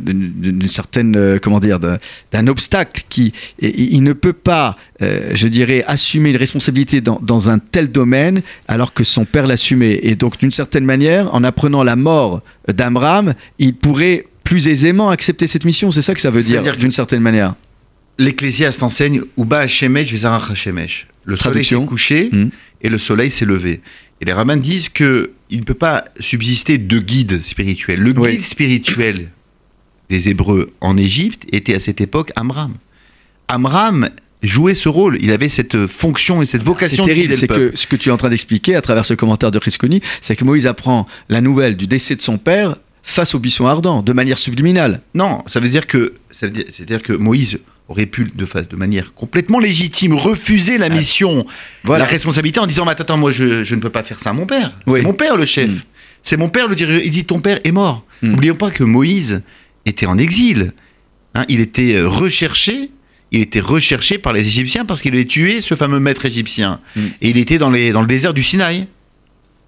d'une 0.00 0.68
certaine, 0.68 1.16
euh, 1.16 1.38
comment 1.42 1.58
dire, 1.58 1.80
d'un 1.80 2.46
obstacle 2.46 3.04
qui, 3.08 3.32
il 3.60 4.02
ne 4.04 4.12
peut 4.12 4.32
pas, 4.32 4.76
euh, 5.02 5.32
je 5.34 5.48
dirais, 5.48 5.82
assumer 5.88 6.30
une 6.30 6.36
responsabilité 6.36 7.00
dans, 7.00 7.18
dans 7.20 7.50
un 7.50 7.58
tel 7.58 7.90
domaine 7.90 8.40
alors 8.68 8.92
que 8.92 9.02
son 9.02 9.24
père 9.24 9.48
l'assumait. 9.48 9.98
Et 10.04 10.14
donc, 10.14 10.38
d'une 10.38 10.52
certaine 10.52 10.84
manière, 10.84 11.34
en 11.34 11.42
apprenant 11.42 11.82
la 11.82 11.96
mort 11.96 12.40
d'Amram, 12.72 13.34
il 13.58 13.74
pourrait 13.74 14.26
plus 14.44 14.68
aisément 14.68 15.10
accepter 15.10 15.48
cette 15.48 15.64
mission. 15.64 15.90
C'est 15.90 16.02
ça 16.02 16.14
que 16.14 16.20
ça 16.20 16.30
veut 16.30 16.42
dire, 16.42 16.62
d'une 16.78 16.92
certaine 16.92 17.20
manière. 17.20 17.54
L'Ecclésiaste 18.18 18.84
enseigne 18.84 19.22
Uba 19.36 19.58
Hashemesh 19.60 20.12
Vezarach 20.12 20.52
Hashemesh. 20.52 21.08
Le 21.24 21.34
soleil 21.36 21.64
s'est 21.64 21.86
couché 21.86 22.28
Hmm. 22.32 22.48
Et 22.84 22.88
le 22.88 22.98
soleil 22.98 23.30
s'est 23.30 23.44
levé. 23.46 23.80
Et 24.20 24.24
les 24.24 24.32
rabbins 24.32 24.56
disent 24.56 24.88
que 24.88 25.32
il 25.50 25.58
ne 25.60 25.64
peut 25.64 25.74
pas 25.74 26.04
subsister 26.20 26.78
de 26.78 26.98
guide 27.00 27.42
spirituel. 27.44 27.98
Le 28.00 28.12
Oui. 28.16 28.32
guide 28.36 28.44
spirituel 28.44 29.30
des 30.10 30.28
Hébreux 30.28 30.72
en 30.80 30.96
Égypte 30.96 31.44
était 31.52 31.74
à 31.74 31.80
cette 31.80 32.00
époque 32.00 32.30
Amram. 32.36 32.74
Amram 33.48 34.10
jouait 34.42 34.74
ce 34.74 34.88
rôle. 34.88 35.18
Il 35.20 35.30
avait 35.32 35.48
cette 35.48 35.86
fonction 35.86 36.42
et 36.42 36.46
cette 36.46 36.60
C'est 36.60 36.66
vocation 36.66 37.02
de 37.04 37.08
terrible, 37.08 37.36
c'est 37.36 37.46
que 37.48 37.72
ce 37.74 37.86
que 37.86 37.96
tu 37.96 38.10
es 38.10 38.12
en 38.12 38.16
train 38.16 38.28
d'expliquer 38.30 38.74
à 38.74 38.82
travers 38.82 39.04
ce 39.04 39.14
commentaire 39.14 39.50
de 39.50 39.58
Frisconi, 39.58 40.00
c'est 40.20 40.36
que 40.36 40.44
Moïse 40.44 40.66
apprend 40.66 41.06
la 41.28 41.40
nouvelle 41.40 41.76
du 41.76 41.86
décès 41.86 42.14
de 42.16 42.20
son 42.22 42.36
père 42.38 42.76
face 43.02 43.34
au 43.34 43.38
buisson 43.38 43.66
ardent, 43.66 44.02
de 44.02 44.12
manière 44.12 44.38
subliminale. 44.38 45.00
Non, 45.14 45.42
ça 45.46 45.60
veut 45.60 45.68
dire 45.68 45.86
que 45.86 46.14
ça 46.30 46.46
veut 46.46 46.52
dire- 46.52 46.64
c'est-à-dire 46.70 47.02
que 47.02 47.12
Moïse 47.12 47.58
aurait 47.88 48.06
pu 48.06 48.24
de, 48.34 48.46
de 48.46 48.76
manière 48.76 49.12
complètement 49.14 49.58
légitime 49.58 50.14
refuser 50.14 50.78
la 50.78 50.88
mission, 50.88 51.44
Voilà. 51.84 52.04
la 52.04 52.10
responsabilité 52.10 52.58
en 52.60 52.66
disant 52.66 52.86
attends, 52.86 53.18
moi 53.18 53.30
je, 53.32 53.62
je 53.64 53.74
ne 53.74 53.80
peux 53.80 53.90
pas 53.90 54.02
faire 54.02 54.20
ça 54.20 54.30
à 54.30 54.32
mon 54.32 54.46
père. 54.46 54.72
Oui. 54.86 55.00
C'est 55.00 55.02
mon 55.02 55.12
père 55.12 55.36
le 55.36 55.44
chef. 55.44 55.70
Mm. 55.70 55.82
C'est 56.22 56.36
mon 56.38 56.48
père 56.48 56.68
le 56.68 56.74
dirigeant. 56.74 57.02
Il 57.04 57.10
dit 57.10 57.24
ton 57.24 57.40
père 57.40 57.60
est 57.64 57.72
mort. 57.72 58.04
Mm. 58.22 58.30
N'oublions 58.30 58.54
pas 58.54 58.70
que 58.70 58.84
Moïse 58.84 59.42
était 59.84 60.06
en 60.06 60.16
exil. 60.16 60.72
Hein, 61.34 61.44
il 61.48 61.60
était 61.60 61.94
euh, 61.96 62.08
recherché. 62.08 62.90
Il 63.32 63.40
était 63.42 63.60
recherché 63.60 64.16
par 64.16 64.32
les 64.32 64.46
Égyptiens 64.46 64.84
parce 64.84 65.02
qu'il 65.02 65.12
avait 65.12 65.24
tué 65.26 65.60
ce 65.60 65.74
fameux 65.74 65.98
maître 66.00 66.24
égyptien. 66.24 66.80
Mm. 66.96 67.00
Et 67.20 67.28
il 67.30 67.36
était 67.36 67.58
dans, 67.58 67.70
les, 67.70 67.92
dans 67.92 68.00
le 68.00 68.06
désert 68.06 68.32
du 68.32 68.42
Sinaï. 68.42 68.86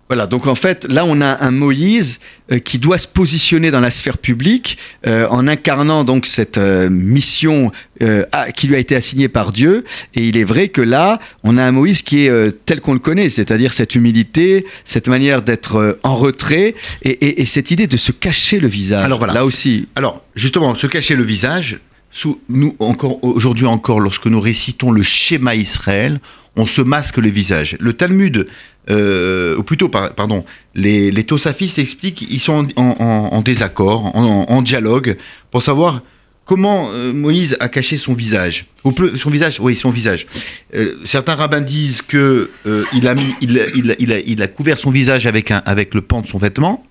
Voilà, 0.09 0.27
donc 0.29 0.47
en 0.47 0.55
fait, 0.55 0.85
là, 0.85 1.05
on 1.05 1.21
a 1.21 1.45
un 1.45 1.51
Moïse 1.51 2.21
euh, 2.53 2.61
qui 2.61 2.79
doit 2.79 2.97
se 2.99 3.09
positionner 3.09 3.73
dans 3.73 3.81
la 3.81 3.91
sphère 3.91 4.19
publique 4.19 4.79
euh, 5.07 5.27
en 5.31 5.49
incarnant 5.49 6.05
donc 6.05 6.27
cette 6.27 6.59
euh, 6.59 6.89
mission 6.89 7.73
euh, 8.03 8.25
à- 8.31 8.53
qui 8.53 8.69
lui 8.69 8.77
a 8.77 8.79
été 8.79 8.95
assignée 8.95 9.27
par 9.29 9.51
Dieu. 9.51 9.85
Et 10.15 10.29
il 10.29 10.37
est 10.37 10.45
vrai 10.45 10.69
que 10.69 10.81
là, 10.81 11.19
on 11.43 11.59
a 11.59 11.65
un 11.65 11.73
Moïse 11.73 12.03
qui 12.03 12.25
est 12.25 12.29
euh, 12.29 12.53
tel 12.67 12.81
qu'on 12.81 12.93
le 12.93 13.01
connaît, 13.01 13.29
c'est-à-dire 13.29 13.73
cette 13.73 13.97
humilité, 13.97 14.65
cette 14.85 15.09
manière 15.09 15.43
d'être 15.43 15.77
euh, 15.77 15.99
en 16.05 16.15
retrait 16.15 16.77
et, 17.03 17.11
et- 17.11 17.41
et 17.41 17.45
cette 17.45 17.73
idée 17.73 17.89
de 17.89 17.97
se 17.97 18.13
cacher 18.13 18.61
le 18.61 18.69
visage. 18.69 19.05
Alors 19.05 19.19
voilà. 19.19 19.33
Là 19.35 19.45
aussi, 19.45 19.89
Alors, 19.97 20.23
justement, 20.37 20.77
se 20.77 20.87
cacher 20.87 21.17
le 21.17 21.25
visage, 21.25 21.81
sous, 22.13 22.41
nous, 22.49 22.77
encore, 22.79 23.23
aujourd'hui 23.25 23.67
encore, 23.67 23.99
lorsque 24.01 24.27
nous 24.27 24.41
récitons 24.41 24.93
le 24.93 25.03
schéma 25.03 25.57
Israël, 25.57 26.21
on 26.57 26.67
se 26.67 26.81
masque 26.83 27.19
le 27.19 27.29
visage. 27.29 27.77
Le 27.81 27.93
Talmud, 27.93 28.47
euh, 28.91 29.57
ou 29.57 29.63
plutôt, 29.63 29.89
par- 29.89 30.15
pardon, 30.15 30.45
les, 30.75 31.25
Tosafistes 31.25 31.79
expliquent 31.79 32.27
qu'ils 32.27 32.41
sont 32.41 32.67
en, 32.77 33.43
désaccord, 33.43 34.15
en, 34.17 34.63
dialogue, 34.63 35.17
pour 35.51 35.63
savoir 35.63 36.03
comment 36.45 36.89
euh, 36.93 37.13
Moïse 37.13 37.57
a 37.61 37.69
caché 37.69 37.97
son 37.97 38.15
visage. 38.15 38.67
Ou 38.85 38.95
son 39.19 39.31
visage, 39.31 39.59
oui, 39.61 39.77
son 39.77 39.91
visage. 39.91 40.27
Euh, 40.75 40.95
certains 41.05 41.35
rabbins 41.35 41.61
disent 41.61 42.03
que 42.03 42.51
il, 42.93 43.07
a 43.09 43.15
il, 43.41 44.43
a- 44.43 44.49
couvert 44.49 44.79
son 44.79 44.91
visage 44.91 45.27
avec 45.27 45.95
le 45.95 46.01
pan 46.01 46.23
de 46.23 46.27
son 46.27 46.39
vêtement. 46.39 46.85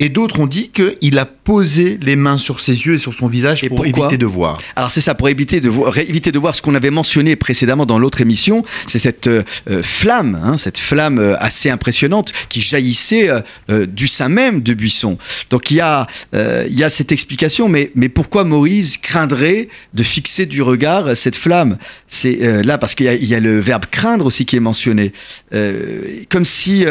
Et 0.00 0.08
d'autres 0.08 0.40
ont 0.40 0.46
dit 0.46 0.70
qu'il 0.70 1.18
a 1.18 1.26
posé 1.26 1.98
les 2.02 2.16
mains 2.16 2.38
sur 2.38 2.60
ses 2.60 2.72
yeux 2.86 2.94
et 2.94 2.96
sur 2.98 3.12
son 3.12 3.28
visage 3.28 3.62
Et 3.62 3.68
pour 3.68 3.84
éviter 3.84 4.16
de 4.16 4.24
voir. 4.26 4.56
Alors 4.74 4.90
c'est 4.90 5.02
ça, 5.02 5.14
pour 5.14 5.28
éviter 5.28 5.60
de, 5.60 5.68
voir, 5.68 5.96
éviter 5.98 6.32
de 6.32 6.38
voir 6.38 6.54
ce 6.54 6.62
qu'on 6.62 6.74
avait 6.74 6.90
mentionné 6.90 7.36
précédemment 7.36 7.84
dans 7.84 7.98
l'autre 7.98 8.20
émission, 8.22 8.64
c'est 8.86 8.98
cette 8.98 9.26
euh, 9.26 9.42
euh, 9.68 9.82
flamme, 9.82 10.40
hein, 10.42 10.56
cette 10.56 10.78
flamme 10.78 11.18
euh, 11.18 11.36
assez 11.38 11.68
impressionnante 11.68 12.32
qui 12.48 12.62
jaillissait 12.62 13.28
euh, 13.68 13.84
du 13.86 14.06
sein 14.06 14.30
même 14.30 14.60
de 14.62 14.72
Buisson. 14.72 15.18
Donc 15.50 15.70
il 15.70 15.76
y 15.76 15.80
a, 15.80 16.06
il 16.32 16.74
y 16.76 16.82
a 16.82 16.88
cette 16.88 17.12
explication, 17.12 17.68
mais, 17.68 17.90
mais 17.94 18.08
pourquoi 18.08 18.44
Moïse 18.44 18.96
craindrait 18.96 19.68
de 19.92 20.02
fixer 20.02 20.46
du 20.46 20.62
regard 20.62 21.14
cette 21.16 21.36
flamme? 21.36 21.76
C'est 22.06 22.62
là 22.62 22.78
parce 22.78 22.94
qu'il 22.94 23.04
y, 23.06 23.08
a- 23.10 23.14
il 23.14 23.26
y 23.26 23.34
a 23.34 23.40
le 23.40 23.60
verbe 23.60 23.84
craindre 23.90 24.24
aussi 24.24 24.46
qui 24.46 24.56
est 24.56 24.60
mentionné. 24.60 25.12
Comme 26.30 26.44
si, 26.46 26.84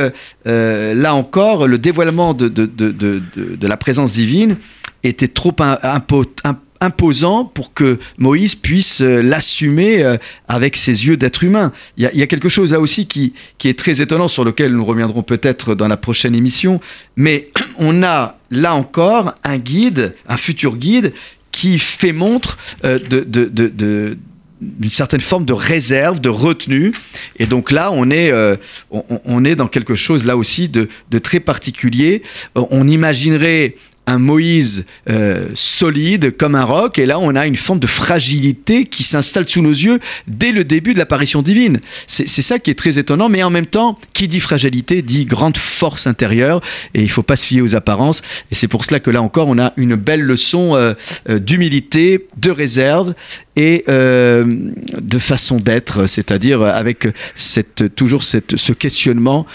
là 0.46 1.14
encore, 1.16 1.68
le 1.68 1.78
dévoilement 1.78 2.34
de, 2.34 2.48
de, 2.48 2.66
de, 2.66 2.92
de, 3.00 3.68
la 3.68 3.78
présence 3.78 4.12
divine 4.14 4.58
était 5.04 5.28
trop 5.28 5.56
im- 5.60 5.78
impo- 5.84 6.26
im- 6.44 6.60
imposant 6.82 7.44
pour 7.46 7.74
que 7.74 8.00
Moïse 8.18 8.56
puisse 8.56 9.02
euh, 9.02 9.22
l'assumer 9.22 10.04
euh, 10.04 10.18
avec 10.48 10.76
ses 10.78 11.06
yeux 11.08 11.18
d'être 11.18 11.44
humain. 11.44 11.72
Il 11.98 12.10
y, 12.14 12.22
a, 12.22 12.28
quelque 12.28 12.48
chose 12.50 12.72
là 12.72 12.80
aussi 12.80 13.06
qui, 13.08 13.34
qui 13.58 13.68
est 13.68 13.78
très 13.78 14.02
étonnant, 14.02 14.28
sur 14.28 14.46
lequel 14.46 14.72
nous 14.72 14.86
reviendrons 14.86 15.24
peut-être 15.24 15.76
dans 15.76 15.88
la 15.88 15.98
prochaine 15.98 16.36
émission, 16.36 16.80
mais 17.18 17.52
on 17.80 18.04
a 18.04 18.38
là 18.52 18.74
encore 18.76 19.34
un 19.44 19.58
guide, 19.58 20.16
un 20.28 20.38
futur 20.38 20.78
guide, 20.78 21.14
qui 21.52 21.80
fait 21.80 22.12
montre 22.14 22.58
euh, 22.86 23.00
de- 23.00 23.24
de- 23.24 24.18
d'une 24.62 24.90
certaine 24.90 25.22
forme 25.22 25.46
de 25.46 25.54
réserve, 25.54 26.20
de 26.20 26.30
retenue. 26.30 26.94
Et 27.38 27.46
donc 27.46 27.72
là, 27.72 27.92
on 27.94 28.10
est, 28.10 28.32
euh, 28.32 28.58
on, 28.92 29.46
est 29.46 29.56
dans 29.56 29.68
quelque 29.68 29.96
chose 29.96 30.26
là 30.26 30.36
aussi 30.36 30.68
de, 30.68 30.90
de 31.10 31.20
très 31.20 31.40
particulier. 31.40 32.24
Euh, 32.58 32.64
On 32.72 32.88
imaginerait 32.88 33.76
un 34.10 34.20
Moïse 34.20 34.86
euh, 35.10 35.48
solide 35.54 36.36
comme 36.38 36.56
un 36.56 36.64
roc, 36.64 37.00
et 37.00 37.06
là 37.06 37.20
on 37.20 37.36
a 37.36 37.46
une 37.48 37.56
forme 37.56 37.80
de 37.80 37.88
fragilité 37.88 38.86
qui 38.86 39.04
s'installe 39.04 39.48
sous 39.48 39.62
nos 39.62 39.70
yeux 39.72 40.00
dès 40.28 40.52
le 40.52 40.64
début 40.64 40.94
de 40.94 41.00
l'apparition 41.00 41.42
divine. 41.42 41.80
C'est 42.08 42.28
ça 42.28 42.60
qui 42.60 42.72
est 42.72 42.80
très 42.80 42.98
étonnant, 42.98 43.30
mais 43.30 43.44
en 43.44 43.50
même 43.50 43.68
temps, 43.68 43.98
qui 44.14 44.28
dit 44.28 44.40
fragilité 44.40 45.02
dit 45.02 45.26
grande 45.26 45.58
force 45.58 46.08
intérieure, 46.08 46.62
et 46.94 47.02
il 47.02 47.10
faut 47.10 47.24
pas 47.24 47.36
se 47.36 47.46
fier 47.46 47.62
aux 47.62 47.76
apparences. 47.76 48.22
Et 48.52 48.56
c'est 48.56 48.68
pour 48.68 48.84
cela 48.84 49.00
que 49.00 49.12
là 49.12 49.22
encore, 49.22 49.48
on 49.48 49.60
a 49.60 49.74
une 49.78 49.96
belle 49.96 50.22
leçon 50.22 50.76
euh, 50.76 50.94
euh, 51.30 51.40
d'humilité, 51.40 52.28
de 52.38 52.52
réserve 52.52 53.14
et 53.56 53.84
de 53.88 55.20
façon 55.20 55.58
d'être, 55.60 56.06
c'est-à-dire 56.08 56.62
avec 56.64 57.10
cette, 57.36 57.94
toujours 57.94 58.24
cette, 58.24 58.56
ce 58.56 58.72
questionnement 58.72 59.46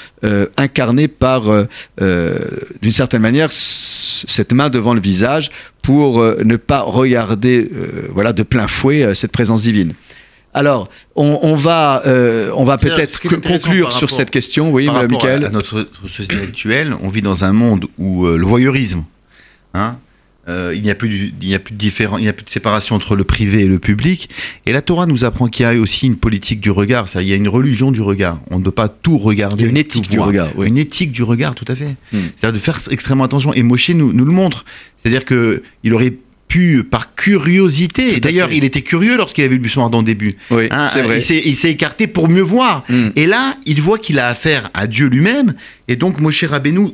incarné 0.58 1.08
par, 1.08 1.44
d'une 1.98 2.90
certaine 2.90 3.22
manière, 3.22 3.50
c- 3.50 4.26
cette 4.44 4.52
main 4.52 4.68
devant 4.68 4.92
le 4.92 5.00
visage 5.00 5.50
pour 5.80 6.20
euh, 6.20 6.38
ne 6.44 6.56
pas 6.56 6.80
regarder 6.82 7.70
euh, 7.72 8.08
voilà, 8.10 8.34
de 8.34 8.42
plein 8.42 8.66
fouet 8.68 9.02
euh, 9.02 9.14
cette 9.14 9.32
présence 9.32 9.62
divine. 9.62 9.94
Alors, 10.52 10.88
on, 11.16 11.38
on 11.42 11.56
va, 11.56 12.02
euh, 12.06 12.50
on 12.54 12.64
va 12.66 12.76
peut-être 12.76 13.18
conclure 13.20 13.90
sur 13.92 14.02
rapport- 14.06 14.10
cette 14.10 14.30
question. 14.30 14.70
Oui, 14.70 14.84
Par 14.86 15.08
Michael 15.08 15.46
à 15.46 15.50
notre, 15.50 15.88
société 16.06 16.36
actuelle, 16.42 16.94
on 17.02 17.08
vit 17.08 17.22
dans 17.22 17.42
un 17.44 17.52
monde 17.54 17.86
où 17.98 18.26
euh, 18.26 18.36
le 18.36 18.44
voyeurisme, 18.46 19.04
hein, 19.72 19.96
il 20.48 20.82
n'y 20.82 20.90
a 20.90 20.94
plus, 20.94 21.08
du- 21.08 21.34
il 21.40 21.48
n'y 21.48 21.54
a 21.54 21.58
plus 21.58 21.72
de 21.74 21.78
différen- 21.78 22.18
il 22.18 22.22
n'y 22.22 22.28
a 22.28 22.32
plus 22.32 22.44
de 22.44 22.50
séparation 22.50 22.94
entre 22.96 23.16
le 23.16 23.24
privé 23.24 23.62
et 23.62 23.66
le 23.66 23.78
public. 23.78 24.28
Et 24.66 24.72
la 24.72 24.82
Torah 24.82 25.06
nous 25.06 25.24
apprend 25.24 25.48
qu'il 25.48 25.64
y 25.64 25.66
a 25.66 25.74
aussi 25.74 26.06
une 26.06 26.16
politique 26.16 26.60
du 26.60 26.70
regard. 26.70 27.08
Ça, 27.08 27.22
il 27.22 27.28
y 27.28 27.32
a 27.32 27.36
une 27.36 27.48
religion 27.48 27.90
du 27.92 28.00
regard. 28.02 28.40
On 28.50 28.58
ne 28.58 28.64
peut 28.64 28.70
pas 28.70 28.88
tout 28.88 29.18
regarder. 29.18 29.62
Il 29.62 29.66
y 29.66 29.68
a 29.68 29.70
une 29.70 29.76
éthique 29.76 30.10
du 30.10 30.16
voir. 30.16 30.28
regard, 30.28 30.48
oui. 30.56 30.66
Une 30.68 30.78
éthique 30.78 31.12
du 31.12 31.22
regard, 31.22 31.54
tout 31.54 31.64
à 31.68 31.74
fait. 31.74 31.96
Hmm. 32.12 32.18
C'est-à-dire 32.36 32.52
de 32.52 32.58
faire 32.58 32.78
extrêmement 32.90 33.24
attention. 33.24 33.52
Et 33.54 33.62
Moshe 33.62 33.90
nous, 33.90 34.12
nous 34.12 34.24
le 34.24 34.32
montre. 34.32 34.64
C'est-à-dire 34.96 35.24
que 35.24 35.62
il 35.82 35.92
aurait 35.94 36.12
pu, 36.46 36.84
par 36.84 37.14
curiosité, 37.14 38.14
et 38.16 38.20
d'ailleurs, 38.20 38.52
il 38.52 38.64
était 38.64 38.82
curieux 38.82 39.16
lorsqu'il 39.16 39.42
a 39.44 39.48
vu 39.48 39.54
le 39.54 39.60
buisson 39.60 39.82
ardent 39.82 39.98
au 40.00 40.02
début. 40.02 40.34
Oui, 40.50 40.68
Hein, 40.70 40.86
c'est 40.86 41.02
vrai. 41.02 41.18
Il 41.18 41.22
s'est- 41.24 41.42
il 41.44 41.70
écarté 41.70 42.06
pour 42.06 42.28
mieux 42.28 42.42
voir. 42.42 42.84
Mm. 42.88 43.08
Et 43.16 43.26
là, 43.26 43.56
il 43.66 43.80
voit 43.80 43.98
qu'il 43.98 44.18
a 44.18 44.28
affaire 44.28 44.70
à 44.74 44.86
Dieu 44.86 45.06
lui-même. 45.08 45.54
Et 45.88 45.96
donc, 45.96 46.20
Moshe 46.20 46.44
Rabbeinu 46.44 46.80
euh, 46.88 46.90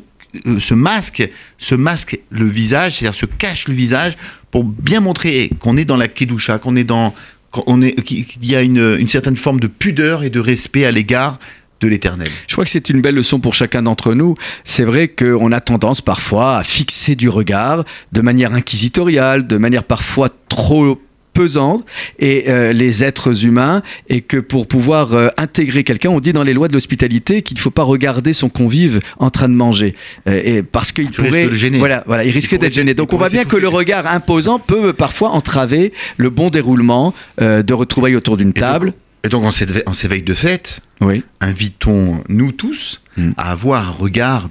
se 0.59 0.75
masque, 0.75 1.29
se 1.59 1.75
masque 1.75 2.19
le 2.31 2.47
visage, 2.47 2.99
c'est-à-dire 2.99 3.19
se 3.19 3.27
cache 3.27 3.69
le 3.69 3.75
visage 3.75 4.15
pour 4.51 4.65
bien 4.65 5.01
montrer 5.01 5.51
qu'on 5.61 5.77
est 5.77 5.85
dans 5.85 5.97
la 5.97 6.09
Kedusha, 6.09 6.59
qu'on 6.59 6.77
est 6.77 6.85
dans. 6.85 7.15
qu'on 7.51 7.83
est- 7.83 8.01
qu'il 8.03 8.27
y 8.45 8.55
a 8.55 8.63
une, 8.63 8.97
une 8.99 9.09
certaine 9.09 9.37
forme 9.37 9.59
de 9.61 9.67
pudeur 9.67 10.23
et 10.23 10.31
de 10.31 10.39
respect 10.41 10.85
à 10.85 10.93
l'égard 10.93 11.39
de 11.81 11.89
l'éternel. 11.89 12.29
Je 12.47 12.53
crois 12.55 12.65
que 12.65 12.71
c'est 12.71 12.91
une 12.91 13.01
belle 13.01 13.15
leçon 13.15 13.41
pour 13.41 13.55
chacun 13.55 13.83
d'entre 13.83 14.13
nous. 14.15 14.35
C'est 14.65 14.85
vrai 14.85 15.09
qu'on 15.09 15.51
a 15.51 15.61
tendance 15.61 16.01
parfois 16.03 16.59
à 16.59 16.63
fixer 16.63 17.17
du 17.17 17.29
regard 17.29 17.85
de 18.13 18.21
manière 18.21 18.53
inquisitoriale, 18.55 19.47
de 19.47 19.57
manière 19.57 19.83
parfois 19.85 20.29
trop 20.49 21.01
pesante 21.41 21.85
et 22.19 22.45
euh, 22.49 22.73
les 22.73 23.03
êtres 23.03 23.45
humains 23.47 23.83
et 24.09 24.21
que 24.21 24.37
pour 24.37 24.67
pouvoir 24.67 25.13
euh, 25.15 25.29
intégrer 25.39 25.85
quelqu'un, 25.85 26.11
on 26.11 26.21
dit 26.21 26.33
dans 26.33 26.43
les 26.43 26.53
lois 26.53 26.69
de 26.69 26.75
l'hospitalité 26.75 27.43
qu'il 27.43 27.57
ne 27.57 27.61
faut 27.61 27.71
pas 27.71 27.83
regarder 27.83 28.33
son 28.33 28.49
convive 28.51 29.01
en 29.19 29.31
train 29.31 29.49
de 29.49 29.55
manger 29.55 29.95
euh, 30.29 30.41
et 30.45 30.63
parce 30.63 30.93
qu'il 30.93 31.11
pourrait 31.11 31.45
de 31.45 31.51
le 31.51 31.57
gêner. 31.57 31.79
voilà 31.79 32.03
voilà 32.07 32.25
il 32.25 32.31
risquait 32.31 32.59
d'être 32.59 32.75
gêné. 32.75 32.93
Donc 32.95 33.13
on 33.13 33.17
voit 33.17 33.31
bien 33.31 33.45
que 33.45 33.57
le 33.57 33.69
regard 33.69 34.07
imposant 34.07 34.59
peut 34.59 34.93
parfois 34.93 35.31
entraver 35.31 35.93
le 36.19 36.29
bon 36.31 36.51
déroulement 36.51 37.15
de 37.39 37.73
retrouvailles 37.75 38.17
autour 38.17 38.37
d'une 38.37 38.53
table. 38.53 38.93
Et 39.23 39.29
donc, 39.29 39.45
en 39.45 39.53
cette, 39.53 39.87
en 39.87 39.93
ces 39.93 40.09
veilles 40.09 40.23
de 40.23 40.33
fête, 40.35 40.81
Oui. 41.03 41.23
invitons 41.41 42.23
nous 42.29 42.53
tous 42.53 43.01
Mm. 43.17 43.33
à 43.37 43.51
avoir 43.53 43.89
un 43.89 43.93
regard 43.93 44.49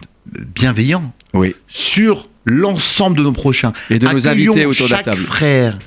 bienveillant 0.55 1.11
Oui. 1.33 1.55
sur 1.67 2.29
l'ensemble 2.45 3.17
de 3.17 3.23
nos 3.23 3.31
prochains. 3.31 3.73
Et 3.89 3.99
de 3.99 4.07
nos 4.07 4.27
invités 4.27 4.65
autour 4.65 4.87
de 4.87 4.91
la 4.91 5.03
table. 5.03 5.21
frère, 5.21 5.79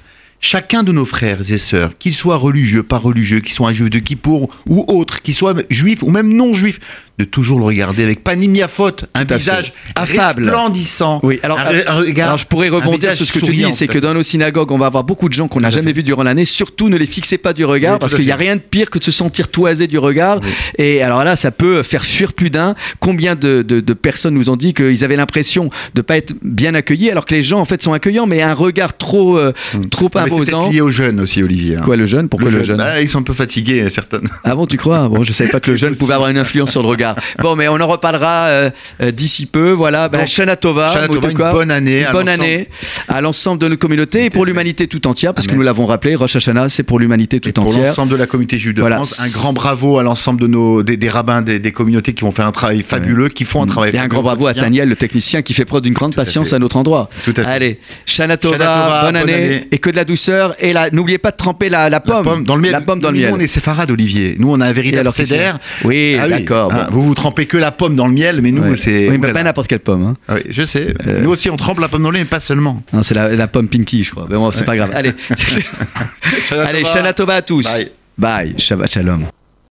chacun 0.42 0.82
de 0.82 0.92
nos 0.92 1.06
frères 1.06 1.50
et 1.50 1.56
sœurs, 1.56 1.96
qu'ils 1.98 2.14
soient 2.14 2.36
religieux, 2.36 2.82
pas 2.82 2.98
religieux, 2.98 3.40
qu'ils 3.40 3.54
soient 3.54 3.70
un 3.70 3.72
juif 3.72 3.88
de 3.88 4.00
Kippour 4.00 4.50
ou 4.68 4.84
autres, 4.88 5.22
qu'ils 5.22 5.34
soient 5.34 5.54
juifs 5.70 6.02
ou 6.02 6.10
même 6.10 6.34
non 6.34 6.52
juifs, 6.52 6.80
de 7.18 7.24
toujours 7.24 7.58
le 7.58 7.64
regarder 7.64 8.04
avec 8.04 8.20
un 8.28 9.24
Tout 9.24 9.34
à 9.34 9.36
visage 9.36 9.72
fait. 9.84 9.92
Affable. 9.94 10.44
resplendissant. 10.44 11.20
Oui, 11.22 11.38
alors, 11.42 11.58
un, 11.58 11.64
un 11.86 11.94
regard- 12.00 12.28
Alors 12.28 12.38
je 12.38 12.46
pourrais 12.46 12.68
un 12.68 12.72
rebondir 12.76 12.98
visage 13.10 13.16
sur 13.16 13.26
ce 13.26 13.32
que 13.32 13.44
tu 13.44 13.52
dis, 13.52 13.72
c'est 13.72 13.86
que 13.86 13.98
dans 13.98 14.14
nos 14.14 14.22
synagogues, 14.22 14.70
on 14.72 14.78
va 14.78 14.86
avoir 14.86 15.04
beaucoup 15.04 15.28
de 15.28 15.34
gens 15.34 15.48
qu'on 15.48 15.60
n'a 15.60 15.70
jamais 15.70 15.92
vus 15.92 16.02
durant 16.02 16.22
l'année. 16.22 16.44
Surtout, 16.44 16.88
ne 16.88 16.96
les 16.96 17.06
fixez 17.06 17.38
pas 17.38 17.52
du 17.52 17.64
regard, 17.64 17.94
Oui, 17.94 17.98
parce 18.00 18.14
qu'il 18.14 18.24
n'y 18.24 18.30
a 18.32 18.36
rien 18.36 18.56
de 18.56 18.60
pire 18.60 18.90
que 18.90 18.98
de 18.98 19.04
se 19.04 19.12
sentir 19.12 19.48
toisé 19.48 19.86
du 19.86 19.98
regard. 19.98 20.40
Oui. 20.42 20.48
Et 20.78 21.02
alors 21.02 21.22
là, 21.24 21.36
ça 21.36 21.50
peut 21.50 21.82
faire 21.82 22.04
fuir 22.04 22.32
plus 22.32 22.50
d'un. 22.50 22.74
Combien 23.00 23.34
de, 23.34 23.62
de- 23.62 23.80
de 23.80 23.92
personnes 23.94 24.34
nous 24.34 24.50
ont 24.50 24.56
dit 24.56 24.72
qu'ils 24.74 25.04
avaient 25.04 25.16
l'impression 25.16 25.70
de 25.94 26.00
pas 26.02 26.16
être 26.16 26.32
bien 26.42 26.74
accueillis, 26.74 27.10
alors 27.10 27.24
que 27.26 27.34
les 27.34 27.42
gens 27.42 27.60
en 27.60 27.64
fait 27.64 27.82
sont 27.82 27.92
accueillants, 27.92 28.26
mais 28.26 28.42
un 28.42 28.54
regard 28.54 28.96
trop, 28.96 29.36
euh, 29.38 29.52
trop 29.90 30.06
Hmm. 30.06 30.10
C'est 30.12 30.20
peut-être 30.24 30.32
imposant. 30.34 30.70
lié 30.70 30.80
aux 30.80 30.90
jeunes 30.90 31.20
aussi, 31.20 31.42
Olivier. 31.42 31.76
hein. 31.76 31.82
Quoi 31.84 31.96
le 31.96 32.06
jeune? 32.06 32.28
Pourquoi 32.28 32.50
le, 32.50 32.62
jeune 32.62 32.76
Bah, 32.78 33.00
Ils 33.00 33.08
sont 33.08 33.18
un 33.20 33.22
peu 33.22 33.32
fatigués, 33.34 33.88
certaines. 33.90 34.28
Ah 34.44 34.54
bon, 34.54 34.66
tu 34.66 34.76
crois? 34.76 35.08
Bon, 35.08 35.22
je 35.24 35.32
savais 35.32 35.50
pas 35.50 35.60
que 35.60 35.70
le 35.70 35.76
C'est 35.76 35.86
jeune 35.86 35.96
pouvait 35.96 36.14
avoir 36.14 36.28
une 36.30 36.38
influence 36.38 36.70
sur 36.72 36.82
le 36.82 36.88
regard. 36.88 37.01
Bon, 37.40 37.56
mais 37.56 37.68
on 37.68 37.80
en 37.80 37.86
reparlera 37.86 38.46
euh, 38.46 38.70
euh, 39.02 39.10
d'ici 39.10 39.46
peu. 39.46 39.70
Voilà, 39.72 40.08
ben, 40.08 40.26
Shana 40.26 40.56
Tova, 40.56 40.92
Shana 40.92 41.06
une 41.06 41.36
bonne 41.52 41.70
année 41.70 42.00
Une 42.00 42.06
à 42.06 42.12
bonne 42.12 42.26
l'ensemble. 42.26 42.44
année 42.44 42.68
à 43.08 43.20
l'ensemble 43.20 43.60
de 43.60 43.68
notre 43.68 43.80
communauté 43.80 44.24
et 44.26 44.30
pour 44.30 44.44
l'humanité 44.46 44.86
tout 44.86 45.06
entière, 45.06 45.34
parce 45.34 45.46
que 45.46 45.54
nous 45.54 45.62
l'avons 45.62 45.86
rappelé, 45.86 46.14
Rosh 46.14 46.36
Hashanah, 46.36 46.68
c'est 46.68 46.82
pour 46.82 46.98
l'humanité 46.98 47.40
tout 47.40 47.48
Et 47.48 47.52
pour 47.52 47.64
entière. 47.66 47.88
l'ensemble 47.88 48.12
de 48.12 48.16
la 48.16 48.26
communauté 48.26 48.58
juive 48.58 48.74
de 48.74 48.80
Voilà. 48.80 48.96
France, 48.96 49.20
un 49.20 49.30
grand 49.30 49.52
bravo 49.52 49.98
à 49.98 50.02
l'ensemble 50.02 50.40
de 50.40 50.46
nos 50.46 50.82
des, 50.82 50.96
des 50.96 51.08
rabbins 51.08 51.42
des, 51.42 51.58
des 51.58 51.72
communautés 51.72 52.12
qui 52.12 52.22
vont 52.22 52.30
faire 52.30 52.46
un 52.46 52.52
travail 52.52 52.82
fabuleux, 52.82 53.28
qui 53.28 53.44
font 53.44 53.62
un 53.62 53.66
travail 53.66 53.90
Et 53.94 53.98
un 53.98 54.08
grand 54.08 54.22
bravo 54.22 54.46
à. 54.46 54.52
Daniel, 54.54 54.88
le 54.88 54.96
technicien, 54.96 55.42
qui 55.42 55.54
fait 55.54 55.64
preuve 55.64 55.82
d'une 55.82 55.92
grande 55.94 56.14
Tout 56.14 56.20
à 56.20 56.24
patience 56.24 56.50
fait. 56.50 56.56
à 56.56 56.58
notre 56.58 56.76
endroit. 56.76 57.08
Tout 57.24 57.32
à 57.36 57.42
fait. 57.42 57.48
Allez, 57.50 57.80
Shana 58.06 58.36
Tova, 58.36 59.02
bonne, 59.02 59.12
bonne 59.12 59.16
année, 59.16 59.32
année. 59.34 59.68
et 59.72 59.78
que 59.78 59.90
de 59.90 59.96
la 59.96 60.04
douceur. 60.04 60.54
Et 60.60 60.72
là, 60.72 60.88
n'oubliez 60.92 61.18
pas 61.18 61.30
de 61.30 61.36
tremper 61.36 61.68
la, 61.68 61.84
la 61.84 61.90
La 61.90 62.00
pomme. 62.00 62.44
dans 62.44 62.54
le 62.56 62.62
miel. 62.62 62.72
La 62.72 62.80
pomme 62.80 63.00
dans 63.00 63.10
le 63.10 63.16
Nous, 63.16 63.22
miel. 63.24 63.32
on 63.34 63.40
est 63.40 63.46
séfarade, 63.46 63.90
Olivier. 63.90 64.36
Nous, 64.38 64.50
on 64.50 64.60
a 64.60 64.66
un 64.66 64.72
véritable 64.72 65.08
a 65.08 65.60
Oui, 65.84 66.16
Ah 66.20 66.28
d'accord. 66.28 66.70
Ah. 66.72 66.88
Vous 66.92 67.02
vous 67.02 67.14
trempez 67.14 67.46
que 67.46 67.56
la 67.56 67.72
pomme 67.72 67.96
dans 67.96 68.06
le 68.06 68.12
miel, 68.12 68.40
mais 68.42 68.52
nous, 68.52 68.62
Ouais. 68.62 68.76
c'est. 68.76 69.08
Oui, 69.08 69.18
mais 69.18 69.32
pas 69.32 69.42
n'importe 69.42 69.66
quelle 69.68 69.80
pomme. 69.80 70.04
hein. 70.04 70.16
Ah 70.28 70.34
oui, 70.36 70.42
je 70.48 70.62
sais. 70.64 70.94
Euh, 71.06 71.20
Nous 71.22 71.30
aussi, 71.30 71.50
on 71.50 71.56
trempe 71.56 71.80
la 71.80 71.88
pomme 71.88 72.02
dans 72.02 72.10
le 72.10 72.14
lait, 72.18 72.20
mais 72.20 72.26
pas 72.30 72.40
seulement. 72.40 72.82
Non, 72.92 73.02
c'est 73.02 73.14
la, 73.14 73.34
la 73.34 73.48
pomme 73.48 73.68
Pinky, 73.68 74.04
je 74.04 74.10
crois. 74.12 74.26
Mais 74.30 74.36
bon, 74.36 74.50
c'est 74.50 74.64
pas 74.64 74.76
grave. 74.76 74.90
Allez, 74.94 75.12
allez, 76.50 76.84
Shana 76.84 77.12
Tova 77.12 77.36
à 77.36 77.42
tous. 77.42 77.64
Bye. 77.66 77.90
Bye. 78.18 78.54
Shabbat 78.58 78.90
Shalom. 78.92 79.24